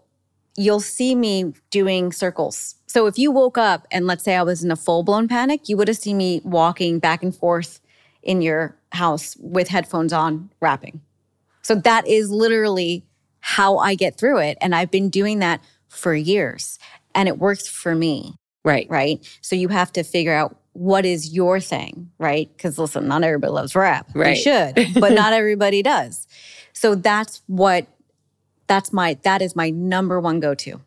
you'll 0.55 0.79
see 0.79 1.15
me 1.15 1.53
doing 1.71 2.11
circles. 2.11 2.75
So 2.87 3.07
if 3.07 3.17
you 3.17 3.31
woke 3.31 3.57
up 3.57 3.87
and 3.91 4.05
let's 4.05 4.23
say 4.23 4.35
I 4.35 4.43
was 4.43 4.63
in 4.63 4.71
a 4.71 4.75
full-blown 4.75 5.27
panic, 5.27 5.67
you 5.67 5.77
would 5.77 5.87
have 5.87 5.97
seen 5.97 6.17
me 6.17 6.41
walking 6.43 6.99
back 6.99 7.23
and 7.23 7.35
forth 7.35 7.79
in 8.21 8.41
your 8.41 8.75
house 8.91 9.35
with 9.39 9.67
headphones 9.67 10.13
on 10.13 10.51
rapping. 10.61 11.01
So 11.63 11.75
that 11.75 12.07
is 12.07 12.29
literally 12.29 13.03
how 13.39 13.77
I 13.77 13.95
get 13.95 14.17
through 14.17 14.39
it 14.39 14.57
and 14.61 14.75
I've 14.75 14.91
been 14.91 15.09
doing 15.09 15.39
that 15.39 15.61
for 15.87 16.13
years 16.13 16.79
and 17.15 17.27
it 17.27 17.37
works 17.37 17.67
for 17.67 17.95
me. 17.95 18.35
Right. 18.63 18.87
Right. 18.89 19.27
So 19.41 19.55
you 19.55 19.67
have 19.69 19.91
to 19.93 20.03
figure 20.03 20.33
out 20.33 20.55
what 20.73 21.05
is 21.05 21.33
your 21.33 21.59
thing, 21.59 22.11
right? 22.17 22.49
Because 22.55 22.79
listen, 22.79 23.07
not 23.07 23.23
everybody 23.23 23.51
loves 23.51 23.75
rap. 23.75 24.09
Right. 24.13 24.35
They 24.35 24.35
should, 24.35 24.99
but 24.99 25.11
not 25.13 25.33
everybody 25.33 25.83
does. 25.83 26.27
So 26.73 26.95
that's 26.95 27.41
what 27.47 27.87
that's 28.73 28.91
my 28.91 29.17
that 29.21 29.43
is 29.43 29.55
my 29.55 29.69
number 29.69 30.19
one 30.19 30.39
go-to. 30.39 30.81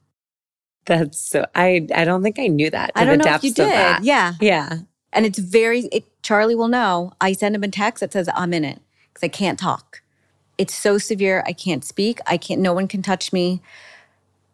That's 0.86 1.20
so 1.20 1.46
I 1.54 1.86
I 1.94 2.04
don't 2.04 2.22
think 2.22 2.38
I 2.38 2.48
knew 2.48 2.68
that. 2.70 2.90
I 2.96 3.04
don't 3.04 3.18
know 3.18 3.32
if 3.32 3.44
you 3.44 3.54
did. 3.54 4.02
Yeah. 4.02 4.34
Yeah. 4.40 4.78
And 5.12 5.24
it's 5.24 5.38
very 5.38 5.82
it, 5.92 6.04
Charlie 6.22 6.56
will 6.56 6.66
know. 6.66 7.12
I 7.20 7.32
send 7.32 7.54
him 7.54 7.62
a 7.62 7.68
text 7.68 8.00
that 8.00 8.12
says 8.12 8.28
I'm 8.34 8.52
in 8.52 8.64
it 8.64 8.80
because 9.12 9.22
I 9.22 9.28
can't 9.28 9.56
talk. 9.56 10.02
It's 10.58 10.74
so 10.74 10.98
severe. 10.98 11.44
I 11.46 11.52
can't 11.52 11.84
speak. 11.84 12.18
I 12.26 12.36
can't 12.36 12.60
no 12.60 12.72
one 12.72 12.88
can 12.88 13.02
touch 13.02 13.32
me. 13.32 13.62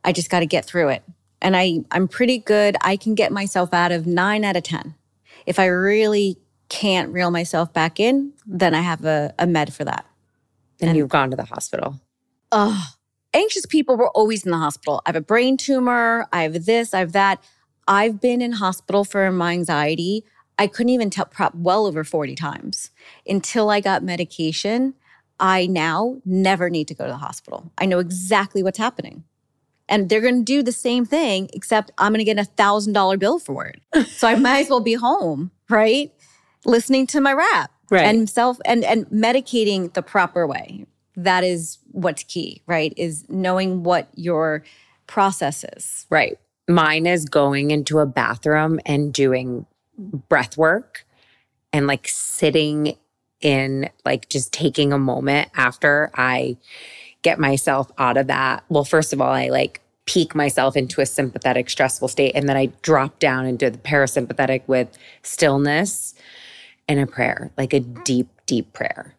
I 0.04 0.12
just 0.12 0.28
got 0.28 0.40
to 0.40 0.46
get 0.46 0.66
through 0.66 0.88
it. 0.88 1.02
And 1.40 1.56
I, 1.56 1.84
I'm 1.90 2.08
pretty 2.08 2.38
good. 2.38 2.76
I 2.82 2.96
can 2.96 3.14
get 3.14 3.32
myself 3.32 3.72
out 3.72 3.92
of 3.92 4.06
nine 4.06 4.44
out 4.44 4.56
of 4.56 4.62
10. 4.62 4.94
If 5.46 5.58
I 5.58 5.66
really 5.66 6.36
can't 6.68 7.12
reel 7.12 7.30
myself 7.30 7.72
back 7.72 7.98
in, 7.98 8.32
then 8.46 8.74
I 8.74 8.80
have 8.80 9.04
a, 9.04 9.32
a 9.38 9.46
med 9.46 9.72
for 9.72 9.84
that. 9.84 10.04
And, 10.80 10.90
and 10.90 10.98
you've 10.98 11.08
gone 11.08 11.30
to 11.30 11.36
the 11.36 11.44
hospital. 11.44 12.00
Oh, 12.50 12.92
anxious 13.34 13.66
people 13.66 13.96
were 13.96 14.10
always 14.10 14.44
in 14.44 14.50
the 14.50 14.58
hospital. 14.58 15.02
I 15.06 15.10
have 15.10 15.16
a 15.16 15.20
brain 15.20 15.56
tumor. 15.56 16.26
I 16.32 16.42
have 16.42 16.64
this, 16.66 16.94
I 16.94 17.00
have 17.00 17.12
that. 17.12 17.42
I've 17.88 18.20
been 18.20 18.40
in 18.40 18.52
hospital 18.52 19.04
for 19.04 19.30
my 19.32 19.52
anxiety. 19.52 20.24
I 20.58 20.66
couldn't 20.66 20.90
even 20.90 21.10
tell 21.10 21.24
prop 21.24 21.54
well 21.54 21.86
over 21.86 22.04
40 22.04 22.34
times 22.34 22.90
until 23.26 23.70
I 23.70 23.80
got 23.80 24.02
medication. 24.02 24.94
I 25.40 25.66
now 25.66 26.18
never 26.24 26.70
need 26.70 26.88
to 26.88 26.94
go 26.94 27.04
to 27.04 27.10
the 27.10 27.16
hospital. 27.16 27.72
I 27.78 27.86
know 27.86 27.98
exactly 27.98 28.62
what's 28.62 28.78
happening 28.78 29.24
and 29.92 30.08
they're 30.08 30.22
going 30.22 30.38
to 30.38 30.44
do 30.44 30.62
the 30.62 30.72
same 30.72 31.04
thing, 31.04 31.50
except 31.52 31.90
I'm 31.98 32.12
going 32.12 32.18
to 32.18 32.24
get 32.24 32.38
a 32.38 32.44
thousand 32.44 32.94
dollar 32.94 33.18
bill 33.18 33.38
for 33.38 33.66
it. 33.66 34.06
so 34.08 34.26
I 34.26 34.34
might 34.36 34.60
as 34.60 34.70
well 34.70 34.80
be 34.80 34.94
home, 34.94 35.50
right? 35.68 36.10
Listening 36.64 37.06
to 37.08 37.20
my 37.20 37.32
rap 37.34 37.70
right. 37.90 38.06
and 38.06 38.28
self 38.28 38.58
and 38.64 38.84
and 38.84 39.06
medicating 39.06 39.92
the 39.92 40.02
proper 40.02 40.46
way. 40.46 40.86
That 41.16 41.44
is 41.44 41.78
what's 41.90 42.24
key, 42.24 42.62
right? 42.66 42.92
Is 42.96 43.28
knowing 43.28 43.82
what 43.82 44.08
your 44.14 44.64
process 45.06 45.64
is. 45.76 46.06
Right. 46.10 46.38
Mine 46.68 47.06
is 47.06 47.24
going 47.24 47.70
into 47.70 47.98
a 47.98 48.06
bathroom 48.06 48.80
and 48.86 49.12
doing 49.12 49.66
breath 49.98 50.56
work 50.56 51.04
and 51.72 51.86
like 51.86 52.08
sitting 52.08 52.96
in 53.40 53.90
like 54.04 54.28
just 54.28 54.52
taking 54.52 54.92
a 54.92 54.98
moment 54.98 55.50
after 55.56 56.10
I 56.14 56.56
get 57.22 57.38
myself 57.38 57.90
out 57.98 58.16
of 58.16 58.28
that. 58.28 58.64
Well, 58.68 58.84
first 58.84 59.12
of 59.12 59.20
all, 59.20 59.32
I 59.32 59.48
like 59.48 59.80
peak 60.06 60.34
myself 60.34 60.76
into 60.76 61.00
a 61.00 61.06
sympathetic, 61.06 61.70
stressful 61.70 62.08
state. 62.08 62.32
And 62.34 62.48
then 62.48 62.56
I 62.56 62.66
drop 62.82 63.18
down 63.18 63.46
into 63.46 63.70
the 63.70 63.78
parasympathetic 63.78 64.62
with 64.66 64.88
stillness 65.22 66.14
and 66.88 66.98
a 67.00 67.06
prayer, 67.06 67.50
like 67.56 67.72
a 67.72 67.80
mm. 67.80 68.04
deep, 68.04 68.28
deep 68.46 68.72
prayer. 68.72 69.14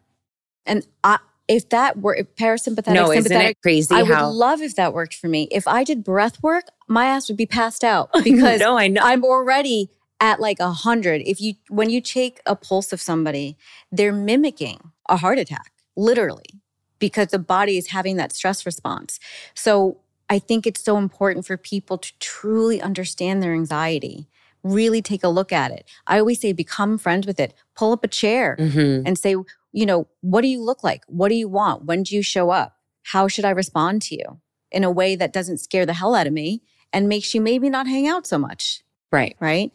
And 0.65 0.85
I, 1.03 1.19
if 1.53 1.69
that 1.69 1.99
were 1.99 2.15
if 2.15 2.35
parasympathetic, 2.35 2.93
no, 2.93 3.11
isn't 3.11 3.31
it 3.31 3.61
crazy? 3.61 3.93
I 3.93 4.03
how, 4.03 4.27
would 4.27 4.33
love 4.33 4.61
if 4.61 4.75
that 4.75 4.91
worked 4.91 5.13
for 5.13 5.27
me. 5.27 5.47
If 5.51 5.67
I 5.67 5.83
did 5.83 6.03
breath 6.03 6.41
work, 6.41 6.65
my 6.87 7.05
ass 7.05 7.27
would 7.27 7.37
be 7.37 7.45
passed 7.45 7.83
out 7.83 8.09
because 8.23 8.59
no, 8.59 8.75
I 8.77 8.87
know. 8.87 9.01
I'm 9.03 9.23
already 9.23 9.91
at 10.19 10.39
like 10.39 10.59
a 10.59 10.71
hundred. 10.71 11.21
If 11.25 11.39
you 11.39 11.53
when 11.69 11.91
you 11.91 12.01
take 12.01 12.41
a 12.47 12.55
pulse 12.55 12.91
of 12.91 12.99
somebody, 12.99 13.55
they're 13.91 14.11
mimicking 14.11 14.91
a 15.07 15.17
heart 15.17 15.37
attack, 15.37 15.71
literally, 15.95 16.59
because 16.97 17.27
the 17.27 17.39
body 17.39 17.77
is 17.77 17.89
having 17.89 18.17
that 18.17 18.33
stress 18.33 18.65
response. 18.65 19.19
So 19.53 19.99
I 20.29 20.39
think 20.39 20.65
it's 20.65 20.83
so 20.83 20.97
important 20.97 21.45
for 21.45 21.55
people 21.55 21.99
to 21.99 22.11
truly 22.19 22.81
understand 22.81 23.43
their 23.43 23.53
anxiety, 23.53 24.27
really 24.63 25.03
take 25.03 25.23
a 25.23 25.29
look 25.29 25.51
at 25.51 25.69
it. 25.69 25.87
I 26.07 26.17
always 26.17 26.41
say, 26.41 26.51
become 26.51 26.97
friends 26.97 27.27
with 27.27 27.39
it. 27.39 27.53
Pull 27.75 27.91
up 27.91 28.03
a 28.03 28.07
chair 28.07 28.55
mm-hmm. 28.59 29.05
and 29.05 29.19
say, 29.19 29.35
you 29.73 29.85
know, 29.85 30.07
what 30.21 30.41
do 30.41 30.47
you 30.47 30.61
look 30.61 30.83
like? 30.83 31.03
What 31.07 31.29
do 31.29 31.35
you 31.35 31.49
want? 31.49 31.85
When 31.85 32.03
do 32.03 32.15
you 32.15 32.21
show 32.21 32.51
up? 32.51 32.77
How 33.03 33.27
should 33.27 33.43
I 33.43 33.49
respond 33.49 34.01
to 34.03 34.15
you 34.15 34.39
in 34.71 34.83
a 34.83 34.91
way 34.91 35.15
that 35.15 35.33
doesn't 35.33 35.57
scare 35.57 35.85
the 35.85 35.93
hell 35.93 36.15
out 36.15 36.27
of 36.27 36.33
me 36.33 36.61
and 36.93 37.09
makes 37.09 37.33
you 37.33 37.41
maybe 37.41 37.69
not 37.69 37.87
hang 37.87 38.07
out 38.07 38.25
so 38.25 38.37
much? 38.37 38.83
Right. 39.11 39.35
Right. 39.39 39.73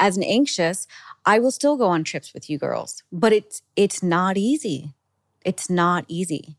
As 0.00 0.16
an 0.16 0.22
anxious, 0.22 0.86
I 1.26 1.38
will 1.38 1.50
still 1.50 1.76
go 1.76 1.88
on 1.88 2.02
trips 2.04 2.32
with 2.32 2.48
you 2.48 2.58
girls, 2.58 3.02
but 3.12 3.32
it's 3.32 3.62
it's 3.76 4.02
not 4.02 4.36
easy. 4.36 4.94
It's 5.44 5.68
not 5.68 6.04
easy. 6.08 6.56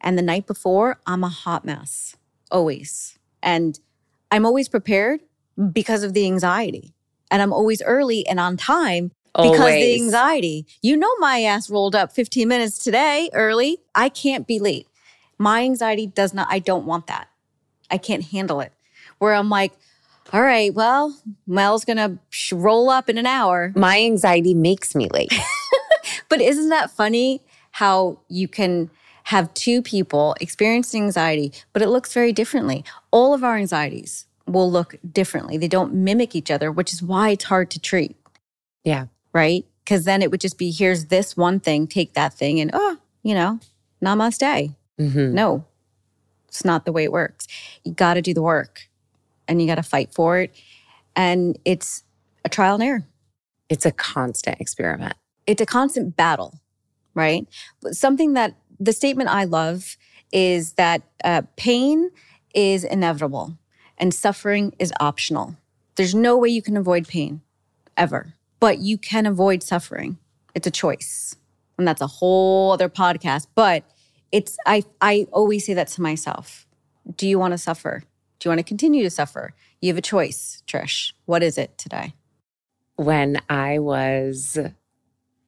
And 0.00 0.16
the 0.16 0.22
night 0.22 0.46
before, 0.46 1.00
I'm 1.06 1.24
a 1.24 1.28
hot 1.28 1.64
mess 1.64 2.16
always. 2.50 3.18
And 3.42 3.78
I'm 4.30 4.46
always 4.46 4.68
prepared 4.68 5.20
because 5.72 6.02
of 6.02 6.14
the 6.14 6.26
anxiety. 6.26 6.94
And 7.30 7.42
I'm 7.42 7.52
always 7.52 7.82
early 7.82 8.26
and 8.26 8.40
on 8.40 8.56
time 8.56 9.12
because 9.34 9.74
the 9.74 9.94
anxiety. 9.94 10.66
You 10.82 10.96
know 10.96 11.10
my 11.18 11.42
ass 11.42 11.70
rolled 11.70 11.94
up 11.94 12.12
15 12.12 12.48
minutes 12.48 12.82
today 12.82 13.30
early. 13.32 13.78
I 13.94 14.08
can't 14.08 14.46
be 14.46 14.58
late. 14.58 14.86
My 15.38 15.62
anxiety 15.62 16.06
does 16.06 16.34
not 16.34 16.48
I 16.50 16.58
don't 16.58 16.86
want 16.86 17.06
that. 17.06 17.28
I 17.90 17.98
can't 17.98 18.24
handle 18.24 18.60
it. 18.60 18.72
Where 19.18 19.34
I'm 19.34 19.48
like, 19.48 19.72
all 20.32 20.42
right, 20.42 20.72
well, 20.74 21.16
Mel's 21.46 21.84
going 21.84 21.96
to 21.96 22.54
roll 22.54 22.90
up 22.90 23.08
in 23.08 23.16
an 23.16 23.26
hour. 23.26 23.72
My 23.74 23.98
anxiety 23.98 24.52
makes 24.52 24.94
me 24.94 25.08
late. 25.08 25.32
but 26.28 26.40
isn't 26.40 26.68
that 26.68 26.90
funny 26.90 27.42
how 27.70 28.18
you 28.28 28.46
can 28.46 28.90
have 29.24 29.52
two 29.54 29.82
people 29.82 30.34
experiencing 30.40 31.04
anxiety, 31.04 31.52
but 31.72 31.82
it 31.82 31.88
looks 31.88 32.12
very 32.12 32.32
differently. 32.32 32.84
All 33.10 33.34
of 33.34 33.42
our 33.42 33.56
anxieties 33.56 34.26
will 34.46 34.70
look 34.70 34.96
differently. 35.12 35.56
They 35.58 35.68
don't 35.68 35.94
mimic 35.94 36.34
each 36.34 36.50
other, 36.50 36.72
which 36.72 36.92
is 36.92 37.02
why 37.02 37.30
it's 37.30 37.44
hard 37.44 37.70
to 37.70 37.78
treat. 37.78 38.16
Yeah. 38.84 39.06
Right? 39.32 39.64
Because 39.84 40.04
then 40.04 40.22
it 40.22 40.30
would 40.30 40.40
just 40.40 40.58
be 40.58 40.70
here's 40.70 41.06
this 41.06 41.36
one 41.36 41.60
thing, 41.60 41.86
take 41.86 42.14
that 42.14 42.34
thing, 42.34 42.60
and 42.60 42.70
oh, 42.72 42.98
you 43.22 43.34
know, 43.34 43.60
namaste. 44.04 44.74
Mhm. 44.98 45.32
No, 45.32 45.64
it's 46.48 46.64
not 46.64 46.84
the 46.84 46.92
way 46.92 47.04
it 47.04 47.12
works. 47.12 47.46
You 47.84 47.92
got 47.92 48.14
to 48.14 48.22
do 48.22 48.34
the 48.34 48.42
work 48.42 48.88
and 49.46 49.60
you 49.60 49.66
got 49.68 49.76
to 49.76 49.82
fight 49.82 50.12
for 50.12 50.38
it. 50.38 50.54
And 51.14 51.58
it's 51.64 52.04
a 52.44 52.48
trial 52.48 52.74
and 52.74 52.82
error. 52.82 53.06
It's 53.68 53.86
a 53.86 53.92
constant 53.92 54.60
experiment. 54.60 55.14
It's 55.46 55.60
a 55.60 55.66
constant 55.66 56.16
battle, 56.16 56.60
right? 57.14 57.46
But 57.80 57.94
something 57.94 58.34
that 58.34 58.54
the 58.80 58.92
statement 58.92 59.28
I 59.30 59.44
love 59.44 59.96
is 60.32 60.72
that 60.72 61.02
uh, 61.24 61.42
pain 61.56 62.10
is 62.54 62.84
inevitable 62.84 63.56
and 63.98 64.12
suffering 64.12 64.74
is 64.78 64.92
optional. 65.00 65.56
There's 65.96 66.14
no 66.14 66.36
way 66.36 66.48
you 66.48 66.62
can 66.62 66.76
avoid 66.76 67.08
pain 67.08 67.40
ever, 67.96 68.34
but 68.60 68.78
you 68.78 68.98
can 68.98 69.26
avoid 69.26 69.62
suffering. 69.62 70.18
It's 70.54 70.66
a 70.66 70.70
choice. 70.70 71.36
And 71.76 71.86
that's 71.86 72.00
a 72.00 72.06
whole 72.06 72.72
other 72.72 72.88
podcast. 72.88 73.46
But 73.54 73.84
it's, 74.32 74.56
I, 74.66 74.82
I 75.00 75.26
always 75.32 75.64
say 75.66 75.74
that 75.74 75.88
to 75.88 76.02
myself. 76.02 76.66
Do 77.16 77.28
you 77.28 77.38
want 77.38 77.52
to 77.52 77.58
suffer? 77.58 78.02
Do 78.38 78.48
you 78.48 78.50
want 78.50 78.58
to 78.58 78.64
continue 78.64 79.02
to 79.02 79.10
suffer? 79.10 79.54
You 79.80 79.88
have 79.88 79.98
a 79.98 80.02
choice, 80.02 80.62
Trish. 80.66 81.12
What 81.26 81.42
is 81.42 81.56
it 81.58 81.78
today? 81.78 82.14
When 82.96 83.40
I 83.48 83.78
was 83.78 84.58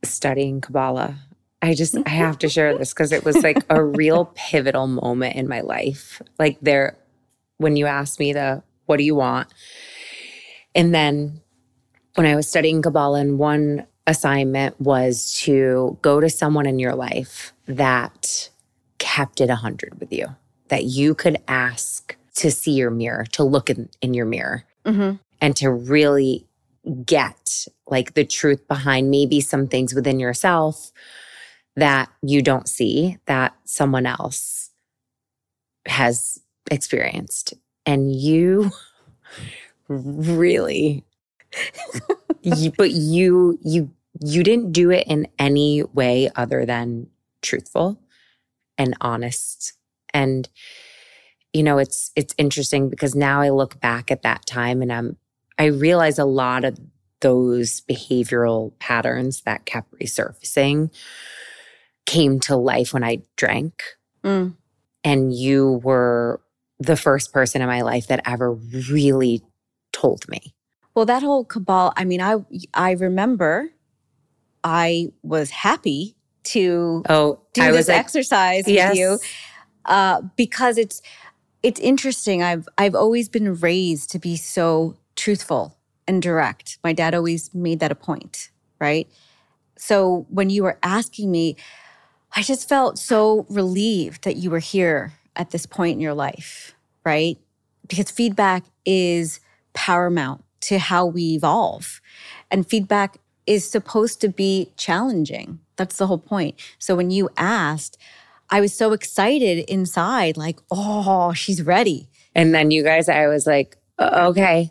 studying 0.05 0.61
Kabbalah, 0.61 1.17
I 1.63 1.75
just 1.75 1.97
I 2.07 2.11
have 2.11 2.39
to 2.39 2.49
share 2.49 2.77
this 2.77 2.95
because 2.95 3.13
it 3.13 3.25
was 3.25 3.43
like 3.43 3.59
a 3.69 3.85
real 3.85 4.25
pivotal 4.35 4.87
moment 4.87 5.37
in 5.37 5.47
my 5.49 5.61
life. 5.61 6.23
Like 6.39 6.59
there 6.63 6.97
when 7.59 7.77
you 7.77 7.87
asked 7.87 8.19
me 8.19 8.33
the 8.33 8.63
what 8.87 8.97
do 8.97 9.05
you 9.05 9.15
want? 9.15 9.49
And 10.75 10.95
then 10.95 11.43
when 12.15 12.27
I 12.27 12.37
was 12.37 12.49
studying 12.49 12.83
Kabbalah 12.83 13.21
and 13.21 13.39
one 13.39 13.87
assignment 14.07 14.81
was 14.81 15.33
to 15.45 15.99
go 16.03 16.21
to 16.21 16.29
someone 16.29 16.67
in 16.67 16.79
your 16.79 16.95
life 16.95 17.53
that 17.67 18.51
kept 18.99 19.41
it 19.41 19.49
100 19.49 20.01
with 20.01 20.13
you, 20.13 20.27
that 20.69 20.85
you 20.85 21.15
could 21.15 21.39
ask 21.49 22.17
to 22.35 22.51
see 22.51 22.73
your 22.73 22.91
mirror, 22.91 23.25
to 23.33 23.45
look 23.45 23.71
in, 23.71 23.89
in 24.01 24.15
your 24.15 24.27
mirror 24.27 24.65
Mm-hmm. 24.87 25.17
and 25.43 25.55
to 25.57 25.71
really 25.71 26.47
get 27.05 27.67
like 27.87 28.15
the 28.15 28.25
truth 28.25 28.67
behind 28.67 29.11
maybe 29.11 29.43
some 29.43 29.69
things 29.69 29.95
within 29.95 30.19
yourself 30.19 30.91
that 31.77 32.09
you 32.23 32.41
don't 32.41 32.67
see 32.67 33.19
that 33.27 33.55
someone 33.65 34.07
else 34.07 34.71
has 35.87 36.41
experienced 36.71 37.53
and 37.85 38.11
you 38.15 38.71
really 39.89 41.05
you, 42.43 42.73
but 42.77 42.91
you 42.91 43.59
you 43.63 43.91
you 44.25 44.43
didn't 44.43 44.73
do 44.73 44.91
it 44.91 45.07
in 45.07 45.27
any 45.39 45.83
way 45.95 46.31
other 46.37 46.65
than 46.67 47.07
truthful 47.43 48.01
and 48.79 48.97
honest 49.01 49.75
and 50.13 50.49
you 51.53 51.63
know 51.63 51.79
it's 51.79 52.11
it's 52.17 52.35
interesting 52.39 52.89
because 52.91 53.15
now 53.15 53.41
i 53.41 53.49
look 53.51 53.81
back 53.81 54.11
at 54.11 54.23
that 54.23 54.45
time 54.47 54.83
and 54.83 54.93
i'm 54.93 55.17
i 55.59 55.67
realize 55.67 56.19
a 56.19 56.25
lot 56.25 56.65
of 56.65 56.79
those 57.21 57.83
behavioral 57.83 58.73
patterns 58.79 59.43
that 59.43 59.67
kept 59.67 59.93
resurfacing 60.01 60.91
came 62.07 62.41
to 62.41 62.57
life 62.57 62.93
when 62.93 63.05
i 63.05 63.19
drank 63.37 63.83
Mm. 64.23 64.55
and 65.03 65.33
you 65.35 65.81
were 65.83 66.43
the 66.79 66.97
first 66.97 67.33
person 67.33 67.63
in 67.63 67.69
my 67.69 67.81
life 67.81 68.09
that 68.09 68.21
ever 68.27 68.53
really 68.53 69.43
told 69.93 70.29
me 70.29 70.55
Well, 71.01 71.07
that 71.07 71.23
whole 71.23 71.47
Kabbalah, 71.47 71.95
I 71.97 72.05
mean, 72.05 72.21
I 72.21 72.35
I 72.75 72.91
remember 72.91 73.71
I 74.63 75.13
was 75.23 75.49
happy 75.49 76.15
to 76.43 77.03
oh 77.09 77.41
do 77.55 77.63
i 77.63 77.71
this 77.71 77.89
like 77.89 77.97
exercise 77.97 78.69
yes 78.69 78.91
with 78.91 78.99
you 78.99 79.19
uh, 79.87 80.21
because 80.37 80.77
it's 80.77 81.01
it's 81.63 81.81
interesting. 81.81 82.43
I've 82.43 82.69
I've 82.77 82.95
always 82.95 83.31
been 83.31 83.55
raised 83.55 84.11
to 84.11 84.19
be 84.19 84.37
so 84.37 84.99
truthful 85.17 85.79
and 86.07 86.21
direct. 86.21 86.77
My 86.85 86.93
dad 86.93 87.15
always 87.15 87.55
made 87.55 87.81
that 87.81 87.91
a 87.91 87.95
point, 87.95 88.51
right? 88.79 89.09
So 89.79 90.27
when 90.29 90.51
you 90.51 90.65
were 90.65 90.79
asking 90.83 91.31
me, 91.31 91.57
I 92.37 92.43
just 92.43 92.69
felt 92.69 92.99
so 92.99 93.47
relieved 93.49 94.25
that 94.25 94.37
you 94.37 94.51
were 94.51 94.59
here 94.59 95.15
at 95.35 95.51
this 95.51 95.65
point 95.65 95.95
in 95.95 96.01
your 96.01 96.13
life, 96.13 96.75
right? 97.07 97.39
Because 97.89 98.11
feedback 98.11 98.65
is 98.85 99.41
paramount 99.73 100.45
to 100.63 100.79
how 100.79 101.07
we 101.07 101.35
evolve. 101.35 102.01
And 102.51 102.69
feedback 102.69 103.19
is 103.47 103.69
supposed 103.69 104.21
to 104.21 104.29
be 104.29 104.71
challenging. 104.77 105.61
That's 105.77 105.97
the 105.97 106.07
whole 106.07 106.19
point. 106.19 106.57
So 106.79 106.95
when 106.95 107.11
you 107.11 107.31
asked, 107.37 107.97
I 108.51 108.61
was 108.61 108.75
so 108.75 108.93
excited 108.93 109.65
inside, 109.69 110.37
like, 110.37 110.59
oh, 110.71 111.33
she's 111.33 111.63
ready. 111.63 112.09
And 112.35 112.55
then 112.55 112.71
you 112.71 112.83
guys, 112.83 113.09
I 113.09 113.27
was 113.29 113.47
like, 113.47 113.77
"Oh, 113.99 114.29
okay. 114.29 114.71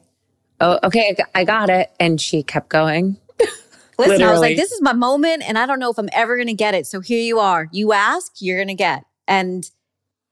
Oh, 0.61 0.79
okay, 0.83 1.15
I 1.33 1.43
got- 1.43 1.69
it. 1.69 1.89
And 1.99 2.19
she 2.19 2.43
kept 2.43 2.69
going. 2.69 3.17
Listen, 3.97 4.23
I 4.23 4.31
was 4.31 4.39
like, 4.39 4.55
this 4.55 4.71
is 4.71 4.81
my 4.81 4.93
moment, 4.93 5.43
and 5.45 5.57
I 5.57 5.65
don't 5.65 5.79
know 5.79 5.91
if 5.91 5.97
I'm 5.97 6.09
ever 6.13 6.35
going 6.37 6.47
to 6.47 6.53
get 6.53 6.73
it. 6.73 6.87
So 6.87 7.01
here 7.01 7.21
you 7.21 7.39
are. 7.39 7.67
You 7.71 7.91
ask, 7.91 8.33
you're 8.39 8.57
going 8.57 8.69
to 8.69 8.73
get. 8.73 9.03
And 9.27 9.69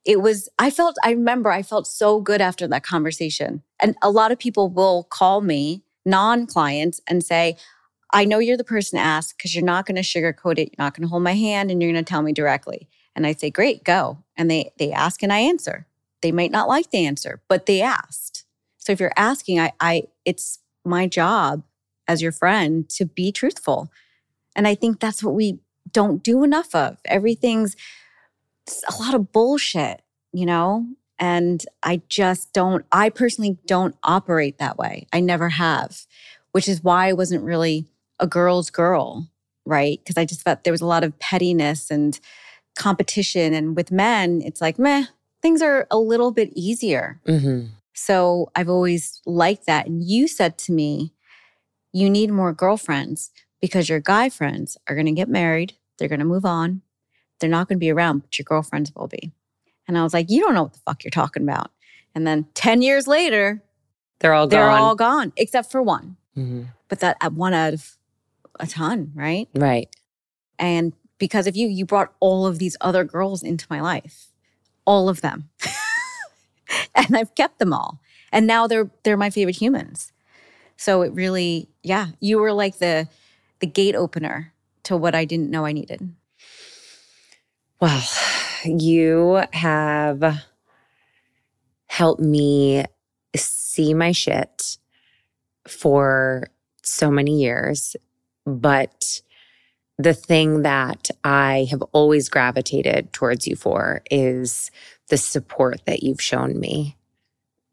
it 0.07 0.21
was, 0.21 0.47
I 0.57 0.69
felt, 0.69 0.95
I 1.03 1.11
remember 1.11 1.51
I 1.51 1.61
felt 1.61 1.85
so 1.85 2.21
good 2.21 2.39
after 2.39 2.65
that 2.65 2.83
conversation. 2.83 3.61
And 3.81 3.95
a 4.01 4.09
lot 4.09 4.31
of 4.31 4.39
people 4.39 4.69
will 4.69 5.03
call 5.03 5.41
me, 5.41 5.83
non 6.05 6.47
clients, 6.47 7.01
and 7.07 7.21
say, 7.21 7.57
I 8.13 8.23
know 8.23 8.39
you're 8.39 8.55
the 8.55 8.63
person 8.63 8.97
to 8.97 9.03
ask 9.03 9.35
because 9.35 9.53
you're 9.53 9.65
not 9.65 9.85
going 9.85 9.97
to 9.97 10.01
sugarcoat 10.01 10.59
it. 10.59 10.69
You're 10.69 10.85
not 10.85 10.95
going 10.95 11.05
to 11.05 11.09
hold 11.09 11.23
my 11.23 11.33
hand 11.33 11.69
and 11.69 11.81
you're 11.81 11.91
going 11.91 12.03
to 12.03 12.09
tell 12.09 12.21
me 12.21 12.31
directly. 12.31 12.87
And 13.17 13.27
I 13.27 13.33
say, 13.33 13.49
great, 13.49 13.83
go. 13.83 14.23
And 14.37 14.49
they, 14.49 14.71
they 14.77 14.93
ask 14.93 15.21
and 15.23 15.33
I 15.33 15.39
answer. 15.39 15.85
They 16.21 16.31
might 16.31 16.51
not 16.51 16.69
like 16.69 16.89
the 16.89 17.05
answer, 17.05 17.41
but 17.49 17.65
they 17.65 17.81
asked. 17.81 18.45
So 18.77 18.93
if 18.93 19.01
you're 19.01 19.11
asking, 19.17 19.59
I, 19.59 19.73
I, 19.81 20.03
it's 20.23 20.59
my 20.85 21.05
job 21.05 21.63
as 22.07 22.21
your 22.21 22.31
friend 22.31 22.87
to 22.91 23.05
be 23.05 23.33
truthful. 23.33 23.91
And 24.55 24.69
I 24.69 24.73
think 24.73 25.01
that's 25.01 25.21
what 25.21 25.35
we 25.35 25.59
don't 25.91 26.23
do 26.23 26.45
enough 26.45 26.73
of. 26.73 26.97
Everything's 27.03 27.75
it's 28.67 28.83
a 28.87 29.01
lot 29.01 29.13
of 29.13 29.31
bullshit, 29.31 30.01
you 30.33 30.45
know? 30.45 30.85
And 31.19 31.65
I 31.81 32.01
just 32.09 32.53
don't, 32.53 32.85
I 32.91 33.09
personally 33.09 33.57
don't 33.65 33.95
operate 34.03 34.59
that 34.59 34.77
way. 34.77 35.07
I 35.11 35.19
never 35.19 35.49
have, 35.49 36.05
which 36.51 36.67
is 36.67 36.83
why 36.83 37.07
I 37.07 37.13
wasn't 37.13 37.43
really 37.43 37.87
a 38.19 38.27
girl's 38.27 38.69
girl, 38.69 39.27
right? 39.65 39.99
Because 39.99 40.17
I 40.17 40.25
just 40.25 40.43
felt 40.43 40.63
there 40.63 40.73
was 40.73 40.81
a 40.81 40.85
lot 40.85 41.03
of 41.03 41.17
pettiness 41.17 41.89
and 41.89 42.19
competition. 42.77 43.53
And 43.53 43.75
with 43.75 43.91
men, 43.91 44.41
it's 44.45 44.61
like, 44.61 44.77
meh, 44.77 45.05
things 45.41 45.61
are 45.61 45.87
a 45.89 45.97
little 45.97 46.31
bit 46.31 46.51
easier. 46.53 47.19
hmm 47.25 47.65
So 47.93 48.51
I've 48.55 48.69
always 48.69 49.21
liked 49.25 49.65
that. 49.65 49.87
And 49.87 50.03
you 50.03 50.27
said 50.27 50.57
to 50.59 50.71
me, 50.71 51.13
you 51.93 52.09
need 52.09 52.31
more 52.31 52.53
girlfriends 52.53 53.31
because 53.59 53.89
your 53.89 53.99
guy 53.99 54.29
friends 54.29 54.77
are 54.87 54.93
going 54.93 55.07
to 55.07 55.11
get 55.13 55.29
married. 55.29 55.73
They're 55.97 56.09
going 56.09 56.19
to 56.19 56.25
move 56.25 56.45
on. 56.45 56.83
They're 57.39 57.49
not 57.49 57.67
going 57.67 57.77
to 57.77 57.79
be 57.79 57.91
around, 57.91 58.19
but 58.19 58.37
your 58.39 58.43
girlfriends 58.43 58.91
will 58.95 59.07
be. 59.07 59.31
And 59.87 59.97
I 59.97 60.03
was 60.03 60.13
like, 60.13 60.29
you 60.29 60.41
don't 60.41 60.53
know 60.53 60.63
what 60.63 60.73
the 60.73 60.79
fuck 60.79 61.03
you're 61.03 61.11
talking 61.11 61.43
about. 61.43 61.71
And 62.15 62.25
then 62.25 62.47
10 62.55 62.81
years 62.81 63.07
later, 63.07 63.63
They're 64.19 64.33
all 64.33 64.47
gone. 64.47 64.49
they're 64.59 64.67
gone. 64.69 64.79
all 64.81 64.95
gone 64.95 65.33
except 65.37 65.71
for 65.71 65.81
one. 65.81 66.17
Mhm. 66.35 66.67
But 66.89 66.99
that 67.01 67.17
uh, 67.21 67.29
one 67.29 67.53
out 67.53 67.73
of 67.73 67.97
a 68.59 68.67
ton, 68.67 69.11
right? 69.15 69.47
Right. 69.53 69.89
And 70.57 70.93
because 71.19 71.47
of 71.47 71.55
you, 71.55 71.67
you 71.67 71.85
brought 71.85 72.13
all 72.19 72.45
of 72.47 72.59
these 72.59 72.75
other 72.81 73.03
girls 73.03 73.43
into 73.43 73.65
my 73.69 73.81
life, 73.81 74.27
all 74.85 75.09
of 75.09 75.21
them. 75.21 75.49
and 76.95 77.15
I've 77.15 77.33
kept 77.35 77.59
them 77.59 77.73
all. 77.73 77.99
And 78.31 78.45
now 78.47 78.67
they're 78.67 78.89
they're 79.03 79.17
my 79.17 79.29
favorite 79.29 79.55
humans. 79.57 80.11
So 80.75 81.01
it 81.01 81.11
really, 81.13 81.69
yeah, 81.83 82.07
you 82.19 82.37
were 82.39 82.51
like 82.53 82.77
the 82.79 83.07
the 83.59 83.67
gate 83.67 83.95
opener 83.95 84.53
to 84.83 84.95
what 84.97 85.15
I 85.15 85.25
didn't 85.25 85.49
know 85.49 85.65
I 85.65 85.71
needed. 85.71 86.13
Well, 87.79 88.03
you 88.65 89.43
have 89.53 90.43
helped 91.85 92.21
me 92.21 92.85
see 93.35 93.93
my 93.93 94.11
shit 94.13 94.77
for 95.67 96.47
so 96.81 97.11
many 97.11 97.39
years. 97.39 97.95
But 98.47 99.21
the 99.99 100.15
thing 100.15 100.63
that 100.63 101.09
I 101.23 101.67
have 101.69 101.83
always 101.91 102.29
gravitated 102.29 103.13
towards 103.13 103.47
you 103.47 103.55
for 103.55 104.01
is 104.09 104.71
the 105.09 105.17
support 105.17 105.85
that 105.85 106.01
you've 106.01 106.21
shown 106.21 106.59
me 106.59 106.97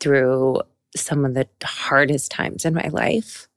through 0.01 0.61
some 0.95 1.25
of 1.25 1.33
the 1.33 1.49
hardest 1.63 2.31
times 2.31 2.67
in 2.67 2.75
my 2.75 2.89
life. 2.89 3.49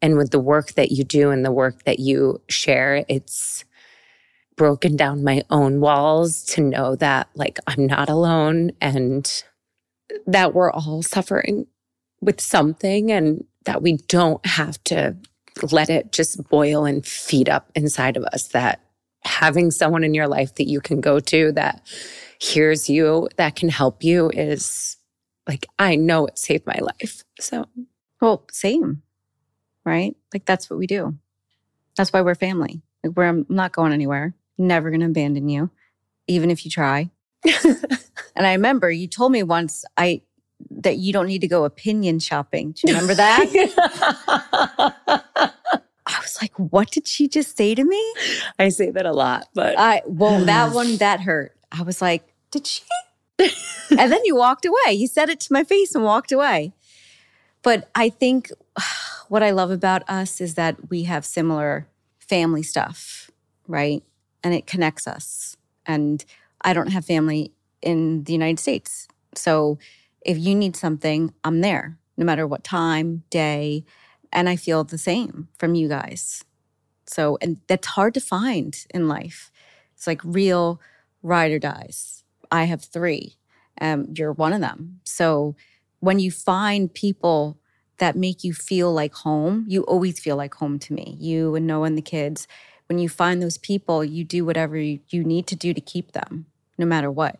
And 0.00 0.16
with 0.16 0.30
the 0.30 0.40
work 0.40 0.72
that 0.74 0.92
you 0.92 1.04
do 1.04 1.30
and 1.30 1.44
the 1.44 1.52
work 1.52 1.84
that 1.84 1.98
you 1.98 2.40
share, 2.48 3.04
it's 3.08 3.64
broken 4.58 4.96
down 4.96 5.24
my 5.24 5.42
own 5.48 5.80
walls 5.80 6.42
to 6.42 6.60
know 6.60 6.96
that 6.96 7.30
like 7.34 7.58
I'm 7.66 7.86
not 7.86 8.10
alone 8.10 8.72
and 8.82 9.44
that 10.26 10.52
we're 10.52 10.70
all 10.70 11.02
suffering 11.02 11.66
with 12.20 12.40
something 12.40 13.10
and 13.10 13.44
that 13.64 13.80
we 13.80 13.96
don't 14.08 14.44
have 14.44 14.82
to 14.84 15.16
let 15.72 15.88
it 15.88 16.12
just 16.12 16.46
boil 16.48 16.84
and 16.84 17.06
feed 17.06 17.48
up 17.48 17.70
inside 17.74 18.16
of 18.16 18.24
us 18.24 18.48
that 18.48 18.80
having 19.24 19.70
someone 19.70 20.04
in 20.04 20.14
your 20.14 20.28
life 20.28 20.54
that 20.56 20.68
you 20.68 20.80
can 20.80 21.00
go 21.00 21.20
to 21.20 21.52
that 21.52 21.82
hears 22.40 22.90
you 22.90 23.28
that 23.36 23.56
can 23.56 23.68
help 23.68 24.04
you 24.04 24.30
is 24.30 24.96
like 25.46 25.66
I 25.78 25.96
know 25.96 26.26
it 26.26 26.38
saved 26.38 26.66
my 26.66 26.78
life. 26.80 27.22
So 27.40 27.64
Well, 28.20 28.44
same, 28.50 29.02
right? 29.84 30.16
Like 30.32 30.44
that's 30.44 30.68
what 30.68 30.78
we 30.78 30.86
do. 30.86 31.16
That's 31.96 32.12
why 32.12 32.22
we're 32.22 32.34
family. 32.34 32.82
Like 33.02 33.16
we're 33.16 33.24
I'm 33.24 33.46
not 33.48 33.72
going 33.72 33.92
anywhere. 33.92 34.34
Never 34.58 34.90
going 34.90 35.00
to 35.00 35.06
abandon 35.06 35.48
you, 35.48 35.70
even 36.26 36.50
if 36.50 36.64
you 36.64 36.70
try. 36.70 37.10
and 37.64 38.46
I 38.46 38.52
remember 38.52 38.90
you 38.90 39.06
told 39.06 39.32
me 39.32 39.42
once 39.42 39.84
I 39.96 40.22
that 40.70 40.96
you 40.96 41.12
don't 41.12 41.26
need 41.26 41.40
to 41.40 41.48
go 41.48 41.64
opinion 41.64 42.18
shopping. 42.18 42.72
Do 42.72 42.82
you 42.84 42.94
remember 42.94 43.14
that? 43.14 43.46
I 46.06 46.20
was 46.20 46.38
like, 46.42 46.52
what 46.56 46.90
did 46.90 47.06
she 47.06 47.28
just 47.28 47.56
say 47.56 47.74
to 47.74 47.84
me? 47.84 48.14
I 48.58 48.70
say 48.70 48.90
that 48.90 49.06
a 49.06 49.12
lot, 49.12 49.48
but 49.54 49.78
I 49.78 50.02
well, 50.06 50.44
that 50.44 50.72
one 50.74 50.96
that 50.96 51.20
hurt. 51.20 51.56
I 51.70 51.82
was 51.82 52.02
like, 52.02 52.34
did 52.50 52.66
she? 52.66 52.82
and 53.38 54.12
then 54.12 54.24
you 54.24 54.34
walked 54.34 54.64
away. 54.64 54.94
You 54.94 55.06
said 55.06 55.28
it 55.28 55.38
to 55.40 55.52
my 55.52 55.64
face 55.64 55.94
and 55.94 56.02
walked 56.02 56.32
away. 56.32 56.72
But 57.62 57.90
I 57.94 58.08
think 58.08 58.50
what 59.28 59.42
I 59.42 59.50
love 59.50 59.70
about 59.70 60.08
us 60.08 60.40
is 60.40 60.54
that 60.54 60.90
we 60.90 61.04
have 61.04 61.24
similar 61.24 61.86
family 62.18 62.62
stuff, 62.62 63.30
right? 63.66 64.02
And 64.42 64.54
it 64.54 64.66
connects 64.66 65.06
us. 65.06 65.56
And 65.86 66.24
I 66.62 66.72
don't 66.72 66.92
have 66.92 67.04
family 67.04 67.52
in 67.82 68.24
the 68.24 68.32
United 68.32 68.58
States. 68.58 69.08
So 69.34 69.78
if 70.22 70.38
you 70.38 70.54
need 70.54 70.76
something, 70.76 71.32
I'm 71.44 71.60
there, 71.60 71.98
no 72.16 72.24
matter 72.24 72.46
what 72.46 72.64
time, 72.64 73.22
day. 73.30 73.84
And 74.32 74.48
I 74.48 74.56
feel 74.56 74.84
the 74.84 74.98
same 74.98 75.48
from 75.58 75.74
you 75.74 75.88
guys. 75.88 76.44
So, 77.06 77.38
and 77.40 77.58
that's 77.66 77.86
hard 77.86 78.14
to 78.14 78.20
find 78.20 78.76
in 78.90 79.08
life. 79.08 79.50
It's 79.94 80.06
like 80.06 80.20
real 80.24 80.80
ride 81.22 81.52
or 81.52 81.58
dies. 81.58 82.24
I 82.50 82.64
have 82.64 82.82
three. 82.82 83.36
Um, 83.80 84.08
you're 84.14 84.32
one 84.32 84.52
of 84.52 84.60
them. 84.60 85.00
So 85.04 85.56
when 86.00 86.18
you 86.18 86.30
find 86.30 86.92
people 86.92 87.58
that 87.98 88.16
make 88.16 88.44
you 88.44 88.52
feel 88.52 88.92
like 88.92 89.14
home, 89.14 89.64
you 89.68 89.82
always 89.82 90.20
feel 90.20 90.36
like 90.36 90.54
home 90.54 90.78
to 90.80 90.92
me, 90.92 91.16
you 91.18 91.54
and 91.54 91.66
Noah 91.66 91.86
and 91.86 91.98
the 91.98 92.02
kids. 92.02 92.46
When 92.88 92.98
you 92.98 93.08
find 93.08 93.42
those 93.42 93.58
people, 93.58 94.04
you 94.04 94.24
do 94.24 94.44
whatever 94.44 94.76
you, 94.76 95.00
need 95.12 95.46
to 95.48 95.56
do 95.56 95.74
to 95.74 95.80
keep 95.80 96.12
them, 96.12 96.46
no 96.78 96.86
matter 96.86 97.10
what. 97.10 97.38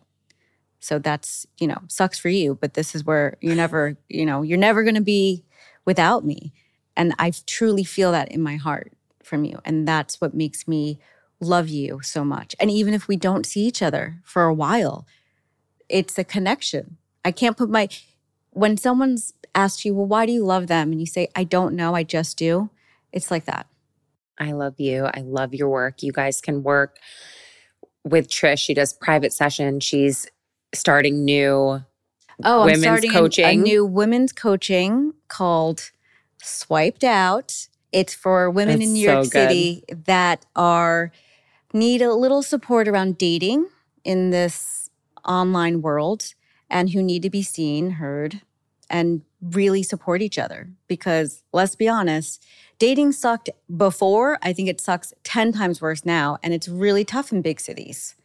So 0.79 0.99
that's, 0.99 1.45
you 1.59 1.67
know, 1.67 1.79
sucks 1.87 2.19
for 2.19 2.29
you, 2.29 2.57
but 2.59 2.75
this 2.75 2.95
is 2.95 3.03
where 3.03 3.37
you're 3.41 3.55
never, 3.55 3.97
you 4.09 4.25
know, 4.25 4.41
you're 4.43 4.57
never 4.57 4.83
going 4.83 4.95
to 4.95 5.01
be 5.01 5.43
without 5.85 6.23
me. 6.23 6.53
And 6.95 7.13
I 7.17 7.31
truly 7.47 7.83
feel 7.83 8.11
that 8.11 8.31
in 8.31 8.41
my 8.41 8.57
heart 8.57 8.93
from 9.23 9.43
you. 9.43 9.59
And 9.65 9.87
that's 9.87 10.21
what 10.21 10.33
makes 10.33 10.67
me 10.67 10.99
love 11.39 11.69
you 11.69 12.01
so 12.03 12.23
much. 12.23 12.55
And 12.59 12.69
even 12.69 12.93
if 12.93 13.07
we 13.07 13.15
don't 13.15 13.45
see 13.45 13.65
each 13.65 13.81
other 13.81 14.19
for 14.23 14.43
a 14.43 14.53
while, 14.53 15.07
it's 15.87 16.17
a 16.17 16.23
connection. 16.23 16.97
I 17.23 17.31
can't 17.31 17.57
put 17.57 17.69
my, 17.69 17.89
when 18.51 18.77
someone's 18.77 19.33
asked 19.55 19.85
you, 19.85 19.93
well, 19.95 20.05
why 20.05 20.25
do 20.25 20.31
you 20.31 20.43
love 20.43 20.67
them? 20.67 20.91
And 20.91 20.99
you 20.99 21.07
say, 21.07 21.29
I 21.35 21.43
don't 21.43 21.75
know, 21.75 21.95
I 21.95 22.03
just 22.03 22.37
do. 22.37 22.69
It's 23.11 23.31
like 23.31 23.45
that. 23.45 23.67
I 24.39 24.51
love 24.53 24.79
you. 24.79 25.05
I 25.05 25.21
love 25.21 25.53
your 25.53 25.69
work. 25.69 26.01
You 26.03 26.11
guys 26.11 26.39
can 26.41 26.63
work 26.63 26.97
with 28.03 28.29
Trish. 28.29 28.59
She 28.59 28.73
does 28.73 28.93
private 28.93 29.33
session. 29.33 29.79
She's 29.79 30.27
starting 30.73 31.25
new 31.25 31.83
Oh, 32.41 32.63
Women's 32.63 32.85
I'm 32.85 32.99
starting 33.01 33.09
a- 33.11 33.13
a 33.43 33.55
new 33.63 33.85
women's 33.85 34.31
coaching 34.31 35.13
called 35.27 35.91
Swiped 36.41 37.03
Out. 37.03 37.67
It's 37.91 38.13
for 38.13 38.49
women 38.49 38.75
in 38.75 38.79
That's 38.79 38.91
New 38.91 38.99
York 39.11 39.25
so. 39.25 39.29
City 39.31 39.83
that 40.05 40.45
are 40.55 41.11
need 41.73 42.01
a 42.01 42.13
little 42.13 42.41
support 42.41 42.87
around 42.87 43.17
dating 43.17 43.67
in 44.05 44.29
this 44.29 44.89
online 45.25 45.81
world 45.81 46.33
and 46.69 46.91
who 46.91 47.03
need 47.03 47.23
to 47.23 47.29
be 47.29 47.43
seen, 47.43 47.91
heard, 47.91 48.41
and 48.89 49.23
really 49.41 49.83
support 49.83 50.21
each 50.21 50.37
other. 50.37 50.69
Because 50.87 51.43
let's 51.53 51.75
be 51.75 51.87
honest, 51.87 52.45
dating 52.77 53.11
sucked 53.13 53.49
before. 53.75 54.37
I 54.41 54.53
think 54.53 54.69
it 54.69 54.81
sucks 54.81 55.13
10 55.23 55.51
times 55.53 55.81
worse 55.81 56.05
now. 56.05 56.37
And 56.43 56.53
it's 56.53 56.67
really 56.67 57.05
tough 57.05 57.31
in 57.31 57.41
big 57.41 57.59
cities. 57.59 58.15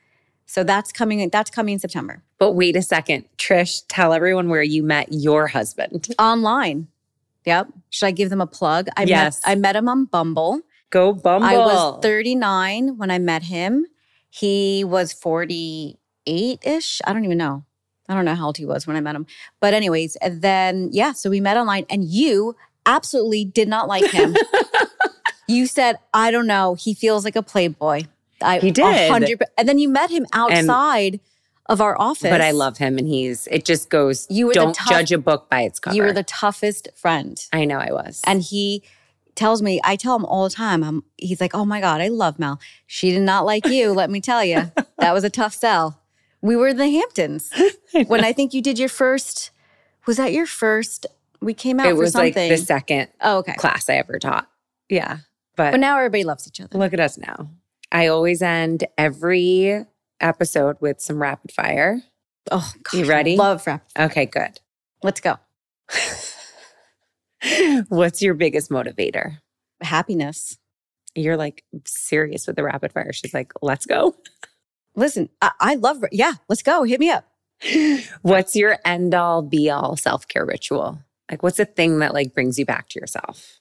So 0.46 0.62
that's 0.62 0.92
coming, 0.92 1.28
that's 1.30 1.50
coming 1.50 1.74
in 1.74 1.78
September. 1.78 2.22
But 2.38 2.52
wait 2.52 2.76
a 2.76 2.82
second. 2.82 3.24
Trish, 3.38 3.82
tell 3.88 4.12
everyone 4.12 4.48
where 4.48 4.62
you 4.62 4.82
met 4.82 5.08
your 5.10 5.46
husband. 5.46 6.08
Online. 6.18 6.88
Yep. 7.46 7.68
Should 7.90 8.06
I 8.06 8.10
give 8.10 8.30
them 8.30 8.40
a 8.40 8.46
plug? 8.46 8.88
I 8.96 9.04
Yes. 9.04 9.40
met 9.44 9.50
I 9.50 9.54
met 9.54 9.76
him 9.76 9.88
on 9.88 10.04
Bumble. 10.06 10.60
Go 10.90 11.12
Bumble. 11.12 11.48
I 11.48 11.56
was 11.56 11.98
39 12.02 12.96
when 12.98 13.10
I 13.10 13.18
met 13.18 13.44
him. 13.44 13.86
He 14.30 14.84
was 14.84 15.12
48-ish. 15.12 17.00
I 17.06 17.12
don't 17.12 17.24
even 17.24 17.38
know. 17.38 17.64
I 18.08 18.14
don't 18.14 18.24
know 18.24 18.34
how 18.34 18.46
old 18.46 18.56
he 18.58 18.66
was 18.66 18.86
when 18.86 18.96
I 18.96 19.00
met 19.00 19.14
him. 19.16 19.26
But 19.60 19.74
anyways, 19.74 20.16
and 20.16 20.42
then 20.42 20.90
yeah, 20.92 21.12
so 21.12 21.30
we 21.30 21.40
met 21.40 21.56
online 21.56 21.86
and 21.88 22.04
you 22.04 22.54
absolutely 22.86 23.44
did 23.44 23.68
not 23.68 23.88
like 23.88 24.10
him. 24.10 24.36
you 25.48 25.66
said, 25.66 25.96
I 26.12 26.30
don't 26.30 26.46
know, 26.46 26.74
he 26.74 26.94
feels 26.94 27.24
like 27.24 27.36
a 27.36 27.42
playboy. 27.42 28.04
I 28.42 28.58
He 28.58 28.70
did. 28.70 28.82
100 29.10 29.42
and 29.56 29.68
then 29.68 29.78
you 29.78 29.88
met 29.88 30.10
him 30.10 30.26
outside 30.32 31.20
of 31.66 31.80
our 31.80 31.98
office. 31.98 32.28
But 32.30 32.40
I 32.42 32.50
love 32.50 32.76
him 32.76 32.98
and 32.98 33.08
he's 33.08 33.46
it 33.50 33.64
just 33.64 33.88
goes 33.88 34.26
You 34.28 34.48
were 34.48 34.52
don't 34.52 34.74
tough- 34.74 34.88
judge 34.90 35.12
a 35.12 35.18
book 35.18 35.48
by 35.48 35.62
its 35.62 35.78
cover. 35.80 35.96
you 35.96 36.02
were 36.02 36.12
the 36.12 36.22
toughest 36.24 36.88
friend. 36.94 37.42
I 37.52 37.64
know 37.64 37.78
I 37.78 37.90
was. 37.92 38.20
And 38.26 38.42
he 38.42 38.82
tells 39.34 39.62
me, 39.62 39.80
I 39.82 39.96
tell 39.96 40.14
him 40.14 40.24
all 40.26 40.44
the 40.44 40.54
time, 40.54 40.84
I'm, 40.84 41.02
he's 41.16 41.40
like, 41.40 41.54
oh 41.54 41.64
my 41.64 41.80
God, 41.80 42.00
I 42.00 42.08
love 42.08 42.38
Mel. 42.38 42.60
She 42.86 43.10
did 43.10 43.22
not 43.22 43.44
like 43.46 43.66
you, 43.66 43.92
let 43.92 44.10
me 44.10 44.20
tell 44.20 44.44
you. 44.44 44.70
That 44.98 45.12
was 45.12 45.24
a 45.24 45.28
tough 45.28 45.52
sell. 45.54 46.00
We 46.44 46.56
were 46.56 46.68
in 46.68 46.76
the 46.76 46.90
Hamptons. 46.90 47.50
when 48.06 48.22
I 48.22 48.34
think 48.34 48.52
you 48.52 48.60
did 48.60 48.78
your 48.78 48.90
first, 48.90 49.50
was 50.06 50.18
that 50.18 50.34
your 50.34 50.44
first? 50.44 51.06
We 51.40 51.54
came 51.54 51.80
out 51.80 51.86
it 51.86 51.94
for 51.94 52.00
was 52.00 52.14
like 52.14 52.34
something. 52.34 52.50
the 52.50 52.58
second 52.58 53.08
oh, 53.22 53.38
okay. 53.38 53.54
class 53.54 53.88
I 53.88 53.94
ever 53.94 54.18
taught. 54.18 54.46
Yeah. 54.90 55.20
But, 55.56 55.70
But 55.70 55.80
now 55.80 55.96
everybody 55.96 56.22
loves 56.22 56.46
each 56.46 56.60
other. 56.60 56.76
look 56.76 56.92
at 56.92 57.00
us 57.00 57.16
now. 57.16 57.48
I 57.90 58.08
always 58.08 58.42
end 58.42 58.84
every 58.98 59.86
episode 60.20 60.76
with 60.80 61.00
some 61.00 61.20
rapid 61.20 61.50
fire. 61.50 62.02
Oh. 62.50 62.70
You 62.92 63.06
ready? 63.06 63.36
Love 63.36 63.66
rap. 63.66 63.86
Okay, 63.98 64.26
good. 64.26 64.60
Let's 65.02 65.20
go. 65.20 65.36
What's 67.88 68.20
your 68.20 68.34
biggest 68.34 68.70
motivator? 68.70 69.38
Happiness. 69.80 70.58
You're 71.14 71.38
like 71.38 71.64
serious 71.86 72.46
with 72.46 72.56
the 72.56 72.64
rapid 72.64 72.92
fire. 72.92 73.14
She's 73.14 73.32
like, 73.32 73.52
let's 73.62 73.86
go. 73.86 74.14
Listen, 74.96 75.28
I, 75.42 75.52
I 75.60 75.74
love, 75.76 76.04
yeah, 76.12 76.34
let's 76.48 76.62
go. 76.62 76.84
Hit 76.84 77.00
me 77.00 77.10
up. 77.10 77.26
What's 78.22 78.56
your 78.56 78.78
end 78.84 79.14
all 79.14 79.42
be 79.42 79.70
all 79.70 79.96
self 79.96 80.28
care 80.28 80.44
ritual? 80.44 81.00
Like, 81.30 81.42
what's 81.42 81.56
the 81.56 81.64
thing 81.64 82.00
that 82.00 82.12
like 82.12 82.34
brings 82.34 82.58
you 82.58 82.66
back 82.66 82.88
to 82.90 83.00
yourself? 83.00 83.60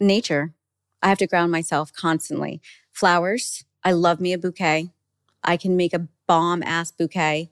nature. 0.00 0.54
I 1.02 1.08
have 1.08 1.18
to 1.18 1.26
ground 1.26 1.52
myself 1.52 1.92
constantly. 1.92 2.60
Flowers. 2.92 3.64
I 3.84 3.92
love 3.92 4.20
me 4.20 4.32
a 4.32 4.38
bouquet. 4.38 4.90
I 5.44 5.56
can 5.56 5.76
make 5.76 5.94
a 5.94 6.08
bomb 6.26 6.62
ass 6.62 6.90
bouquet. 6.90 7.50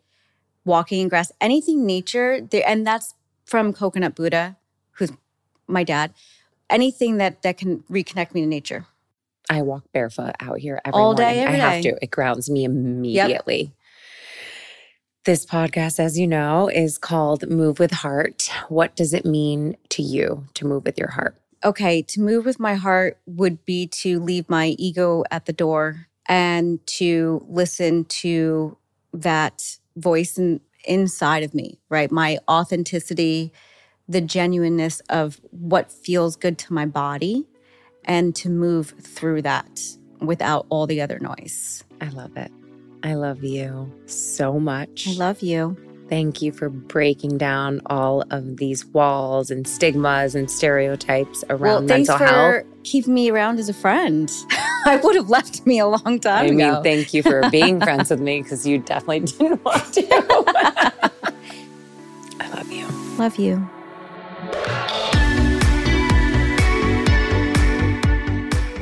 Walking 0.65 1.01
in 1.01 1.09
grass, 1.09 1.31
anything 1.43 1.85
nature, 1.85 2.41
there, 2.41 2.63
and 2.67 2.87
that's 2.87 3.15
from 3.45 3.75
Coconut 3.75 4.15
Buddha, 4.15 4.57
who's 4.93 5.13
my 5.67 5.85
dad. 5.85 6.15
Anything 6.71 7.19
that 7.19 7.43
that 7.43 7.59
can 7.59 7.81
reconnect 7.91 8.33
me 8.33 8.41
to 8.41 8.47
nature. 8.47 8.87
I 9.49 9.63
walk 9.63 9.85
barefoot 9.93 10.35
out 10.41 10.59
here 10.59 10.81
every 10.85 11.01
All 11.01 11.15
day, 11.15 11.41
every 11.41 11.61
I 11.61 11.73
have 11.75 11.83
day. 11.83 11.91
to. 11.91 11.99
It 12.03 12.11
grounds 12.11 12.49
me 12.51 12.65
immediately. 12.65 13.73
This 15.25 15.47
podcast, 15.47 15.99
as 15.99 16.19
you 16.19 16.27
know, 16.27 16.69
is 16.69 16.99
called 16.99 17.49
Move 17.49 17.79
with 17.79 17.93
Heart. 17.93 18.51
What 18.69 18.95
does 18.95 19.15
it 19.15 19.25
mean 19.25 19.77
to 19.91 20.03
you 20.03 20.45
to 20.55 20.67
move 20.67 20.85
with 20.85 20.99
your 20.99 21.11
heart? 21.13 21.37
Okay, 21.65 22.03
to 22.03 22.21
move 22.21 22.45
with 22.45 22.61
my 22.61 22.75
heart 22.75 23.19
would 23.27 23.65
be 23.65 23.87
to 23.87 24.21
leave 24.21 24.51
my 24.51 24.69
ego 24.79 25.25
at 25.31 25.47
the 25.47 25.53
door 25.55 26.09
and 26.29 26.87
to 26.87 27.45
listen 27.49 28.05
to 28.07 28.77
that 29.15 29.79
voice 29.97 30.37
in, 30.37 30.61
inside 30.85 31.43
of 31.43 31.55
me, 31.55 31.79
right? 31.89 32.11
My 32.11 32.39
authenticity, 32.49 33.51
the 34.07 34.21
genuineness 34.21 35.01
of 35.09 35.41
what 35.51 35.91
feels 35.91 36.37
good 36.37 36.59
to 36.59 36.73
my 36.75 36.85
body, 36.85 37.47
and 38.07 38.35
to 38.37 38.49
move 38.49 38.95
through 39.01 39.43
that 39.43 39.81
without 40.21 40.67
all 40.69 40.87
the 40.87 41.01
other 41.01 41.19
noise. 41.19 41.85
I 42.01 42.09
love 42.09 42.37
it. 42.37 42.51
I 43.03 43.15
love 43.15 43.45
you 43.45 43.93
so 44.07 44.59
much. 44.59 45.07
I 45.09 45.13
love 45.13 45.43
you. 45.43 45.77
Thank 46.09 46.43
you 46.43 46.53
for 46.53 46.69
breaking 46.69 47.39
down 47.39 47.81
all 47.87 48.25
of 48.31 48.59
these 48.59 48.85
walls 48.87 49.51
and 49.51 49.67
stigmas 49.67 50.35
and 50.35 50.51
stereotypes 50.51 51.43
around 51.49 51.61
well, 51.61 51.89
thanks 51.89 52.09
mental 52.09 52.19
for 52.27 52.33
health. 52.63 52.65
keeping 52.83 53.15
me 53.15 53.31
around 53.31 53.59
as 53.59 53.69
a 53.71 53.75
friend. 53.75 54.31
I 54.87 55.01
would 55.03 55.17
have 55.17 55.31
left 55.31 55.67
me 55.67 55.79
a 55.79 55.87
long 55.87 56.19
time 56.21 56.45
I 56.45 56.49
ago. 56.49 56.55
mean, 56.75 56.83
thank 56.83 57.15
you 57.15 57.23
for 57.23 57.49
being 57.51 57.81
friends 57.81 58.11
with 58.11 58.21
me 58.21 58.43
because 58.43 58.67
you 58.67 58.79
definitely 58.79 59.21
didn't 59.39 59.65
want 59.65 59.95
to. 59.95 60.07
I 62.41 62.49
love 62.55 62.71
you. 62.71 62.87
Love 63.19 63.37
you. 63.37 65.01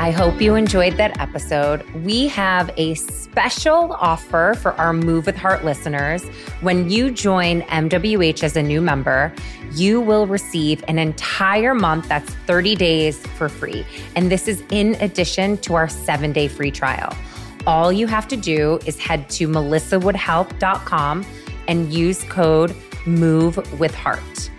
I 0.03 0.11
hope 0.11 0.41
you 0.41 0.57
enjoyed 0.57 0.97
that 0.97 1.21
episode. 1.21 1.89
We 2.05 2.27
have 2.27 2.75
a 2.77 2.95
special 2.95 3.93
offer 3.93 4.57
for 4.61 4.73
our 4.73 4.93
Move 4.93 5.27
with 5.27 5.37
Heart 5.37 5.65
listeners. 5.65 6.25
When 6.61 6.91
you 6.91 7.13
join 7.13 7.63
MWH 7.63 8.43
as 8.43 8.57
a 8.57 8.65
new 8.65 8.81
member, 8.81 9.33
you 9.75 10.01
will 10.01 10.27
receive 10.27 10.83
an 10.89 10.99
entire 10.99 11.73
month 11.73 12.09
that's 12.09 12.35
30 12.35 12.75
days 12.75 13.25
for 13.39 13.49
free. 13.49 13.87
And 14.17 14.29
this 14.29 14.49
is 14.49 14.65
in 14.73 14.97
addition 14.97 15.57
to 15.59 15.75
our 15.75 15.89
seven 15.89 16.33
day 16.33 16.49
free 16.49 16.73
trial. 16.73 17.17
All 17.65 17.93
you 17.93 18.09
have 18.09 18.27
to 18.27 18.37
do 18.37 18.81
is 18.85 18.99
head 18.99 19.31
to 19.31 19.47
melissawoodhealth.com 19.47 21.25
and 21.69 21.93
use 21.95 22.25
code 22.25 22.75
MOVE 23.07 23.79
with 23.79 23.95
Heart. 23.95 24.51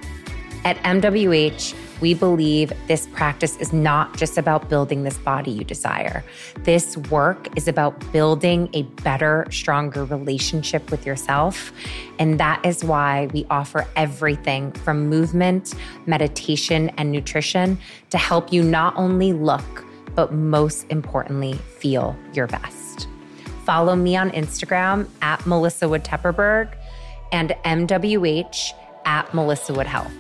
At 0.64 0.78
MWH, 0.84 1.83
we 2.02 2.14
believe 2.14 2.74
this 2.88 3.08
practice 3.08 3.58
is 3.58 3.74
not 3.74 4.18
just 4.18 4.38
about 4.38 4.70
building 4.70 5.04
this 5.04 5.18
body 5.18 5.52
you 5.52 5.64
desire. 5.64 6.24
This 6.60 6.98
work 6.98 7.48
is 7.58 7.68
about 7.68 8.12
building 8.12 8.70
a 8.74 8.84
better, 9.04 9.46
stronger 9.52 10.06
relationship 10.06 10.92
with 10.92 11.06
yourself. 11.06 11.72
And 12.20 12.40
that 12.40 12.66
is 12.66 12.84
why 12.84 13.28
we 13.34 13.46
offer 13.50 13.88
everything 13.96 14.72
from 14.72 15.08
movement, 15.10 15.74
meditation, 16.06 16.90
and 16.98 17.12
nutrition 17.12 17.78
to 18.10 18.18
help 18.18 18.52
you 18.52 18.64
not 18.64 18.96
only 18.98 19.34
look, 19.34 19.86
but 20.16 20.34
most 20.34 20.86
importantly, 20.90 21.54
feel 21.54 22.16
your 22.34 22.48
best. 22.48 23.08
Follow 23.66 23.96
me 23.96 24.16
on 24.18 24.30
Instagram 24.32 25.08
at 25.22 25.46
Melissa 25.48 25.88
Wood 25.88 26.04
Tepperberg 26.04 26.76
and 27.32 27.56
MWH 27.66 28.72
at 29.06 29.34
Melissa 29.34 29.74
Wood 29.74 29.88
Health. 29.88 30.14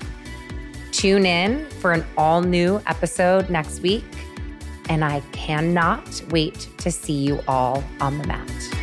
Tune 0.94 1.26
in 1.26 1.68
for 1.82 1.92
an 1.92 2.06
all 2.18 2.42
new 2.42 2.80
episode 2.86 3.50
next 3.50 3.82
week, 3.82 4.06
and 4.90 5.04
I 5.04 5.22
cannot 5.32 6.22
wait 6.30 6.70
to 6.78 6.92
see 6.92 7.14
you 7.14 7.42
all 7.48 7.84
on 8.00 8.20
the 8.20 8.28
mat. 8.28 8.83